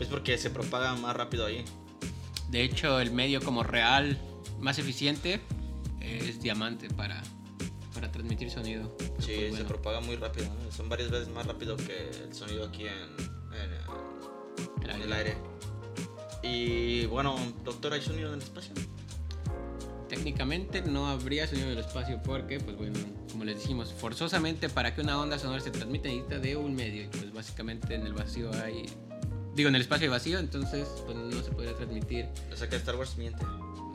Es 0.00 0.08
porque 0.08 0.36
se 0.36 0.50
propaga 0.50 0.96
más 0.96 1.14
rápido 1.14 1.46
ahí. 1.46 1.64
De 2.48 2.64
hecho, 2.64 2.98
el 2.98 3.12
medio 3.12 3.40
como 3.40 3.62
real 3.62 4.18
más 4.58 4.80
eficiente 4.80 5.40
es 6.00 6.42
diamante 6.42 6.88
para, 6.90 7.22
para 7.94 8.10
transmitir 8.10 8.50
sonido. 8.50 8.96
Pero, 8.98 9.14
Sí, 9.22 9.36
pues, 9.48 9.58
se 9.58 9.64
propaga 9.64 10.00
muy 10.00 10.16
rápido, 10.16 10.46
¿no? 10.46 10.72
son 10.72 10.88
varias 10.88 11.08
veces 11.12 11.28
más 11.28 11.46
rápido 11.46 11.76
que 11.76 12.10
el 12.24 12.34
sonido 12.34 12.64
aquí 12.66 12.88
en, 12.88 12.94
en, 13.54 13.72
El 14.82 14.90
en 14.90 14.90
aire. 14.90 15.04
el 15.04 15.12
aire. 15.12 15.36
Y 16.42 17.06
bueno, 17.06 17.36
doctor, 17.64 17.92
¿hay 17.92 18.00
sonido 18.00 18.28
en 18.28 18.34
el 18.36 18.42
espacio? 18.42 18.74
Técnicamente 20.08 20.82
no 20.82 21.06
habría 21.06 21.46
sonido 21.46 21.66
en 21.66 21.72
el 21.74 21.84
espacio 21.84 22.20
porque, 22.22 22.58
pues 22.58 22.76
bueno, 22.76 22.98
como 23.30 23.44
les 23.44 23.60
dijimos, 23.60 23.92
forzosamente 23.92 24.68
para 24.68 24.94
que 24.94 25.02
una 25.02 25.20
onda 25.20 25.38
sonora 25.38 25.60
se 25.60 25.70
transmita 25.70 26.08
necesita 26.08 26.38
de 26.38 26.56
un 26.56 26.74
medio 26.74 27.04
y 27.04 27.08
pues 27.08 27.32
básicamente 27.32 27.94
en 27.94 28.06
el 28.06 28.12
vacío 28.12 28.50
hay, 28.64 28.86
digo 29.54 29.68
en 29.68 29.76
el 29.76 29.82
espacio 29.82 30.06
hay 30.06 30.10
vacío, 30.10 30.38
entonces 30.38 30.88
pues 31.06 31.16
no 31.16 31.42
se 31.42 31.50
podría 31.52 31.74
transmitir. 31.74 32.28
O 32.52 32.56
sea 32.56 32.68
que 32.68 32.76
Star 32.76 32.96
Wars 32.96 33.16
miente. 33.16 33.44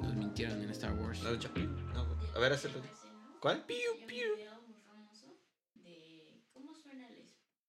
Nos 0.01 0.15
mintieron 0.15 0.61
en 0.61 0.69
Star 0.69 0.93
Wars. 0.93 1.21
¿No? 1.23 1.31
No, 1.93 2.07
a 2.35 2.39
ver, 2.39 2.53
hacerlo. 2.53 2.79
¿Cuál? 3.39 3.65
Piu, 3.65 3.77
piu. 4.07 4.25
muy 4.67 4.75
famoso 4.87 5.25
de 5.73 6.43
cómo 6.53 6.75
suena 6.75 7.07
el 7.09 7.17
espacio. 7.17 7.59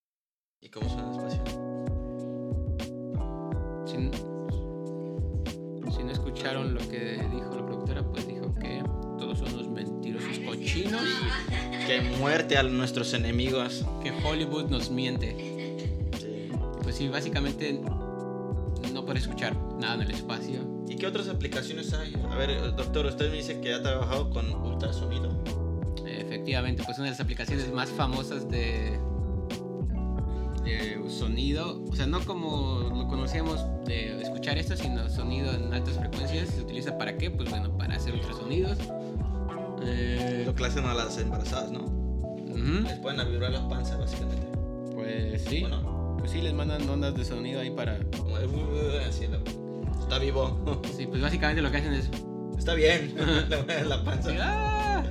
¿Y 0.61 0.69
cómo 0.69 0.89
suena 0.89 1.11
el 1.11 1.17
espacio? 1.17 1.45
Si, 3.87 3.93
si 3.93 3.99
no 3.99 4.26
escucharon 6.47 6.75
lo 6.75 6.81
que 6.89 7.29
dijo 7.33 7.55
la 7.55 7.67
productora, 7.67 8.03
pues 8.05 8.27
dijo 8.27 8.55
que 8.55 8.83
todos 9.19 9.39
son 9.39 9.53
unos 9.55 9.69
mentirosos 9.69 10.39
cochinos, 10.41 11.03
Que 11.87 12.01
muerte 12.19 12.57
a 12.57 12.63
nuestros 12.63 13.13
enemigos. 13.15 13.85
que 14.03 14.13
Hollywood 14.25 14.69
nos 14.69 14.91
miente. 14.91 15.35
Sí. 16.19 16.49
Pues 16.83 16.97
sí, 16.97 17.09
básicamente 17.09 17.81
no 18.93 19.05
puedes 19.05 19.23
escuchar 19.23 19.57
nada 19.81 19.95
en 19.97 20.03
el 20.03 20.11
espacio. 20.13 20.61
¿Y 20.89 20.97
qué 20.97 21.07
otras 21.07 21.29
aplicaciones 21.29 21.93
hay? 21.95 22.15
A 22.31 22.37
ver, 22.37 22.75
doctor, 22.77 23.07
usted 23.07 23.31
me 23.31 23.39
dice 23.39 23.61
que 23.61 23.75
ha 23.75 23.83
trabajado 23.83 24.31
con 24.31 24.53
ultrasonido. 24.53 25.43
Efectivamente, 26.07 26.83
pues 26.85 26.99
una 26.99 27.07
de 27.07 27.11
las 27.11 27.21
aplicaciones 27.21 27.73
más 27.73 27.91
famosas 27.91 28.49
de, 28.49 28.99
sonido, 31.09 31.83
o 31.91 31.95
sea, 31.97 32.07
no 32.07 32.21
como 32.25 32.81
lo 32.95 33.07
conocíamos 33.09 33.65
de 33.87 34.21
escuchar 34.23 34.59
esto, 34.59 34.77
sino 34.77 35.09
sonido 35.09 35.53
en 35.53 35.73
altas 35.73 35.97
frecuencias. 35.99 36.49
¿Se 36.49 36.61
utiliza 36.63 36.97
para 36.99 37.17
qué? 37.17 37.31
Pues 37.31 37.49
bueno, 37.51 37.77
para 37.77 37.97
hacer 37.97 38.15
ultrasonidos. 38.15 38.79
Eh, 39.83 40.43
Lo 40.47 40.55
que 40.55 40.65
hacen 40.65 40.85
a 40.85 40.95
las 40.95 41.17
embarazadas, 41.19 41.71
¿no? 41.71 41.85
Les 42.83 42.99
pueden 42.99 43.31
vibrar 43.31 43.53
la 43.53 43.69
panza, 43.69 43.97
básicamente. 43.97 44.47
Pues 44.95 45.43
sí, 45.45 45.61
Bueno, 45.61 46.17
pues 46.19 46.31
sí, 46.33 46.41
les 46.41 46.53
mandan 46.55 46.89
ondas 46.89 47.15
de 47.15 47.25
sonido 47.25 47.61
ahí 47.61 47.71
para... 47.71 47.95
"Uh", 48.19 49.09
así, 49.09 49.27
la- 49.29 49.39
está 50.01 50.19
vivo. 50.19 50.83
Sí, 50.97 51.07
pues 51.07 51.21
básicamente 51.23 51.63
lo 51.63 51.71
que 51.71 51.77
hacen 51.79 51.93
es 51.93 52.11
está 52.59 52.75
bien. 52.75 53.15
La 53.89 54.03
panza. 54.03 54.31
¡Ah! 54.41 55.05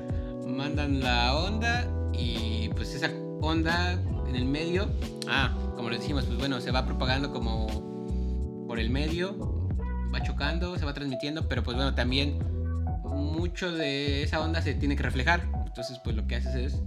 Mandan 0.45 0.99
la 1.01 1.35
onda 1.35 1.87
y 2.13 2.69
pues 2.69 2.93
esa 2.95 3.09
onda 3.41 3.99
en 4.27 4.35
el 4.35 4.45
medio, 4.45 4.89
ah, 5.27 5.53
como 5.75 5.89
les 5.89 6.01
dijimos, 6.01 6.25
pues 6.25 6.37
bueno, 6.37 6.59
se 6.61 6.71
va 6.71 6.85
propagando 6.85 7.31
como 7.31 8.65
por 8.67 8.79
el 8.79 8.89
medio, 8.89 9.69
va 10.13 10.23
chocando, 10.23 10.77
se 10.77 10.85
va 10.85 10.93
transmitiendo, 10.93 11.47
pero 11.47 11.63
pues 11.63 11.75
bueno, 11.75 11.93
también 11.95 12.39
mucho 13.03 13.71
de 13.71 14.23
esa 14.23 14.41
onda 14.41 14.61
se 14.61 14.73
tiene 14.73 14.95
que 14.95 15.03
reflejar. 15.03 15.43
Entonces, 15.65 15.99
pues 16.03 16.15
lo 16.15 16.27
que 16.27 16.35
haces 16.35 16.55
es, 16.55 16.81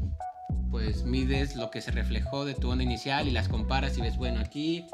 pues 0.70 1.04
mides 1.04 1.56
lo 1.56 1.70
que 1.70 1.80
se 1.80 1.90
reflejó 1.90 2.44
de 2.44 2.54
tu 2.54 2.70
onda 2.70 2.84
inicial 2.84 3.28
y 3.28 3.30
las 3.30 3.48
comparas 3.48 3.96
y 3.98 4.02
ves, 4.02 4.16
bueno, 4.16 4.40
aquí 4.40 4.86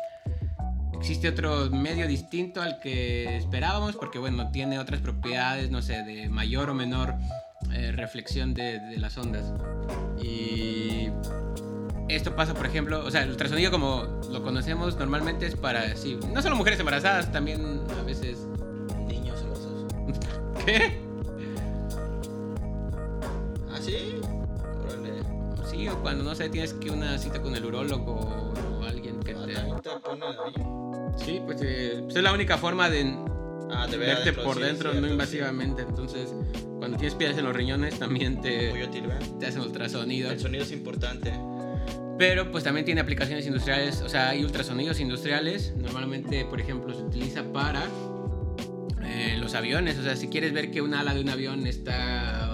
existe 0.93 1.29
otro 1.29 1.71
medio 1.71 2.07
distinto 2.07 2.63
al 2.63 2.81
que 2.81 3.37
esperábamos 3.37 3.95
porque 3.97 4.19
bueno 4.19 4.51
tiene 4.53 4.79
otras 4.79 5.01
propiedades 5.01 5.71
no 5.71 5.83
sé 5.83 6.03
de 6.03 6.31
mayor 6.31 6.71
o 6.71 6.75
menor 6.75 7.15
eh, 7.73 7.93
reflexión 7.93 8.55
de, 8.55 8.79
de 8.81 8.97
las 8.99 9.19
ondas. 9.19 9.53
Y 10.23 10.84
esto 12.09 12.35
pasa 12.37 12.55
por 12.55 12.67
ejemplo 12.67 13.05
o 13.05 13.11
sea 13.11 13.23
el 13.23 13.31
ultrasonido 13.31 13.71
como 13.71 14.05
lo 14.31 14.43
conocemos 14.43 14.97
normalmente 14.99 15.47
es 15.47 15.57
para 15.57 15.97
sí 15.97 16.19
no 16.33 16.43
solo 16.43 16.57
mujeres 16.57 16.79
embarazadas 16.81 17.33
también 17.33 17.81
a 17.99 18.03
veces 18.03 18.39
Niños 19.09 19.41
embarazados. 19.41 19.85
¿qué? 20.67 20.99
¿Ah, 23.73 23.79
sí? 23.81 24.17
Órale. 24.83 25.13
sí 25.71 25.89
o 25.89 26.01
cuando 26.03 26.25
no 26.25 26.35
sé 26.35 26.49
tienes 26.49 26.73
que 26.75 26.91
una 26.91 27.19
cita 27.19 27.41
con 27.41 27.55
el 27.55 27.65
urólogo 27.65 28.53
o 28.81 28.85
alguien 28.85 29.21
que 29.21 29.33
Ah, 29.35 29.47
te 29.47 29.55
te 29.91 29.97
ponen 30.01 30.23
ahí. 30.23 31.15
sí 31.17 31.41
pues, 31.45 31.59
eh, 31.63 32.01
pues 32.05 32.17
es 32.17 32.23
la 32.23 32.33
única 32.33 32.59
forma 32.59 32.89
de 32.91 33.15
Ah, 33.71 33.87
de 33.87 33.97
ver 33.97 34.09
verte 34.09 34.23
adentro, 34.25 34.45
por 34.45 34.57
sí, 34.57 34.63
dentro 34.63 34.95
no 34.95 35.07
sí. 35.07 35.13
invasivamente 35.13 35.83
entonces 35.83 36.33
cuando 36.79 36.99
tienes 36.99 37.15
piedras 37.15 37.39
en 37.39 37.47
los 37.47 37.57
riñones 37.57 37.99
también 37.99 38.41
te, 38.43 38.71
Muy 38.71 38.83
útil, 38.83 39.07
¿ven? 39.07 39.39
te 39.39 39.47
hacen 39.47 39.63
ultrasonido. 39.63 40.31
El 40.31 40.39
sonido 40.39 40.65
es 40.65 40.71
importante. 40.71 41.33
Pero 42.19 42.51
pues 42.53 42.63
también 42.65 42.85
tiene 42.87 43.01
aplicaciones 43.01 43.47
industriales, 43.47 44.01
o 44.03 44.09
sea, 44.09 44.31
hay 44.31 44.45
ultrasonidos 44.45 45.01
industriales. 45.01 45.75
Normalmente, 45.77 46.45
por 46.45 46.61
ejemplo, 46.61 46.95
se 46.95 47.03
utiliza 47.03 47.43
para 47.53 47.83
eh, 49.05 49.37
los 49.41 49.55
aviones. 49.55 49.99
O 49.99 50.03
sea, 50.03 50.17
si 50.17 50.29
quieres 50.29 50.53
ver 50.53 50.71
que 50.71 50.81
un 50.81 50.95
ala 50.95 51.13
de 51.15 51.21
un 51.21 51.29
avión 51.29 51.67
está 51.67 52.53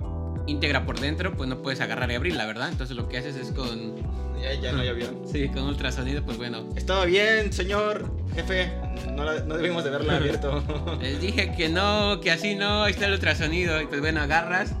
uh, 0.00 0.42
íntegra 0.46 0.86
por 0.86 1.00
dentro, 1.00 1.36
pues 1.36 1.48
no 1.48 1.62
puedes 1.62 1.80
agarrar 1.80 2.10
y 2.10 2.14
abrirla, 2.14 2.46
¿verdad? 2.46 2.68
Entonces 2.70 2.96
lo 2.96 3.08
que 3.08 3.18
haces 3.18 3.36
es 3.36 3.50
con, 3.52 3.96
Ya, 4.40 4.54
ya 4.54 4.72
no 4.72 4.80
hay 4.80 4.88
avión. 4.88 5.22
sí, 5.30 5.48
con 5.48 5.64
ultrasonido, 5.64 6.22
pues 6.24 6.36
bueno. 6.38 6.68
Estaba 6.76 7.04
bien, 7.06 7.52
señor 7.52 8.10
jefe. 8.34 8.70
No, 9.16 9.24
la- 9.24 9.42
no 9.44 9.56
debimos 9.56 9.82
de 9.84 9.90
verla 9.90 10.16
abierto. 10.16 10.62
Les 11.00 11.20
dije 11.20 11.52
que 11.56 11.68
no, 11.68 12.20
que 12.20 12.30
así 12.30 12.54
no, 12.54 12.84
ahí 12.84 12.92
está 12.92 13.06
el 13.06 13.12
ultrasonido. 13.14 13.80
Y 13.82 13.86
pues 13.86 14.00
bueno, 14.00 14.20
agarras 14.20 14.74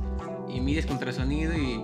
y 0.48 0.60
mides 0.60 0.86
con 0.86 0.94
ultrasonido 0.96 1.52
y 1.54 1.80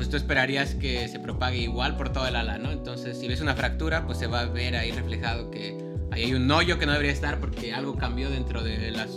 pues 0.00 0.08
tú 0.08 0.16
esperarías 0.16 0.74
que 0.76 1.06
se 1.08 1.18
propague 1.20 1.58
igual 1.58 1.94
por 1.98 2.10
todo 2.10 2.26
el 2.26 2.34
ala, 2.34 2.56
¿no? 2.56 2.70
Entonces, 2.70 3.18
si 3.18 3.28
ves 3.28 3.42
una 3.42 3.54
fractura, 3.54 4.06
pues 4.06 4.16
se 4.16 4.26
va 4.26 4.40
a 4.40 4.44
ver 4.46 4.74
ahí 4.74 4.92
reflejado 4.92 5.50
que 5.50 5.76
ahí 6.10 6.22
hay 6.24 6.32
un 6.32 6.50
hoyo 6.50 6.78
que 6.78 6.86
no 6.86 6.92
debería 6.92 7.12
estar 7.12 7.38
porque 7.38 7.74
algo 7.74 7.94
cambió 7.96 8.30
dentro 8.30 8.62
de 8.62 8.90
las 8.92 9.10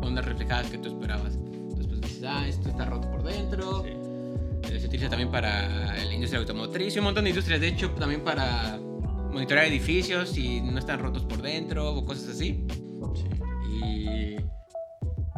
ondas 0.00 0.24
reflejadas 0.24 0.70
que 0.70 0.78
tú 0.78 0.88
esperabas. 0.88 1.34
Entonces, 1.34 1.86
pues 1.88 2.00
dices, 2.00 2.24
ah, 2.26 2.48
esto 2.48 2.70
está 2.70 2.86
roto 2.86 3.10
por 3.10 3.22
dentro. 3.22 3.82
Sí. 3.84 3.90
Eh, 4.72 4.80
Se 4.80 4.86
utiliza 4.86 5.10
también 5.10 5.30
para 5.30 5.94
la 5.94 6.14
industria 6.14 6.40
automotriz 6.40 6.96
y 6.96 6.98
un 7.00 7.04
montón 7.04 7.24
de 7.24 7.30
industrias, 7.30 7.60
de 7.60 7.68
hecho, 7.68 7.90
también 7.90 8.22
para 8.24 8.78
monitorear 9.30 9.66
edificios 9.66 10.30
si 10.30 10.62
no 10.62 10.78
están 10.78 11.00
rotos 11.00 11.22
por 11.26 11.42
dentro 11.42 11.92
o 11.96 12.02
cosas 12.06 12.30
así. 12.30 12.64
Sí. 13.14 13.24
Y 13.74 14.36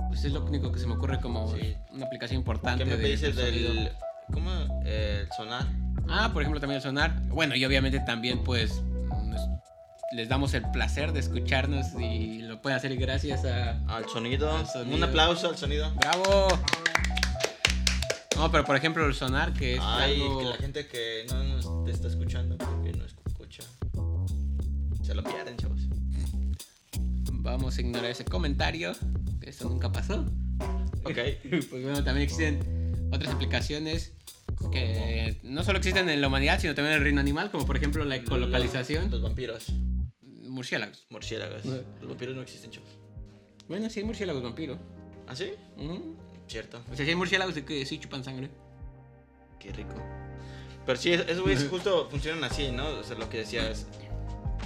pues 0.07 0.25
es 0.25 0.33
lo 0.33 0.45
único 0.45 0.71
que 0.71 0.79
se 0.79 0.87
me 0.87 0.95
ocurre 0.95 1.19
como 1.19 1.53
Sí. 1.57 1.75
una 1.93 2.07
aplicación 2.07 2.39
importante. 2.39 2.85
¿Qué 2.85 2.91
me 2.91 2.97
de- 2.99 3.09
dices 3.09 3.35
del. 3.35 3.91
¿Cómo? 4.33 4.51
El 4.93 5.28
sonar. 5.36 5.66
Ah, 6.09 6.30
por 6.32 6.43
ejemplo, 6.43 6.61
también 6.61 6.76
el 6.76 6.82
sonar. 6.82 7.20
Bueno, 7.28 7.55
y 7.55 7.64
obviamente 7.64 8.01
también, 8.01 8.45
pues, 8.45 8.82
les 10.12 10.28
damos 10.28 10.53
el 10.53 10.62
placer 10.70 11.12
de 11.12 11.20
escucharnos 11.20 11.86
y 11.99 12.43
lo 12.43 12.61
pueden 12.61 12.76
hacer 12.76 12.95
gracias 12.97 13.45
a... 13.47 13.78
Al 13.88 14.07
sonido. 14.09 14.55
Al 14.55 14.66
sonido. 14.66 14.97
Un 14.97 15.05
aplauso 15.05 15.49
al 15.49 15.57
sonido. 15.57 15.90
¡Bravo! 15.95 16.49
No, 18.36 18.51
pero 18.51 18.64
por 18.64 18.76
ejemplo 18.76 19.07
el 19.07 19.14
sonar, 19.14 19.55
que 19.55 19.74
es 19.74 19.80
Ay, 19.82 20.20
algo... 20.20 20.38
que 20.38 20.45
la 20.45 20.57
gente 20.57 20.86
que 20.86 21.26
no 21.30 21.43
nos 21.45 21.84
te 21.84 21.93
está 21.93 22.09
escuchando, 22.09 22.59
que 22.59 22.93
no 22.93 23.05
escucha. 23.05 23.62
Se 25.03 25.14
lo 25.14 25.24
pierden, 25.24 25.57
chavos. 25.57 25.80
Vamos 27.32 27.78
a 27.78 27.80
ignorar 27.80 28.11
ese 28.11 28.24
comentario, 28.24 28.93
que 29.40 29.51
eso 29.51 29.68
nunca 29.68 29.90
pasó. 29.90 30.26
Ok. 31.05 31.18
Pues 31.70 31.82
bueno, 31.82 32.05
también 32.05 32.24
existen 32.24 33.11
otras 33.12 33.34
aplicaciones 33.34 34.12
que 34.70 35.38
no 35.43 35.64
solo 35.64 35.78
existen 35.78 36.09
en 36.09 36.20
la 36.20 36.28
humanidad, 36.28 36.61
sino 36.61 36.74
también 36.74 36.93
en 36.95 36.99
el 36.99 37.05
reino 37.05 37.20
animal, 37.20 37.51
como 37.51 37.66
por 37.66 37.76
ejemplo 37.76 38.05
la 38.05 38.16
ecolocalización. 38.16 39.11
Los 39.11 39.22
vampiros. 39.22 39.72
Murciélagos. 40.22 41.07
Murciélagos. 41.11 41.64
Los 41.64 42.09
vampiros 42.09 42.34
no 42.36 42.43
existen, 42.43 42.70
chavos. 42.70 42.88
Bueno, 43.68 43.88
sí 43.90 44.01
hay 44.01 44.05
murciélagos 44.07 44.43
vampiro. 44.43 44.78
¿Ah, 45.26 45.34
sí? 45.36 45.53
Ujú. 45.78 46.16
Cierto. 46.47 46.82
O 46.90 46.97
sea, 46.97 47.05
sí 47.05 47.11
hay 47.11 47.16
murciélagos 47.16 47.55
que 47.55 47.86
sí 47.86 47.99
chupan 47.99 48.22
sangre. 48.24 48.51
Qué 49.59 49.72
rico. 49.72 49.95
Pero 50.84 50.99
sí, 50.99 51.12
es- 51.12 51.20
esos 51.28 51.43
güeyes 51.43 51.66
justo 51.70 52.09
funcionan 52.11 52.45
así, 52.45 52.70
¿no? 52.72 52.86
O 52.99 53.03
sea, 53.05 53.16
lo 53.16 53.28
que 53.30 53.38
decías, 53.38 53.86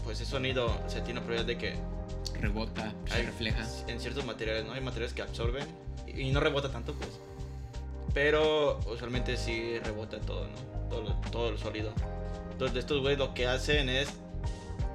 pues 0.03 0.21
ese 0.21 0.31
sonido, 0.31 0.67
o 0.67 0.89
sea, 0.91 1.05
tiene 1.05 1.21
una 1.21 1.27
propiedad 1.27 1.45
de 1.47 1.59
que 1.59 1.75
Rebota, 2.41 2.93
se 3.07 3.15
hay 3.15 3.27
refleja. 3.27 3.65
en 3.87 4.01
ciertos 4.01 4.25
materiales, 4.25 4.65
¿no? 4.65 4.73
Hay 4.73 4.81
materiales 4.81 5.15
que 5.15 5.23
absorben 5.23 5.67
y 6.07 6.31
no 6.33 6.41
rebota 6.41 6.71
tanto, 6.73 6.95
pues. 6.95 7.11
Pero 8.15 8.79
usualmente 8.87 9.37
sí 9.37 9.79
rebota 9.81 10.21
todo, 10.21 10.47
¿no? 10.49 10.89
Todo, 10.89 11.15
todo 11.31 11.49
el 11.51 11.59
sólido. 11.59 11.93
Entonces, 12.53 12.79
estos 12.79 13.01
güeyes 13.03 13.19
lo 13.19 13.35
que 13.35 13.47
hacen 13.47 13.89
es, 13.91 14.09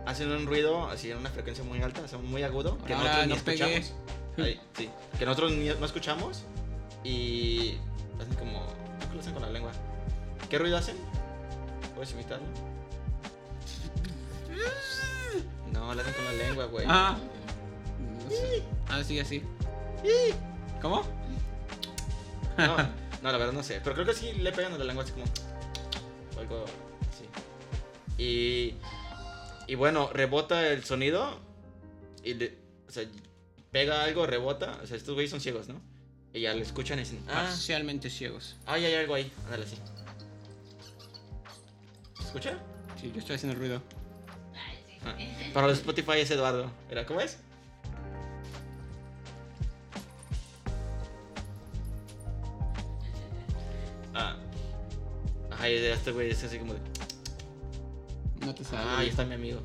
hacen 0.05 0.31
un 0.31 0.47
ruido 0.47 0.87
así 0.89 1.11
en 1.11 1.17
una 1.17 1.29
frecuencia 1.29 1.63
muy 1.63 1.81
alta, 1.81 2.01
o 2.01 2.07
sea, 2.07 2.17
muy 2.17 2.41
agudo, 2.43 2.77
que 2.85 2.93
Ahora 2.93 3.25
nosotros 3.25 3.27
ni 3.27 3.35
no 3.35 3.43
pegué. 3.43 3.77
escuchamos. 3.77 4.07
Ahí, 4.47 4.61
sí, 4.77 4.89
que 5.19 5.25
nosotros 5.25 5.51
ni- 5.51 5.67
no 5.69 5.85
escuchamos 5.85 6.43
y 7.03 7.77
hacen 8.19 8.33
como, 8.35 8.65
que 9.09 9.13
lo 9.15 9.19
hacen 9.19 9.33
con 9.33 9.41
la 9.43 9.49
lengua. 9.51 9.71
¿Qué 10.49 10.57
ruido 10.57 10.77
hacen? 10.77 10.95
¿Puedes 11.93 12.11
imitarlo? 12.13 12.45
No, 15.71 15.93
lo 15.93 16.01
hacen 16.01 16.13
con 16.13 16.25
la 16.25 16.33
lengua, 16.33 16.65
güey. 16.65 16.85
Ah. 16.89 17.17
No 17.99 18.29
sé. 18.29 18.63
Ah, 18.89 19.03
sí, 19.03 19.19
así. 19.19 19.43
¿Cómo? 20.81 21.03
No, 22.57 22.75
no, 23.21 23.31
la 23.31 23.37
verdad 23.37 23.53
no 23.53 23.63
sé. 23.63 23.79
Pero 23.83 23.93
creo 23.95 24.05
que 24.07 24.13
sí 24.13 24.33
le 24.33 24.51
pegan 24.51 24.73
a 24.73 24.77
la 24.77 24.85
lengua 24.85 25.03
así 25.03 25.13
como. 25.13 25.25
o 26.35 26.39
algo 26.39 26.65
así. 27.09 27.25
Y. 28.21 28.75
Y 29.67 29.75
bueno, 29.75 30.09
rebota 30.13 30.67
el 30.67 30.83
sonido. 30.83 31.39
Y 32.23 32.33
le. 32.33 32.57
O 32.87 32.91
sea, 32.91 33.05
pega 33.71 34.03
algo, 34.03 34.25
rebota. 34.25 34.79
O 34.83 34.87
sea, 34.87 34.97
estos 34.97 35.13
güeyes 35.13 35.31
son 35.31 35.39
ciegos, 35.41 35.67
¿no? 35.69 35.81
Y 36.33 36.41
ya 36.41 36.53
lo 36.53 36.61
escuchan 36.61 36.97
y 36.99 37.01
dicen. 37.03 37.23
Ah, 37.27 37.43
Parcialmente 37.47 38.09
ciegos. 38.09 38.57
ay, 38.65 38.85
hay 38.85 38.95
algo 38.95 39.13
ahí. 39.15 39.31
Ándale 39.45 39.65
así. 39.65 39.77
¿Se 42.17 42.23
escucha? 42.23 42.57
Sí, 42.99 43.11
yo 43.13 43.19
estoy 43.19 43.35
haciendo 43.35 43.57
ruido. 43.57 43.81
Ay, 44.55 44.77
sí. 44.87 44.97
Ah, 45.05 45.51
Para 45.53 45.67
los 45.67 45.77
Spotify 45.79 46.19
es 46.19 46.31
Eduardo. 46.31 46.71
¿Era 46.89 47.05
cómo 47.05 47.21
es? 47.21 47.37
Ay, 55.61 55.75
este 55.75 56.11
güey 56.11 56.31
es 56.31 56.43
así 56.43 56.57
como 56.57 56.73
de. 56.73 56.79
No 58.43 58.55
te 58.55 58.63
sabes. 58.63 58.85
Ah, 58.87 58.97
ahí 58.99 59.09
está 59.09 59.23
mi 59.23 59.35
amigo. 59.35 59.61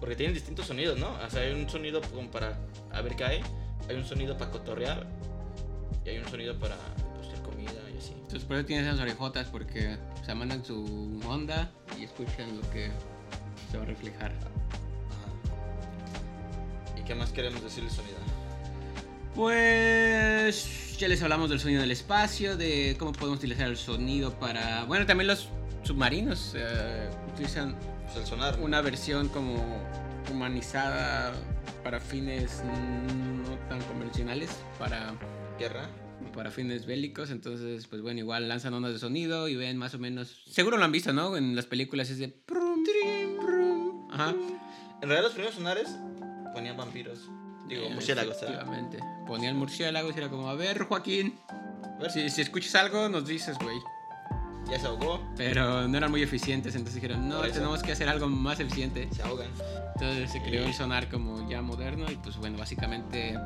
Porque 0.00 0.16
tienen 0.16 0.34
distintos 0.34 0.66
sonidos, 0.66 0.98
¿no? 0.98 1.12
O 1.24 1.30
sea, 1.30 1.42
hay 1.42 1.52
un 1.52 1.68
sonido 1.68 2.00
como 2.12 2.28
para 2.30 2.58
a 2.90 3.00
ver 3.00 3.14
qué 3.14 3.24
hay. 3.24 3.40
Hay 3.88 3.94
un 3.94 4.04
sonido 4.04 4.36
para 4.36 4.50
cotorrear. 4.50 5.06
Y 6.04 6.08
hay 6.10 6.18
un 6.18 6.28
sonido 6.28 6.58
para 6.58 6.76
buscar 7.16 7.40
comida 7.42 7.80
y 7.94 7.98
así. 7.98 8.12
Entonces 8.12 8.44
por 8.44 8.56
eso 8.56 8.66
tienen 8.66 8.86
esas 8.86 8.98
orejotas 8.98 9.46
porque 9.46 9.96
o 10.20 10.24
sea, 10.24 10.34
mandan 10.34 10.64
su 10.64 11.20
onda 11.26 11.70
y 11.98 12.04
escuchan 12.04 12.56
lo 12.56 12.68
que 12.70 12.90
se 13.70 13.76
va 13.76 13.84
a 13.84 13.86
reflejar. 13.86 14.32
Ajá. 14.32 15.30
¿Y 16.98 17.04
qué 17.04 17.14
más 17.14 17.30
queremos 17.30 17.62
decir 17.62 17.84
del 17.84 17.92
sonido? 17.92 18.18
Pues 19.38 20.98
ya 20.98 21.06
les 21.06 21.22
hablamos 21.22 21.48
del 21.48 21.60
sonido 21.60 21.80
del 21.82 21.92
espacio, 21.92 22.56
de 22.56 22.96
cómo 22.98 23.12
podemos 23.12 23.38
utilizar 23.38 23.68
el 23.68 23.76
sonido 23.76 24.36
para... 24.36 24.82
Bueno, 24.82 25.06
también 25.06 25.28
los 25.28 25.48
submarinos 25.84 26.54
eh, 26.56 27.08
utilizan 27.32 27.76
Pues 28.06 28.16
el 28.16 28.26
sonar. 28.26 28.58
una 28.60 28.80
versión 28.80 29.28
como 29.28 29.64
humanizada 30.28 31.32
para 31.84 32.00
fines 32.00 32.64
no 32.64 33.54
tan 33.68 33.80
convencionales, 33.82 34.50
para, 34.76 35.14
Guerra. 35.56 35.88
para 36.34 36.50
fines 36.50 36.84
bélicos. 36.84 37.30
Entonces, 37.30 37.86
pues 37.86 38.02
bueno, 38.02 38.18
igual 38.18 38.48
lanzan 38.48 38.74
ondas 38.74 38.92
de 38.92 38.98
sonido 38.98 39.46
y 39.46 39.54
ven 39.54 39.76
más 39.76 39.94
o 39.94 40.00
menos... 40.00 40.42
Seguro 40.50 40.78
lo 40.78 40.84
han 40.84 40.90
visto, 40.90 41.12
¿no? 41.12 41.36
En 41.36 41.54
las 41.54 41.66
películas 41.66 42.10
es 42.10 42.18
de... 42.18 42.34
Ajá. 44.10 44.30
En 44.30 45.08
realidad 45.08 45.22
los 45.22 45.32
primeros 45.32 45.54
sonares 45.54 45.96
ponían 46.52 46.76
vampiros. 46.76 47.20
Digo, 47.68 47.84
Eh, 47.86 47.90
murciélagos, 47.94 48.38
¿sabes? 48.38 48.54
Efectivamente. 48.54 48.98
Ponían 49.26 49.56
murciélagos 49.56 50.14
y 50.14 50.18
era 50.18 50.28
como, 50.28 50.48
a 50.48 50.54
ver, 50.54 50.84
Joaquín, 50.84 51.38
A 51.82 52.00
ver, 52.02 52.10
si, 52.10 52.28
si 52.30 52.40
escuchas 52.42 52.74
algo, 52.76 53.08
nos 53.08 53.26
dices, 53.26 53.56
güey. 53.58 53.76
ya 54.70 54.78
se 54.78 54.86
ahogó, 54.86 55.20
Pero 55.36 55.86
no 55.88 55.96
eran 55.98 56.10
muy 56.10 56.22
eficientes, 56.22 56.74
entonces 56.74 57.00
dijeron, 57.02 57.28
no, 57.28 57.40
tenemos 57.42 57.82
que 57.82 57.92
hacer 57.92 58.08
algo 58.08 58.28
más 58.28 58.60
eficiente. 58.60 59.08
se 59.12 59.22
ahogan. 59.22 59.50
Entonces 59.94 60.30
se 60.30 60.40
creó 60.42 60.64
el 60.64 60.74
sonar 60.74 61.08
como 61.08 61.48
ya 61.48 61.60
moderno 61.62 62.10
y 62.10 62.16
pues 62.16 62.36
bueno, 62.36 62.56
básicamente 62.58 63.36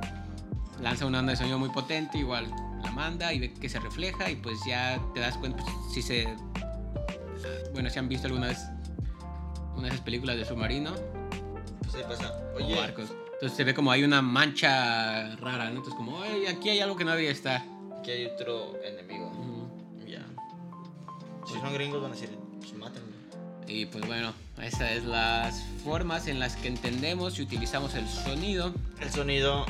lanza 0.81 1.07
una 1.07 1.21
onda 1.21 1.31
de 1.33 1.37
sonido 1.37 1.59
muy 1.59 1.71
potente, 1.71 2.19
igual 2.19 2.51
la 2.83 2.91
manda 2.91 3.33
y 3.33 3.39
ve 3.39 3.55
que 3.55 3.69
se 3.69 3.79
refleja 3.81 4.29
y 4.31 4.37
pues 4.37 4.59
ya 4.67 5.01
te 5.15 5.21
das 5.21 5.37
cuenta 5.39 5.63
pues, 5.63 5.75
si 5.95 6.03
se... 6.03 6.27
Bueno, 7.73 7.89
si 7.89 7.99
han 7.99 8.09
visto 8.09 8.27
alguna 8.27 8.49
vez 8.49 8.59
una 9.75 9.83
de 9.83 9.89
esas 9.89 10.01
películas 10.03 10.37
de 10.37 10.45
submarino 10.45 10.93
Pues 11.83 11.95
ahí 11.95 12.03
pasa. 12.07 12.35
o 12.55 12.57
Oye, 12.57 12.75
barcos. 12.77 13.13
Entonces 13.43 13.57
se 13.57 13.65
ve 13.65 13.75
como 13.75 13.91
hay 13.91 14.05
una 14.05 14.23
mancha 14.23 15.35
rara, 15.35 15.65
¿no? 15.65 15.71
Entonces 15.79 15.95
como, 15.95 16.23
"Ay, 16.23 16.47
aquí 16.47 16.69
hay 16.69 16.79
algo 16.79 16.95
que 16.95 17.03
no 17.05 17.11
debería 17.11 17.33
estar. 17.33 17.61
aquí 17.99 18.13
hay 18.13 18.27
otro 18.27 18.81
enemigo. 18.85 19.27
Ujú. 19.31 19.69
Ya. 20.07 20.25
Si 21.49 21.55
son 21.55 21.73
gringos 21.75 22.01
van 22.01 22.13
a 22.13 22.15
decir, 22.15 22.31
pues 22.61 22.73
mátenme. 22.75 23.11
Y 23.67 23.87
pues 23.87 24.07
bueno, 24.07 24.33
esas 24.63 24.93
es 24.93 25.05
las 25.05 25.61
formas 25.85 26.29
en 26.29 26.39
las 26.39 26.55
que 26.55 26.69
entendemos 26.69 27.37
y 27.41 27.43
utilizamos 27.43 27.95
el 27.95 28.09
sonido. 28.09 28.73
El 29.01 29.11
sonido. 29.11 29.67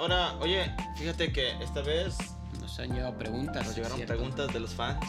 Ahora, 0.00 0.34
oye, 0.40 0.70
fíjate 0.96 1.32
que 1.34 1.50
esta 1.62 1.82
vez 1.82 2.16
Nos 2.60 2.78
han 2.78 2.94
llegado 2.94 3.16
preguntas. 3.18 3.66
nos 3.66 3.76
llegaron 3.76 3.96
¿cierto? 3.98 4.14
preguntas 4.14 4.52
de 4.54 4.60
los 4.60 4.70
fans. 4.72 5.04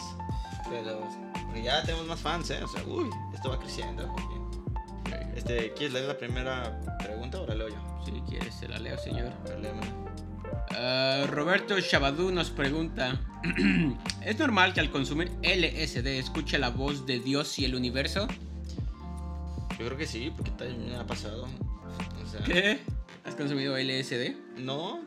Porque 0.64 1.62
ya 1.62 1.82
tenemos 1.84 2.06
más 2.06 2.20
fans, 2.20 2.50
¿eh? 2.50 2.62
O 2.62 2.68
sea, 2.68 2.82
uy, 2.84 3.08
esto 3.34 3.48
va 3.48 3.58
creciendo. 3.58 4.06
porque- 4.12 4.43
Este, 5.36 5.72
¿quieres 5.72 5.92
leer 5.92 6.06
la 6.06 6.16
primera 6.18 6.80
pregunta 6.98 7.40
o 7.40 7.46
la 7.46 7.54
leo 7.54 7.68
yo? 7.68 8.02
Si 8.04 8.12
quieres, 8.28 8.54
se 8.54 8.68
la 8.68 8.78
leo, 8.78 8.96
señor. 8.98 9.32
Ah, 10.70 11.24
Roberto 11.28 11.80
Chabadú 11.80 12.30
nos 12.30 12.50
pregunta: 12.50 13.20
¿Es 14.24 14.38
normal 14.38 14.74
que 14.74 14.80
al 14.80 14.90
consumir 14.90 15.30
LSD 15.42 16.06
escuche 16.18 16.58
la 16.58 16.70
voz 16.70 17.06
de 17.06 17.18
Dios 17.18 17.58
y 17.58 17.64
el 17.64 17.74
universo? 17.74 18.28
Yo 19.78 19.86
creo 19.86 19.96
que 19.96 20.06
sí, 20.06 20.32
porque 20.34 20.52
también 20.52 20.90
me 20.90 20.96
ha 20.96 21.06
pasado. 21.06 21.46
O 22.22 22.26
sea, 22.28 22.42
¿Qué? 22.44 22.78
¿Has 23.24 23.34
consumido 23.34 23.76
LSD? 23.76 24.36
No, 24.58 25.00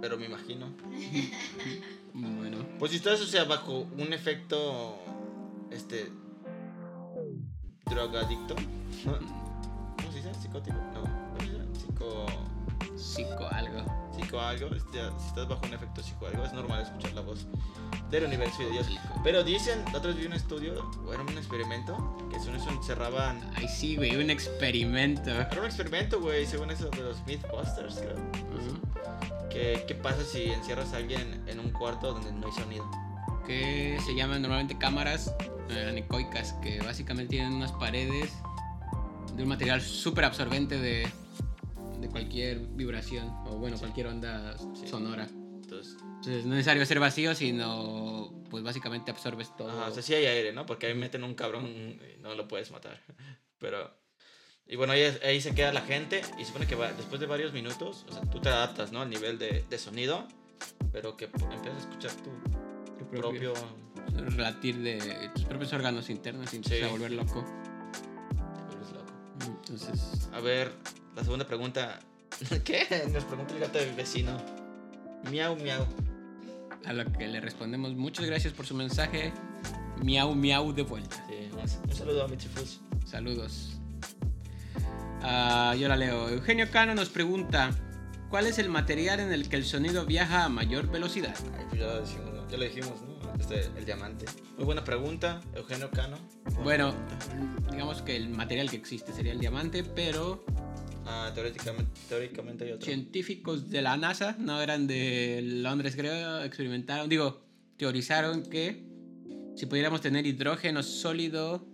pero 0.00 0.18
me 0.18 0.26
imagino. 0.26 0.66
Bueno, 2.14 2.66
Pues 2.80 2.90
si 2.90 2.96
estás, 2.96 3.20
o 3.20 3.26
sea, 3.26 3.44
bajo 3.44 3.86
un 3.96 4.12
efecto, 4.12 4.98
este, 5.70 6.10
drogadicto. 7.88 8.54
¿cómo 9.04 10.12
se 10.12 10.18
dice? 10.18 10.34
Psicótico, 10.34 10.76
no, 10.94 11.02
¿cómo 11.02 11.38
se 11.40 11.46
dice? 11.46 11.64
Psico, 11.80 12.26
psico 12.96 13.48
algo. 13.50 13.84
psico 14.14 14.40
algo, 14.40 14.68
si 14.90 14.98
estás 15.26 15.48
bajo 15.48 15.66
un 15.66 15.74
efecto 15.74 16.02
psico 16.02 16.26
algo, 16.26 16.44
es 16.44 16.52
normal 16.52 16.82
escuchar 16.82 17.12
la 17.12 17.20
voz 17.20 17.46
del 18.10 18.24
universo 18.24 18.62
y 18.62 18.66
de 18.66 18.70
Dios. 18.72 18.86
Pero 19.22 19.44
dicen, 19.44 19.84
la 19.92 19.98
otra 19.98 20.10
vez 20.10 20.16
vi 20.16 20.26
un 20.26 20.32
estudio, 20.32 20.90
o 21.06 21.12
era 21.12 21.22
un 21.22 21.36
experimento, 21.36 22.16
que 22.30 22.38
según 22.40 22.56
eso 22.56 22.70
encerraban, 22.70 23.38
Ay, 23.56 23.68
sí, 23.68 23.96
güey, 23.96 24.16
un 24.16 24.30
experimento. 24.30 25.30
era 25.30 25.60
un 25.60 25.66
experimento, 25.66 26.20
güey, 26.20 26.46
según 26.46 26.70
eso 26.70 26.88
de 26.90 27.02
los 27.02 27.24
Mythbusters, 27.26 27.96
creo. 27.96 28.16
Que 29.50 29.84
¿Qué 29.88 29.94
pasa 29.94 30.22
si 30.24 30.44
encierras 30.50 30.92
a 30.92 30.98
alguien 30.98 31.42
en 31.46 31.58
un 31.58 31.70
cuarto 31.70 32.12
donde 32.12 32.30
no 32.32 32.46
hay 32.46 32.52
sonido? 32.52 32.88
Que 33.48 33.98
se 34.06 34.14
llaman 34.14 34.42
normalmente 34.42 34.78
cámaras 34.78 35.34
eh, 35.70 35.86
anecoicas, 35.88 36.52
que 36.62 36.78
básicamente 36.80 37.30
tienen 37.36 37.54
unas 37.54 37.72
paredes 37.72 38.30
de 39.34 39.42
un 39.42 39.48
material 39.48 39.80
súper 39.82 40.24
absorbente 40.24 40.78
de, 40.78 41.08
de 42.00 42.08
cualquier 42.08 42.58
vibración 42.60 43.28
o 43.46 43.56
bueno, 43.56 43.76
cualquier 43.78 44.06
onda 44.06 44.56
Sí. 44.74 44.86
sonora. 44.88 45.26
Entonces, 45.28 45.96
Entonces 46.00 46.44
no 46.46 46.52
es 46.52 46.58
necesario 46.58 46.86
ser 46.86 47.00
vacío, 47.00 47.34
sino 47.34 48.32
pues 48.50 48.62
básicamente 48.62 49.10
absorbes 49.10 49.54
todo. 49.56 49.70
ajá, 49.70 49.88
o 49.88 49.92
sea, 49.92 50.02
sí 50.02 50.14
hay 50.14 50.26
aire, 50.26 50.52
¿no? 50.52 50.64
Porque 50.66 50.86
ahí 50.86 50.94
meten 50.94 51.24
un 51.24 51.34
cabrón 51.34 51.66
y 51.66 51.98
no 52.20 52.34
lo 52.34 52.46
puedes 52.48 52.70
matar. 52.70 53.00
Pero. 53.58 53.90
Y 54.70 54.76
bueno, 54.76 54.92
ahí, 54.92 55.02
ahí 55.24 55.40
se 55.40 55.54
queda 55.54 55.72
la 55.72 55.80
gente 55.80 56.20
y 56.38 56.44
supone 56.44 56.66
que 56.66 56.74
va- 56.74 56.92
después 56.92 57.20
de 57.20 57.26
varios 57.26 57.52
minutos, 57.54 58.04
o 58.08 58.12
sea, 58.12 58.20
tú 58.22 58.38
te 58.40 58.50
adaptas, 58.50 58.92
¿no? 58.92 59.00
Al 59.00 59.08
nivel 59.10 59.38
de, 59.38 59.64
de 59.68 59.78
sonido, 59.78 60.26
pero 60.92 61.16
que 61.16 61.24
empiezas 61.26 61.74
a 61.74 61.78
escuchar 61.78 62.10
tu 62.22 62.30
tu 63.10 63.18
propio. 63.20 63.52
relatir 64.36 64.76
de 64.78 65.30
tus 65.34 65.44
propios 65.44 65.72
órganos 65.72 66.10
internos 66.10 66.52
y 66.52 66.56
empiezas 66.56 66.88
Sí. 66.88 66.92
volver 66.92 67.12
loco. 67.12 67.44
te 68.34 68.76
vuelves 68.76 68.92
loco. 68.92 69.60
Entonces, 69.60 70.28
A 70.32 70.40
ver, 70.40 70.72
la 71.16 71.22
segunda 71.24 71.46
pregunta. 71.46 71.98
¿Qué? 72.64 72.86
Nos 73.12 73.24
pregunta 73.24 73.54
el 73.54 73.60
gato 73.60 73.78
del 73.78 73.94
vecino. 73.94 74.36
Miau, 75.30 75.56
miau. 75.56 75.84
a 76.84 76.92
lo 76.92 77.04
que 77.12 77.26
le 77.26 77.40
respondemos, 77.40 77.94
muchas 77.94 78.24
gracias 78.26 78.52
por 78.54 78.64
su 78.66 78.74
mensaje. 78.74 79.32
Miau, 80.02 80.34
miau 80.34 80.72
de 80.72 80.82
vuelta. 80.82 81.16
Sí, 81.28 81.50
un, 81.52 81.92
saludo 81.94 82.24
a 82.24 82.28
Michifus. 82.28 82.80
Saludos. 83.04 83.74
Ah, 85.22 85.74
yo 85.78 85.88
la 85.88 85.96
leo. 85.96 86.28
Eugenio 86.28 86.70
Cano 86.70 86.94
nos 86.94 87.08
pregunta, 87.08 87.70
¿cuál 88.30 88.46
es 88.46 88.58
el 88.58 88.68
material 88.68 89.18
en 89.20 89.32
el 89.32 89.48
que 89.48 89.56
el 89.56 89.64
sonido 89.64 90.06
viaja 90.06 90.44
a 90.44 90.48
mayor 90.48 90.88
velocidad? 90.88 91.34
Ay, 91.58 91.64
pues 91.68 91.80
ya 91.80 91.86
lo 91.88 92.00
dijimos, 92.00 92.26
¿no? 92.26 92.27
Ya 92.50 92.56
lo 92.56 92.64
dijimos, 92.64 93.02
¿no? 93.02 93.18
Este, 93.38 93.60
el 93.78 93.84
diamante. 93.84 94.24
Muy 94.56 94.64
buena 94.64 94.82
pregunta, 94.82 95.40
Eugenio 95.54 95.90
Cano. 95.90 96.16
Bueno, 96.64 96.94
digamos 97.70 98.00
que 98.02 98.16
el 98.16 98.28
material 98.30 98.70
que 98.70 98.76
existe 98.76 99.12
sería 99.12 99.32
el 99.32 99.38
diamante, 99.40 99.84
pero 99.84 100.44
Ah, 101.06 101.30
teóricamente, 101.34 102.00
teóricamente 102.08 102.64
hay 102.64 102.72
otro. 102.72 102.84
científicos 102.86 103.68
de 103.70 103.82
la 103.82 103.96
NASA, 103.96 104.36
no 104.38 104.60
eran 104.60 104.86
de 104.86 105.40
Londres 105.42 105.94
creo, 105.96 106.42
experimentaron, 106.42 107.08
digo, 107.08 107.40
teorizaron 107.76 108.42
que 108.44 108.84
si 109.56 109.66
pudiéramos 109.66 110.00
tener 110.00 110.26
hidrógeno 110.26 110.82
sólido 110.82 111.66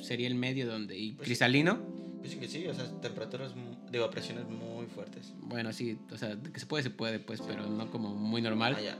sería 0.00 0.26
el 0.28 0.34
medio 0.34 0.66
donde 0.66 0.96
y 0.98 1.12
Pues- 1.12 1.26
cristalino. 1.26 1.78
Dicen 2.22 2.38
que 2.40 2.48
sí, 2.48 2.66
o 2.66 2.74
sea, 2.74 2.84
temperaturas, 3.00 3.52
digo, 3.90 4.10
presiones 4.10 4.46
muy 4.46 4.86
fuertes. 4.86 5.32
Bueno, 5.40 5.72
sí, 5.72 5.98
o 6.12 6.18
sea, 6.18 6.36
que 6.52 6.60
se 6.60 6.66
puede, 6.66 6.82
se 6.82 6.90
puede, 6.90 7.18
pues, 7.18 7.40
pero 7.40 7.66
no 7.66 7.90
como 7.90 8.14
muy 8.14 8.42
normal. 8.42 8.74
Ah, 8.76 8.82
ya. 8.82 8.98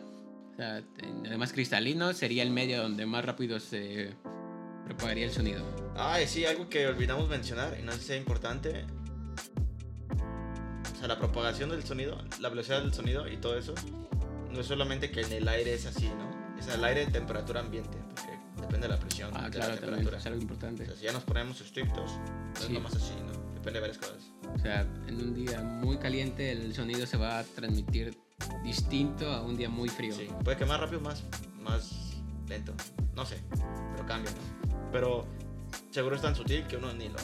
O 0.53 0.57
sea, 0.57 0.83
además 1.27 1.53
cristalino 1.53 2.13
sería 2.13 2.43
el 2.43 2.51
medio 2.51 2.83
donde 2.83 3.07
más 3.07 3.25
rápido 3.25 3.59
se 3.61 4.11
propagaría 4.85 5.25
el 5.27 5.31
sonido. 5.33 5.65
Ah, 5.97 6.19
sí, 6.27 6.45
algo 6.45 6.69
que 6.69 6.87
olvidamos 6.87 7.29
mencionar 7.29 7.77
y 7.81 7.83
no 7.83 7.93
sé 7.93 7.99
si 7.99 8.05
sea 8.07 8.17
importante. 8.17 8.85
O 10.95 10.99
sea, 10.99 11.09
la 11.09 11.19
propagación 11.19 11.71
del 11.71 11.83
sonido, 11.85 12.19
la 12.41 12.49
velocidad 12.49 12.83
del 12.83 12.93
sonido 12.93 13.27
y 13.29 13.37
todo 13.39 13.57
eso, 13.57 13.75
no 14.53 14.61
es 14.61 14.67
solamente 14.67 15.11
que 15.11 15.23
en 15.23 15.33
el 15.33 15.49
aire 15.49 15.75
es 15.75 15.87
así, 15.87 16.09
¿no? 16.09 16.59
Es 16.59 16.69
el 16.69 16.85
aire 16.85 17.07
de 17.07 17.13
temperatura 17.13 17.61
ambiente, 17.61 17.97
porque 18.15 18.39
depende 18.61 18.87
de 18.87 18.95
la 18.95 19.01
presión, 19.01 19.31
Ah, 19.35 19.45
de 19.45 19.51
claro, 19.57 19.75
la 19.75 19.81
temperatura. 19.81 20.19
es 20.19 20.27
algo 20.27 20.41
importante. 20.43 20.83
O 20.83 20.87
sea, 20.87 20.97
si 20.97 21.05
ya 21.05 21.13
nos 21.13 21.25
ponemos 21.25 21.59
estrictos, 21.61 22.11
no 22.13 22.53
es 22.61 22.67
Sí. 22.67 22.73
nomás 22.75 22.95
así, 22.95 23.15
¿no? 23.27 23.33
Depende 23.55 23.73
de 23.73 23.81
varias 23.81 23.99
cosas. 23.99 24.31
O 24.55 24.59
sea, 24.59 24.81
en 25.07 25.15
un 25.17 25.35
día 25.35 25.63
muy 25.63 25.97
caliente 25.99 26.51
el 26.53 26.75
sonido 26.75 27.07
se 27.07 27.17
va 27.17 27.39
a 27.39 27.45
transmitir 27.45 28.15
distinto 28.63 29.31
a 29.31 29.43
un 29.43 29.57
día 29.57 29.69
muy 29.69 29.89
frío. 29.89 30.15
Sí, 30.15 30.29
puede 30.45 30.57
que 30.57 30.65
más 30.65 30.81
rápido, 30.81 31.01
más, 31.01 31.23
más 31.61 32.15
lento. 32.49 32.75
No 33.15 33.25
sé, 33.27 33.39
pero 33.93 34.07
cambia. 34.07 34.33
Pero 34.93 35.27
seguro 35.91 36.17
es 36.17 36.23
tan 36.23 36.35
sutil 36.35 36.67
que 36.67 36.77
uno 36.77 36.93
ni 36.93 37.09
lo. 37.09 37.19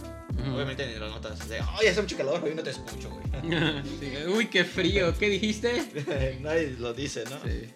Obviamente 0.55 0.87
ni 0.87 0.99
lo 0.99 1.09
notas. 1.09 1.49
De, 1.49 1.59
ay, 1.61 1.89
hace 1.89 2.01
mucho 2.01 2.17
calor, 2.17 2.43
hoy 2.45 2.55
no 2.55 2.63
te 2.63 2.71
escucho, 2.71 3.11
güey. 3.11 3.27
Sí, 4.01 4.13
Uy, 4.29 4.47
qué 4.47 4.65
frío, 4.65 5.17
¿qué 5.19 5.29
dijiste? 5.29 6.39
Nadie 6.41 6.77
lo 6.79 6.93
dice, 6.95 7.25
¿no? 7.25 7.39
Sí. 7.45 7.69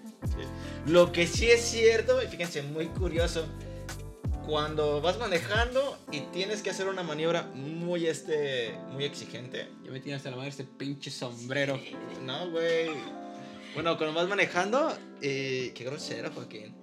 Lo 0.86 1.12
que 1.12 1.26
sí 1.26 1.51
es 1.51 1.61
cierto, 1.62 2.22
y 2.22 2.26
fíjense, 2.26 2.62
muy 2.62 2.86
curioso, 2.86 3.47
cuando 4.47 5.01
vas 5.01 5.18
manejando 5.18 5.99
y 6.11 6.20
tienes 6.32 6.62
que 6.62 6.70
hacer 6.70 6.88
una 6.88 7.03
maniobra 7.03 7.43
muy, 7.55 8.07
este, 8.07 8.74
muy 8.91 9.05
exigente. 9.05 9.68
Ya 9.84 9.91
me 9.91 10.01
tiene 10.01 10.16
hasta 10.16 10.30
la 10.30 10.36
madre 10.36 10.51
este 10.51 10.64
pinche 10.64 11.11
sombrero. 11.11 11.78
No, 12.24 12.51
güey. 12.51 12.88
Bueno, 13.74 13.96
cuando 13.96 14.14
vas 14.14 14.28
manejando, 14.28 14.96
eh, 15.22 15.72
qué 15.74 15.84
grosero, 15.84 16.30
Joaquín. 16.32 16.74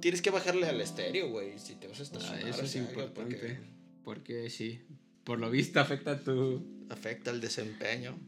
Tienes 0.00 0.22
que 0.22 0.30
bajarle 0.30 0.66
al 0.68 0.80
estéreo, 0.80 1.28
güey, 1.30 1.58
si 1.58 1.74
te 1.74 1.86
vas 1.88 1.98
a 1.98 2.02
Ah, 2.02 2.04
estacionar. 2.04 2.48
eso 2.48 2.62
o 2.62 2.64
es 2.64 2.76
importante. 2.76 3.36
porque 3.36 3.58
Porque 4.04 4.50
sí, 4.50 4.80
por 5.24 5.38
lo 5.38 5.50
visto 5.50 5.80
afecta 5.80 6.18
tu... 6.18 6.64
Afecta 6.90 7.30
el 7.30 7.40
desempeño. 7.40 8.18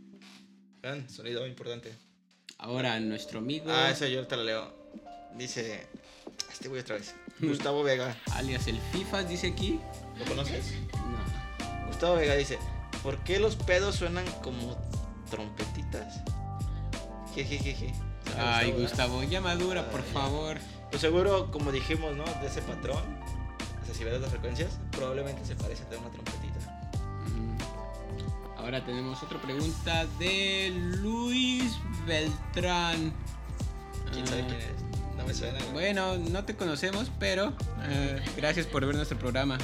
Vean, 0.83 1.09
sonido 1.11 1.47
importante. 1.47 1.93
Ahora, 2.59 2.99
nuestro 3.01 3.41
amigo, 3.41 3.67
Ah, 3.69 3.91
ese 3.91 4.11
yo 4.13 4.27
te 4.27 4.37
lo 4.37 4.45
leo. 4.45 4.73
Dice, 5.37 5.87
este 6.53 6.69
güey 6.69 6.81
otra 6.81 6.97
vez. 6.97 7.15
Gustavo 7.41 7.83
Vega, 7.83 8.17
alias 8.33 8.67
el 8.69 8.79
FIFAs, 8.93 9.29
dice 9.29 9.49
aquí. 9.49 9.81
¿lo 10.19 10.25
conoces? 10.27 10.73
No. 10.93 11.87
Gustavo 11.89 12.15
Vega 12.17 12.37
dice, 12.37 12.59
¿por 13.03 13.23
qué 13.25 13.41
los 13.41 13.57
pedos 13.57 13.97
suenan 13.97 14.25
como 14.43 14.77
trompetitas? 15.31 16.21
Jejejeje. 17.35 17.93
Ay, 18.39 18.73
Gustavo, 18.73 19.23
ya 19.25 19.41
madura, 19.41 19.91
por 19.91 20.01
Ah, 20.01 20.05
ya. 20.07 20.13
favor. 20.13 20.59
Pues 20.91 21.01
seguro, 21.01 21.51
como 21.51 21.73
dijimos, 21.73 22.17
¿no? 22.17 22.25
De 22.41 22.47
ese 22.47 22.63
patrón, 22.63 22.99
o 23.83 23.87
sea, 23.87 23.95
si 23.95 24.05
ves 24.05 24.21
las 24.21 24.31
frecuencias, 24.31 24.79
probablemente 24.93 25.45
se 25.45 25.57
parece 25.57 25.83
a 25.85 25.99
una 25.99 26.11
trompetita. 26.11 26.61
Mm. 27.29 28.59
Ahora 28.59 28.85
tenemos 28.85 29.23
otra 29.23 29.41
pregunta 29.43 30.07
de 30.19 30.73
Luis 31.03 31.75
Beltrán. 32.07 33.13
¿Quién 34.13 34.27
sabe 34.27 34.43
Ah, 34.43 34.47
quién 34.49 34.61
es? 34.61 35.17
No 35.17 35.25
me 35.25 35.35
suena. 35.35 35.59
Bueno, 35.73 36.17
no 36.19 36.45
te 36.45 36.57
conocemos, 36.57 37.11
pero 37.19 37.53
eh, 37.83 38.21
gracias 38.37 38.67
por 38.67 38.85
ver 38.87 38.95
nuestro 38.97 39.19
programa. 39.19 39.59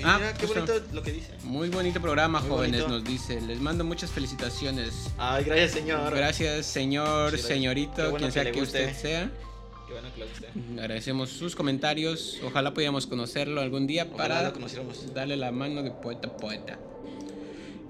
Oye, 0.00 0.08
ah, 0.08 0.18
mira, 0.18 0.34
qué 0.34 0.46
justo. 0.46 0.66
bonito 0.66 0.86
lo 0.92 1.02
que 1.02 1.12
dice. 1.12 1.32
Muy 1.44 1.68
bonito 1.68 2.00
programa, 2.00 2.40
Muy 2.40 2.48
jóvenes, 2.48 2.82
bonito. 2.82 2.98
nos 2.98 3.04
dice. 3.08 3.40
Les 3.40 3.60
mando 3.60 3.84
muchas 3.84 4.10
felicitaciones. 4.10 5.10
Ay, 5.18 5.44
gracias, 5.44 5.72
señor. 5.72 6.14
Gracias, 6.14 6.66
señor, 6.66 7.36
Sí, 7.36 7.42
señorito, 7.42 8.02
bueno 8.10 8.18
quien 8.18 8.32
sea 8.32 8.50
que 8.50 8.62
usted 8.62 8.94
sea. 8.94 9.30
Qué 9.86 9.92
bueno 9.94 10.08
que 10.14 10.20
lo 10.20 10.26
guste. 10.26 10.46
Agradecemos 10.80 11.30
sus 11.30 11.54
comentarios. 11.56 12.38
Ojalá 12.44 12.72
pudiéramos 12.72 13.06
conocerlo 13.06 13.60
algún 13.60 13.86
día 13.86 14.04
Ojalá 14.12 14.16
para 14.34 14.42
lo 14.48 14.52
conociéramos. 14.52 15.12
darle 15.14 15.36
la 15.36 15.50
mano 15.52 15.82
de 15.82 15.90
poeta 15.90 16.36
poeta. 16.36 16.78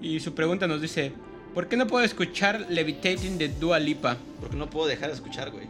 Y 0.02 0.20
su 0.20 0.34
pregunta 0.34 0.66
nos 0.66 0.80
dice: 0.80 1.12
¿Por 1.54 1.68
qué 1.68 1.76
no 1.76 1.86
puedo 1.86 2.04
escuchar 2.04 2.66
Levitating 2.70 3.36
de 3.38 3.48
Dua 3.48 3.78
Lipa? 3.78 4.16
Porque 4.40 4.56
no 4.56 4.70
puedo 4.70 4.86
dejar 4.86 5.08
de 5.08 5.14
escuchar, 5.14 5.50
güey. 5.50 5.66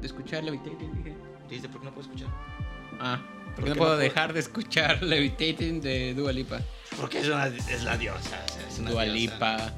¿De 0.00 0.06
escuchar 0.06 0.42
Levitating? 0.44 0.94
Dije. 0.96 1.14
Dice, 1.50 1.68
¿por 1.68 1.80
qué 1.80 1.84
no 1.86 1.92
puedo 1.94 2.08
escuchar? 2.08 2.28
Ah, 2.98 3.20
¿por 3.56 3.64
¿Por 3.64 3.64
qué 3.64 3.70
no 3.70 3.76
puedo 3.76 3.92
no 3.92 3.98
dejar 3.98 4.32
de 4.32 4.40
escuchar 4.40 5.02
Levitating 5.02 5.80
de 5.80 6.14
Dua 6.14 6.32
Lipa? 6.32 6.60
Porque 7.00 7.20
es, 7.20 7.28
una, 7.28 7.46
es 7.46 7.82
la 7.82 7.96
diosa. 7.96 8.18
o 8.44 8.52
sea, 8.52 8.68
es 8.68 8.78
una 8.78 8.90
Dua 8.90 9.02
diosa. 9.04 9.16
Lipa. 9.16 9.72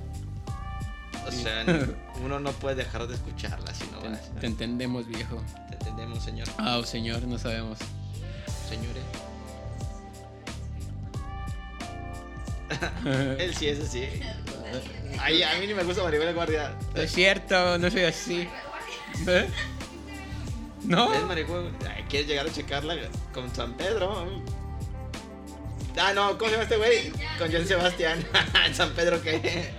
O 1.26 1.30
sea, 1.30 1.64
uno 2.24 2.40
no 2.40 2.52
puede 2.52 2.76
dejar 2.76 3.06
de 3.06 3.14
escucharla 3.14 3.74
si 3.74 3.84
no 3.92 3.98
Te, 3.98 4.08
vas. 4.08 4.20
te 4.40 4.46
entendemos, 4.46 5.06
viejo. 5.06 5.42
Te 5.68 5.74
entendemos, 5.76 6.22
señor. 6.22 6.48
Ah, 6.58 6.78
oh, 6.78 6.84
señor, 6.84 7.22
no 7.22 7.38
sabemos. 7.38 7.78
Señores. 8.68 9.02
Él 13.38 13.54
sí 13.54 13.68
es 13.68 13.80
así. 13.80 14.04
Ay, 15.20 15.42
a 15.42 15.58
mí 15.58 15.66
ni 15.66 15.74
me 15.74 15.82
gusta 15.84 16.02
Maribel 16.02 16.34
Guardia. 16.34 16.74
Es 16.94 17.12
cierto, 17.12 17.78
no 17.78 17.90
soy 17.90 18.02
así. 18.04 18.48
¿Eh? 19.26 19.48
¿No? 20.84 21.10
¿Ves, 21.10 21.24
Maribel? 21.24 21.70
Ay, 21.94 22.04
¿Quieres 22.08 22.28
llegar 22.28 22.46
a 22.46 22.52
checarla 22.52 22.96
con 23.32 23.54
San 23.54 23.74
Pedro? 23.76 24.26
Ah, 26.00 26.12
no, 26.14 26.38
¿cómo 26.38 26.46
se 26.46 26.52
llama 26.52 26.62
este 26.62 26.76
güey? 26.76 27.12
Con 27.38 27.52
John 27.52 27.66
Sebastián. 27.66 28.24
¿San 28.72 28.90
Pedro 28.92 29.20
qué? 29.20 29.72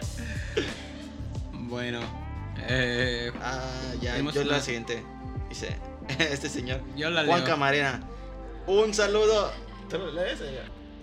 Bueno, 1.54 2.02
eh, 2.68 3.32
Ah, 3.42 3.94
ya, 4.02 4.18
yo 4.18 4.44
la 4.44 4.60
siguiente. 4.60 5.04
Dice, 5.48 5.76
este 6.20 6.50
señor. 6.50 6.82
yo 6.98 7.10
la 7.10 7.26
Juan 7.26 7.40
leo. 7.42 7.48
Camarena. 7.48 8.02
Un 8.68 8.94
saludo. 8.94 9.52
¿Tú 9.90 9.98
lo 9.98 10.12
lees? 10.12 10.40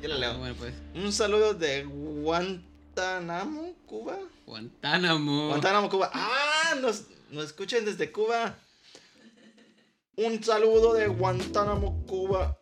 Yo 0.02 0.08
la 0.08 0.14
Ah, 0.16 0.18
leo. 0.18 0.38
Bueno, 0.38 0.54
pues, 0.58 0.74
Un 0.94 1.12
saludo 1.12 1.54
de 1.54 1.84
Guantánamo, 1.84 3.74
Cuba. 3.86 4.18
Guantánamo. 4.44 5.48
Guantánamo, 5.48 5.88
Cuba. 5.88 6.10
¡Ah! 6.12 6.74
Nos, 6.80 7.04
nos 7.30 7.44
escuchan 7.46 7.84
desde 7.84 8.12
Cuba. 8.12 8.56
Un 10.16 10.42
saludo 10.42 10.94
de 10.94 11.08
Guantánamo, 11.08 12.02
Cuba. 12.06 12.58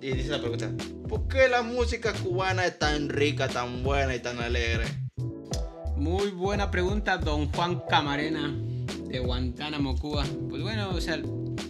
Y 0.00 0.12
dice 0.12 0.28
la 0.28 0.38
pregunta: 0.38 0.70
¿Por 1.08 1.26
qué 1.26 1.48
la 1.48 1.62
música 1.62 2.12
cubana 2.12 2.64
es 2.66 2.78
tan 2.78 3.08
rica, 3.08 3.48
tan 3.48 3.82
buena 3.82 4.14
y 4.14 4.20
tan 4.20 4.38
alegre? 4.38 4.84
Muy 5.96 6.30
buena 6.30 6.70
pregunta, 6.70 7.18
don 7.18 7.50
Juan 7.52 7.82
Camarena, 7.88 8.54
de 9.08 9.18
Guantánamo, 9.18 9.98
Cuba. 9.98 10.24
Pues 10.48 10.62
bueno, 10.62 10.90
o 10.90 11.00
sea, 11.00 11.20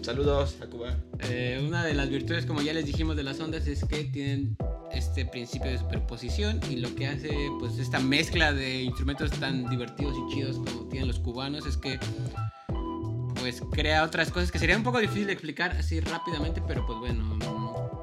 Saludos 0.03 0.57
a 0.61 0.67
Cuba. 0.67 0.97
eh, 1.21 1.65
una 1.67 1.83
de 1.85 1.95
las 1.95 2.11
virtudes, 2.11 2.45
como 2.45 2.61
ya 2.61 2.75
les 2.75 2.85
dijimos, 2.85 3.17
de 3.17 3.23
las 3.23 3.41
ondas 3.41 3.67
es 3.67 3.85
que 3.87 4.05
tienen 4.05 4.57
este 4.93 5.25
principio 5.25 5.71
de 5.71 5.79
superposición 5.79 6.61
y 6.71 6.77
lo 6.77 6.95
que 6.95 7.07
hace 7.07 7.35
pues 7.59 7.79
esta 7.79 8.01
mezcla 8.01 8.53
de 8.53 8.83
instrumentos 8.83 9.31
tan 9.33 9.69
divertidos 9.69 10.15
y 10.17 10.35
chidos 10.35 10.57
como 10.57 10.89
tienen 10.89 11.09
los 11.09 11.19
cubanos 11.19 11.67
es 11.67 11.77
que 11.77 11.99
pues 13.39 13.63
crea 13.73 14.05
otras 14.05 14.31
cosas 14.31 14.51
que 14.51 14.59
sería 14.59 14.77
un 14.77 14.83
poco 14.83 14.99
difícil 14.99 15.27
de 15.27 15.33
explicar 15.33 15.73
así 15.73 16.01
rápidamente, 16.01 16.63
pero 16.67 16.87
pues 16.87 16.99
bueno, 16.99 17.39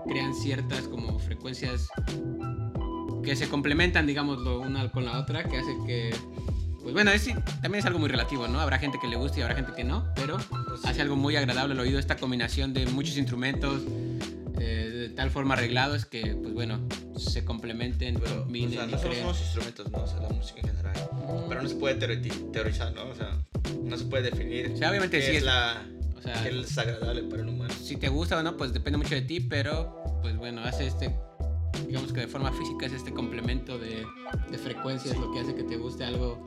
crean 0.08 0.34
ciertas 0.34 0.88
como 0.88 1.20
frecuencias 1.20 1.88
que 3.24 3.36
se 3.36 3.48
complementan, 3.50 4.06
digámoslo, 4.06 4.60
una 4.60 4.92
con 4.92 5.06
la 5.06 5.20
otra, 5.20 5.44
que 5.44 5.58
hace 5.58 5.76
que 5.86 6.14
pues 6.84 6.94
bueno, 6.94 7.12
es, 7.12 7.26
también 7.62 7.76
es 7.76 7.86
algo 7.86 7.98
muy 7.98 8.10
relativo, 8.10 8.46
¿no? 8.50 8.60
Habrá 8.60 8.78
gente 8.78 9.00
que 9.00 9.08
le 9.08 9.16
guste 9.16 9.40
y 9.40 9.44
habrá 9.44 9.56
gente 9.56 9.72
que 9.74 9.86
no, 9.86 10.06
pero 10.16 10.38
Pues 10.68 10.84
hace 10.84 11.02
algo 11.02 11.16
muy 11.16 11.38
agradable 11.38 11.74
al 11.74 11.80
oído 11.80 11.98
esta 11.98 12.18
combinación 12.18 12.74
de 12.74 12.86
muchos 12.88 13.16
instrumentos 13.18 13.82
eh, 14.60 14.90
de 14.94 15.10
tal 15.10 15.32
forma 15.32 15.54
arreglados 15.54 16.06
que, 16.06 16.36
pues 16.36 16.54
bueno, 16.54 16.82
se 17.16 17.46
complementen, 17.46 18.20
Pero, 18.20 18.42
o 18.42 18.44
combinen 18.44 18.72
sea, 18.72 18.84
y 18.86 18.92
no 18.92 18.98
solo 18.98 19.16
son 19.16 19.28
los 19.28 19.40
instrumentos, 19.40 19.92
¿no? 19.92 20.04
O 20.04 20.08
sea, 20.08 20.20
la 20.20 20.30
música 20.30 20.60
en 20.60 20.68
general. 20.68 21.10
Pero 21.48 21.62
no 21.62 21.70
se 21.70 21.76
puede 21.76 21.96
teorizar, 21.96 22.94
¿no? 22.94 23.04
O 23.06 23.16
sea, 23.16 23.40
no 23.82 23.98
se 23.98 24.06
puede 24.06 24.30
definir 24.32 24.72
O 24.74 24.78
sea, 24.78 24.90
obviamente 24.90 25.20
qué 25.20 25.26
sí 25.26 25.32
es, 25.32 25.38
es- 25.38 25.44
la, 25.44 25.86
O 26.18 26.22
sea, 26.22 26.44
qué 26.44 26.60
es 26.60 26.78
agradable 26.78 27.24
para 27.24 27.42
el 27.42 27.50
humano. 27.50 27.74
si 27.74 27.98
te 27.98 28.10
gusta 28.10 28.38
o 28.40 28.44
no, 28.44 28.56
pues 28.58 28.74
depende 28.74 28.98
mucho 28.98 29.16
de 29.16 29.22
ti, 29.22 29.40
pero 29.40 30.02
pues 30.22 30.38
bueno, 30.38 30.62
hace 30.64 30.88
este, 30.88 31.14
digamos 31.88 32.14
que 32.14 32.22
de 32.22 32.28
forma 32.28 32.52
física 32.54 32.86
es 32.86 32.94
este 32.94 33.14
complemento 33.14 33.78
de, 33.78 34.06
de 34.50 34.58
frecuencias 34.58 35.18
lo 35.18 35.32
que 35.32 35.40
hace 35.42 35.54
que 35.56 35.64
te 35.64 35.76
guste 35.78 36.06
algo 36.06 36.40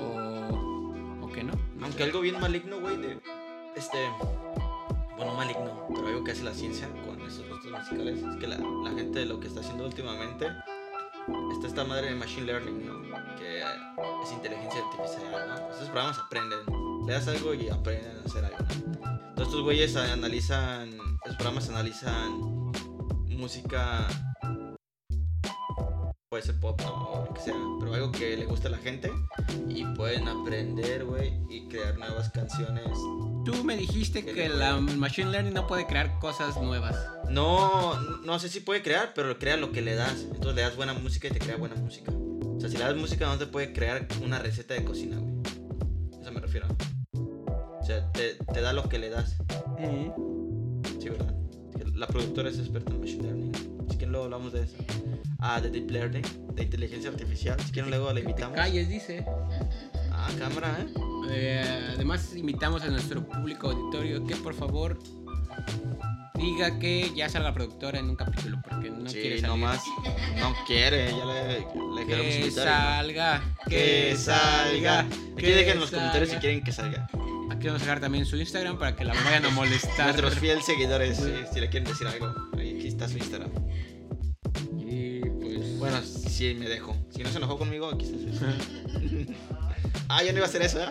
o, 0.00 1.24
o 1.24 1.32
que 1.32 1.42
no. 1.44 1.52
Aunque 1.82 2.02
algo 2.04 2.20
bien 2.20 2.38
maligno, 2.40 2.80
güey, 2.80 2.96
de. 2.98 3.18
Este. 3.76 3.98
Bueno, 5.16 5.34
maligno, 5.34 5.86
pero 5.94 6.06
algo 6.08 6.24
que 6.24 6.32
hace 6.32 6.42
la 6.44 6.52
ciencia 6.54 6.88
con 7.06 7.20
esos 7.22 7.48
gustos 7.48 7.70
musicales 7.72 8.18
es 8.22 8.36
que 8.36 8.46
la, 8.46 8.58
la 8.58 8.90
gente 8.90 9.24
lo 9.24 9.40
que 9.40 9.46
está 9.48 9.60
haciendo 9.60 9.86
últimamente. 9.86 10.46
Está 11.52 11.66
esta 11.68 11.84
madre 11.84 12.08
de 12.08 12.14
machine 12.16 12.46
learning, 12.46 12.86
¿no? 12.86 13.11
Que 13.38 13.60
es 13.60 14.32
inteligencia 14.32 14.80
artificial, 14.80 15.48
¿no? 15.48 15.70
Esos 15.70 15.88
programas 15.88 16.18
aprenden. 16.18 16.58
Le 17.06 17.12
das 17.12 17.28
algo 17.28 17.54
y 17.54 17.68
aprenden 17.68 18.18
a 18.18 18.26
hacer 18.26 18.44
algo, 18.44 18.58
¿no? 18.58 19.12
Entonces, 19.28 19.46
estos 19.46 19.62
güeyes 19.62 19.96
analizan. 19.96 20.90
Esos 21.24 21.36
programas 21.36 21.68
analizan 21.68 22.72
música. 23.28 24.06
Puede 26.28 26.44
ser 26.44 26.60
pop. 26.60 26.80
O 26.86 27.26
lo 27.26 27.34
que 27.34 27.40
sea, 27.40 27.54
pero 27.80 27.94
algo 27.94 28.12
que 28.12 28.36
le 28.36 28.46
guste 28.46 28.68
a 28.68 28.70
la 28.70 28.78
gente 28.78 29.10
y 29.68 29.84
pueden 29.84 30.28
aprender, 30.28 31.04
güey, 31.04 31.32
y 31.50 31.68
crear 31.68 31.98
nuevas 31.98 32.30
canciones. 32.30 32.86
Tú 33.44 33.64
me 33.64 33.76
dijiste 33.76 34.24
que 34.24 34.48
la 34.48 34.78
machine 34.78 35.30
learning 35.30 35.54
no 35.54 35.66
puede 35.66 35.86
crear 35.86 36.18
cosas 36.20 36.56
nuevas. 36.60 36.96
No, 37.28 37.98
no 38.24 38.38
sé 38.38 38.48
si 38.48 38.60
puede 38.60 38.82
crear, 38.82 39.12
pero 39.14 39.38
crea 39.38 39.56
lo 39.56 39.72
que 39.72 39.82
le 39.82 39.94
das. 39.94 40.22
Entonces 40.22 40.54
le 40.54 40.62
das 40.62 40.76
buena 40.76 40.94
música 40.94 41.28
y 41.28 41.32
te 41.32 41.38
crea 41.38 41.56
buena 41.56 41.74
música. 41.74 42.12
O 42.62 42.64
sea, 42.64 42.70
si 42.70 42.76
le 42.76 42.84
das 42.84 42.94
música 42.94 43.26
no 43.26 43.36
te 43.38 43.46
puede 43.46 43.72
crear 43.72 44.06
una 44.22 44.38
receta 44.38 44.74
de 44.74 44.84
cocina, 44.84 45.18
güey. 45.18 45.34
Eso 46.20 46.30
me 46.30 46.38
refiero. 46.38 46.68
O 47.12 47.84
sea, 47.84 48.08
te, 48.12 48.34
te 48.34 48.60
da 48.60 48.72
lo 48.72 48.88
que 48.88 49.00
le 49.00 49.10
das. 49.10 49.36
Sí, 51.00 51.08
¿verdad? 51.08 51.34
La 51.92 52.06
productora 52.06 52.50
es 52.50 52.60
experta 52.60 52.92
en 52.92 53.00
machine 53.00 53.22
learning. 53.24 53.52
Si 53.90 53.96
quieren 53.96 54.12
luego 54.12 54.26
hablamos 54.26 54.52
de 54.52 54.62
eso. 54.62 54.76
Ah, 55.40 55.60
de 55.60 55.70
deep 55.70 55.90
learning, 55.90 56.22
de 56.54 56.62
inteligencia 56.62 57.10
artificial. 57.10 57.58
Si 57.58 57.72
quieren 57.72 57.90
luego 57.90 58.12
la 58.12 58.20
invitamos. 58.20 58.54
calles, 58.54 58.88
dice. 58.88 59.26
Ah, 60.12 60.30
cámara, 60.38 60.78
¿eh? 60.80 60.94
Eh, 61.32 61.90
además, 61.96 62.32
invitamos 62.36 62.82
a 62.82 62.90
nuestro 62.90 63.26
público 63.26 63.70
auditorio 63.70 64.24
que 64.24 64.36
por 64.36 64.54
favor 64.54 65.00
diga 66.34 66.78
que 66.78 67.12
ya 67.14 67.28
salga 67.28 67.48
la 67.48 67.54
productora 67.54 67.98
en 67.98 68.10
un 68.10 68.16
capítulo 68.16 68.58
porque 68.68 68.90
no 68.90 69.04
quiere 69.04 69.40
salir. 69.40 69.46
nomás 69.46 69.82
no 70.38 70.54
quiere, 70.66 71.10
ya 71.10 71.24
le, 71.24 71.58
le 71.96 72.06
queremos 72.06 72.32
Que 72.32 72.40
invitar. 72.40 72.64
salga, 72.66 73.42
Que 73.68 74.16
salga. 74.16 75.00
Aquí 75.00 75.10
que 75.36 75.54
dejen 75.54 75.72
en 75.74 75.80
los 75.80 75.90
comentarios 75.90 76.30
si 76.30 76.36
quieren 76.36 76.64
que 76.64 76.72
salga. 76.72 77.08
Aquí 77.50 77.66
vamos 77.66 77.82
a 77.82 77.84
dejar 77.84 78.00
también 78.00 78.24
su 78.26 78.36
Instagram 78.36 78.78
para 78.78 78.96
que 78.96 79.04
la 79.04 79.12
vayan 79.14 79.44
a 79.44 79.50
molestar. 79.50 80.06
Nuestros 80.06 80.38
fieles 80.38 80.64
seguidores, 80.64 81.18
sí, 81.18 81.32
si 81.52 81.60
le 81.60 81.68
quieren 81.68 81.88
decir 81.88 82.06
algo, 82.06 82.34
aquí 82.54 82.88
está 82.88 83.08
su 83.08 83.18
Instagram. 83.18 83.50
Y 84.86 85.20
pues. 85.20 85.78
Bueno, 85.78 86.00
sí, 86.02 86.54
me 86.58 86.68
dejo. 86.68 86.96
Si 87.14 87.22
no 87.22 87.28
se 87.30 87.36
enojó 87.36 87.58
conmigo, 87.58 87.88
aquí 87.90 88.06
está 88.06 88.18
su 88.18 88.24
Instagram. 88.28 89.36
ah, 90.08 90.22
ya 90.22 90.32
no 90.32 90.38
iba 90.38 90.46
a 90.46 90.48
hacer 90.48 90.62
eso, 90.62 90.82
¿eh? 90.82 90.88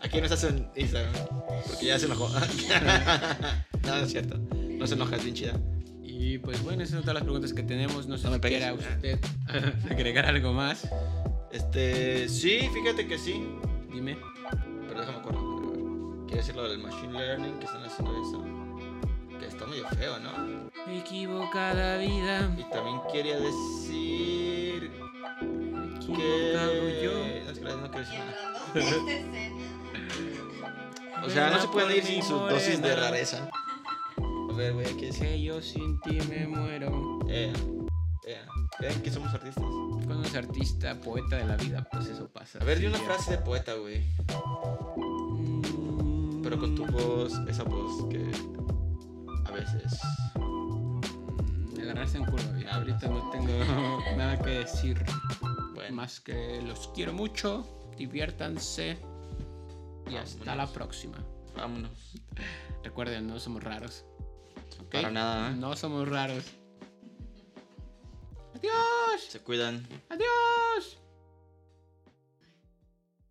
Aquí 0.00 0.18
no 0.18 0.24
está 0.24 0.36
su 0.36 0.48
Instagram. 0.74 1.12
Porque 1.68 1.86
ya 1.86 1.98
se 1.98 2.06
enojó. 2.06 2.28
no, 3.82 3.96
no 3.96 4.04
es 4.04 4.10
cierto. 4.10 4.40
No 4.82 4.88
se 4.88 4.94
enoja, 4.94 5.14
es 5.14 5.22
bien 5.22 5.36
chida. 5.36 5.52
Y 6.02 6.38
pues 6.38 6.60
bueno, 6.64 6.82
esas 6.82 6.94
son 6.94 7.02
todas 7.02 7.14
las 7.14 7.22
preguntas 7.22 7.52
que 7.52 7.62
tenemos. 7.62 8.08
No 8.08 8.18
sé 8.18 8.24
No 8.24 8.32
me 8.32 8.38
si 8.38 8.42
quiera 8.48 8.74
usted 8.74 9.20
agregar 9.90 10.26
algo 10.26 10.52
más. 10.52 10.88
Este, 11.52 12.28
sí, 12.28 12.68
fíjate 12.74 13.06
que 13.06 13.16
sí. 13.16 13.46
Dime. 13.92 14.18
Pero 14.88 15.00
déjame 15.00 15.18
acuerdo. 15.18 16.26
Quiero 16.26 16.36
decir 16.36 16.56
lo 16.56 16.68
del 16.68 16.80
machine 16.80 17.12
learning 17.12 17.60
que 17.60 17.66
están 17.66 17.84
haciendo 17.84 18.12
eso. 18.20 18.44
Que 19.38 19.46
está 19.46 19.66
medio 19.68 19.86
feo, 19.90 20.18
¿no? 20.18 20.32
Equivocada 20.92 21.98
vida. 21.98 22.52
Y 22.58 22.68
también 22.72 23.00
quería 23.12 23.38
decir 23.38 24.90
Equivocado 25.94 26.72
que. 26.72 27.00
yo. 27.04 27.12
No, 27.12 27.50
es 27.52 27.58
que 27.60 27.64
no 27.64 27.88
quiero 27.88 27.98
decir 28.00 28.18
nada. 28.18 29.42
O 31.24 31.30
sea, 31.30 31.50
no 31.50 31.60
se 31.60 31.68
por 31.68 31.88
ir 31.88 32.02
sin 32.02 32.20
su 32.20 32.34
dosis 32.34 32.82
de 32.82 32.96
rareza. 32.96 33.48
A 34.52 34.56
ver, 34.56 34.74
güey, 34.74 34.96
¿qué 34.96 35.06
decir? 35.06 35.22
Que 35.26 35.42
yo 35.42 35.60
sin 35.62 36.00
ti 36.02 36.18
me 36.28 36.46
muero. 36.46 37.20
Eh, 37.28 37.52
eh, 38.26 38.36
¿Ven 38.80 39.02
que 39.02 39.10
somos 39.10 39.32
artistas? 39.32 39.64
Cuando 39.64 40.22
es 40.24 40.34
artista, 40.34 40.94
poeta 41.00 41.36
de 41.36 41.46
la 41.46 41.56
vida, 41.56 41.88
pues 41.90 42.06
eso 42.06 42.28
pasa. 42.28 42.58
A 42.60 42.64
ver, 42.64 42.78
di 42.78 42.86
una 42.86 42.98
frase 42.98 43.32
de 43.32 43.38
poeta, 43.38 43.74
güey. 43.74 44.02
Mm, 44.96 46.42
Pero 46.42 46.58
con 46.58 46.74
tu 46.74 46.84
voz, 46.86 47.32
esa 47.48 47.62
voz 47.64 48.06
que. 48.10 48.30
A 49.46 49.50
veces. 49.52 49.98
mm, 50.36 51.00
Agarrarse 51.80 52.18
en 52.18 52.24
curva, 52.24 52.52
bien. 52.52 52.68
Ahorita 52.68 53.08
no 53.08 53.30
tengo 53.30 53.46
nada 54.16 54.38
que 54.38 54.50
decir. 54.50 55.02
Bueno, 55.74 55.96
Más 55.96 56.20
que 56.20 56.60
los 56.62 56.88
quiero 56.94 57.12
mucho. 57.12 57.66
Diviértanse. 57.96 58.98
Y 60.10 60.16
hasta 60.16 60.44
Vámonos. 60.44 60.56
la 60.68 60.72
próxima. 60.72 61.18
vámonos. 61.56 62.12
Recuerden, 62.84 63.26
no 63.28 63.38
somos 63.40 63.62
raros. 63.62 64.04
Para 64.90 65.10
nada, 65.10 65.50
¿eh? 65.50 65.54
No 65.54 65.76
somos 65.76 66.08
raros. 66.08 66.44
Adiós. 68.54 69.22
Se 69.28 69.40
cuidan. 69.40 69.86
Adiós. 70.08 71.01